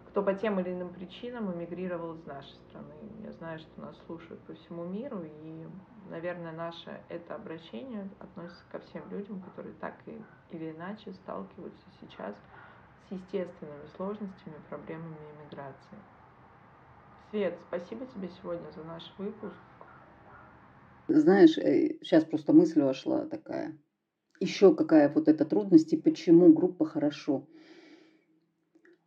кто 0.07 0.23
по 0.23 0.34
тем 0.34 0.59
или 0.59 0.71
иным 0.73 0.89
причинам 0.89 1.53
эмигрировал 1.53 2.15
из 2.15 2.25
нашей 2.25 2.55
страны. 2.69 2.93
Я 3.23 3.32
знаю, 3.34 3.59
что 3.59 3.82
нас 3.82 3.95
слушают 4.05 4.39
по 4.41 4.53
всему 4.53 4.86
миру, 4.86 5.21
и, 5.23 5.67
наверное, 6.10 6.51
наше 6.51 6.99
это 7.10 7.36
обращение 7.36 8.07
относится 8.20 8.64
ко 8.72 8.80
всем 8.80 9.03
людям, 9.10 9.41
которые 9.41 9.74
так 9.76 9.95
и, 10.05 10.22
или 10.51 10.72
иначе 10.72 11.14
сталкиваются 11.14 11.86
сейчас 12.01 12.36
с 13.07 13.12
естественными 13.12 13.88
сложностями, 13.95 14.55
проблемами 14.70 15.16
иммиграции. 15.38 15.97
Свет, 17.30 17.57
спасибо 17.68 18.05
тебе 18.07 18.30
сегодня 18.41 18.70
за 18.76 18.84
наш 18.84 19.03
выпуск. 19.18 19.55
Знаешь, 21.07 21.53
сейчас 21.53 22.24
э, 22.24 22.28
просто 22.28 22.53
мысль 22.53 22.82
вошла 22.82 23.26
такая. 23.26 23.78
Еще 24.39 24.74
какая 24.76 25.10
вот 25.10 25.28
эта 25.28 25.45
трудность 25.45 25.93
и 25.93 25.97
почему 25.97 26.53
группа 26.53 26.86
хорошо. 26.86 27.47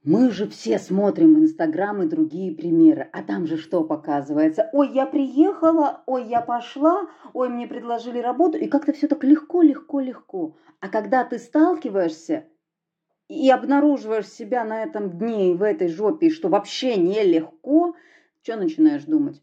Мы 0.05 0.33
же 0.33 0.49
все 0.49 0.81
смотрим 0.81 1.39
Инстаграм 1.39 2.03
и 2.03 2.09
другие 2.09 2.53
примеры. 2.53 3.09
А 3.13 3.23
там 3.23 3.47
же 3.47 3.57
что 3.57 3.85
показывается? 3.85 4.69
Ой, 4.73 4.91
я 4.93 5.07
приехала, 5.07 6.03
ой, 6.07 6.25
я 6.25 6.41
пошла, 6.41 7.09
ой, 7.33 7.49
мне 7.49 7.69
предложили 7.69 8.19
работу. 8.19 8.59
И 8.59 8.67
как-то 8.67 8.93
все 8.93 9.07
так 9.07 9.23
легко, 9.23 9.63
легко, 9.63 10.01
легко. 10.01 10.57
А 10.81 10.89
когда 10.89 11.23
ты 11.23 11.39
сталкиваешься 11.39 12.49
и 13.29 13.49
обнаруживаешь 13.49 14.27
себя 14.27 14.65
на 14.65 14.83
этом 14.83 15.19
дне 15.19 15.53
и 15.53 15.55
в 15.55 15.63
этой 15.63 15.87
жопе, 15.87 16.31
что 16.31 16.49
вообще 16.49 16.97
нелегко, 16.97 17.95
что 18.43 18.57
начинаешь 18.57 19.05
думать? 19.05 19.41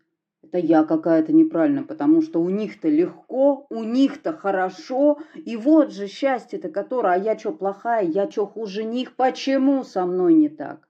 Это 0.51 0.65
я 0.65 0.83
какая-то 0.83 1.31
неправильная, 1.31 1.83
потому 1.83 2.23
что 2.23 2.41
у 2.41 2.49
них-то 2.49 2.89
легко, 2.89 3.67
у 3.69 3.83
них-то 3.83 4.33
хорошо. 4.33 5.19
И 5.35 5.55
вот 5.55 5.91
же 5.91 6.07
счастье-то, 6.07 6.69
которое, 6.69 7.13
а 7.13 7.17
я 7.17 7.37
что 7.37 7.51
плохая, 7.51 8.03
я 8.03 8.29
что 8.31 8.47
хуже 8.47 8.83
них, 8.83 9.15
почему 9.15 9.83
со 9.83 10.07
мной 10.07 10.33
не 10.33 10.49
так? 10.49 10.87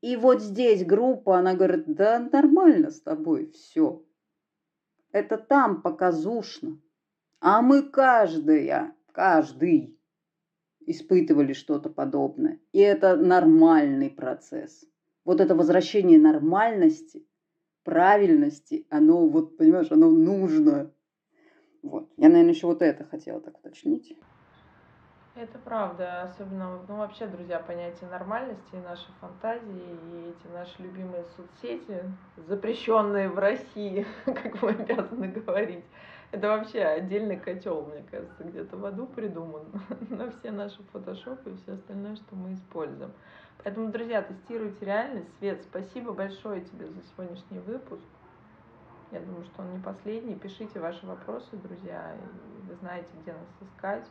И 0.00 0.16
вот 0.16 0.40
здесь 0.40 0.82
группа, 0.82 1.36
она 1.36 1.52
говорит, 1.52 1.84
да 1.86 2.18
нормально 2.32 2.90
с 2.90 3.02
тобой 3.02 3.48
все. 3.48 4.02
Это 5.12 5.36
там 5.36 5.82
показушно. 5.82 6.80
А 7.38 7.60
мы 7.60 7.82
каждая, 7.82 8.94
каждый 9.12 9.94
испытывали 10.86 11.52
что-то 11.52 11.90
подобное. 11.90 12.60
И 12.72 12.78
это 12.78 13.14
нормальный 13.16 14.08
процесс. 14.08 14.86
Вот 15.26 15.42
это 15.42 15.54
возвращение 15.54 16.18
нормальности– 16.18 17.26
правильности, 17.86 18.84
оно 18.90 19.28
вот, 19.28 19.56
понимаешь, 19.56 19.92
оно 19.92 20.10
нужно. 20.10 20.90
Вот. 21.82 22.10
Я, 22.16 22.28
наверное, 22.28 22.52
еще 22.52 22.66
вот 22.66 22.82
это 22.82 23.04
хотела 23.04 23.40
так 23.40 23.58
уточнить. 23.58 24.18
Это 25.36 25.58
правда, 25.58 26.22
особенно, 26.22 26.80
ну 26.88 26.96
вообще, 26.96 27.26
друзья, 27.26 27.60
понятие 27.60 28.08
нормальности 28.10 28.72
и 28.72 28.78
наши 28.78 29.06
фантазии, 29.20 29.60
и 30.10 30.30
эти 30.30 30.52
наши 30.52 30.82
любимые 30.82 31.24
соцсети, 31.36 32.02
запрещенные 32.48 33.28
в 33.28 33.38
России, 33.38 34.06
как 34.24 34.62
мы 34.62 34.70
обязаны 34.70 35.28
говорить, 35.28 35.84
это 36.32 36.48
вообще 36.48 36.80
отдельный 36.80 37.38
котел, 37.38 37.86
мне 37.86 38.02
кажется, 38.10 38.44
где-то 38.44 38.76
в 38.78 38.84
аду 38.84 39.06
придуман 39.06 39.66
на 40.08 40.30
все 40.30 40.50
наши 40.50 40.82
фотошопы 40.92 41.50
и 41.50 41.56
все 41.56 41.74
остальное, 41.74 42.16
что 42.16 42.34
мы 42.34 42.54
используем. 42.54 43.12
Поэтому, 43.66 43.90
друзья, 43.90 44.22
тестируйте 44.22 44.84
реальность. 44.84 45.26
Свет, 45.38 45.60
спасибо 45.60 46.12
большое 46.12 46.60
тебе 46.60 46.86
за 46.86 47.02
сегодняшний 47.02 47.58
выпуск. 47.58 48.04
Я 49.10 49.18
думаю, 49.18 49.42
что 49.42 49.62
он 49.62 49.72
не 49.72 49.80
последний. 49.80 50.36
Пишите 50.36 50.78
ваши 50.78 51.04
вопросы, 51.04 51.56
друзья. 51.56 52.16
Вы 52.68 52.76
знаете, 52.76 53.08
где 53.20 53.32
нас 53.32 53.48
искать. 53.60 54.06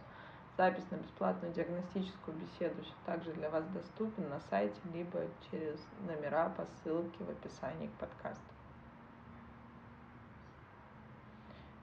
Запись 0.58 0.84
на 0.92 0.98
бесплатную 0.98 1.54
диагностическую 1.54 2.36
беседу 2.36 2.84
также 3.06 3.32
для 3.32 3.50
вас 3.50 3.64
доступен 3.68 4.28
на 4.28 4.42
сайте, 4.50 4.76
либо 4.94 5.22
через 5.50 5.80
номера 6.06 6.50
по 6.50 6.66
ссылке 6.66 7.24
в 7.24 7.30
описании 7.30 7.88
к 7.88 7.94
подкасту. 7.94 8.44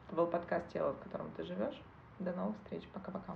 Это 0.09 0.17
был 0.17 0.27
подкаст 0.27 0.69
«Тело, 0.75 0.93
в 0.93 0.99
котором 0.99 1.31
ты 1.31 1.45
живешь». 1.45 1.81
До 2.19 2.35
новых 2.35 2.55
встреч. 2.59 2.87
Пока-пока. 2.93 3.35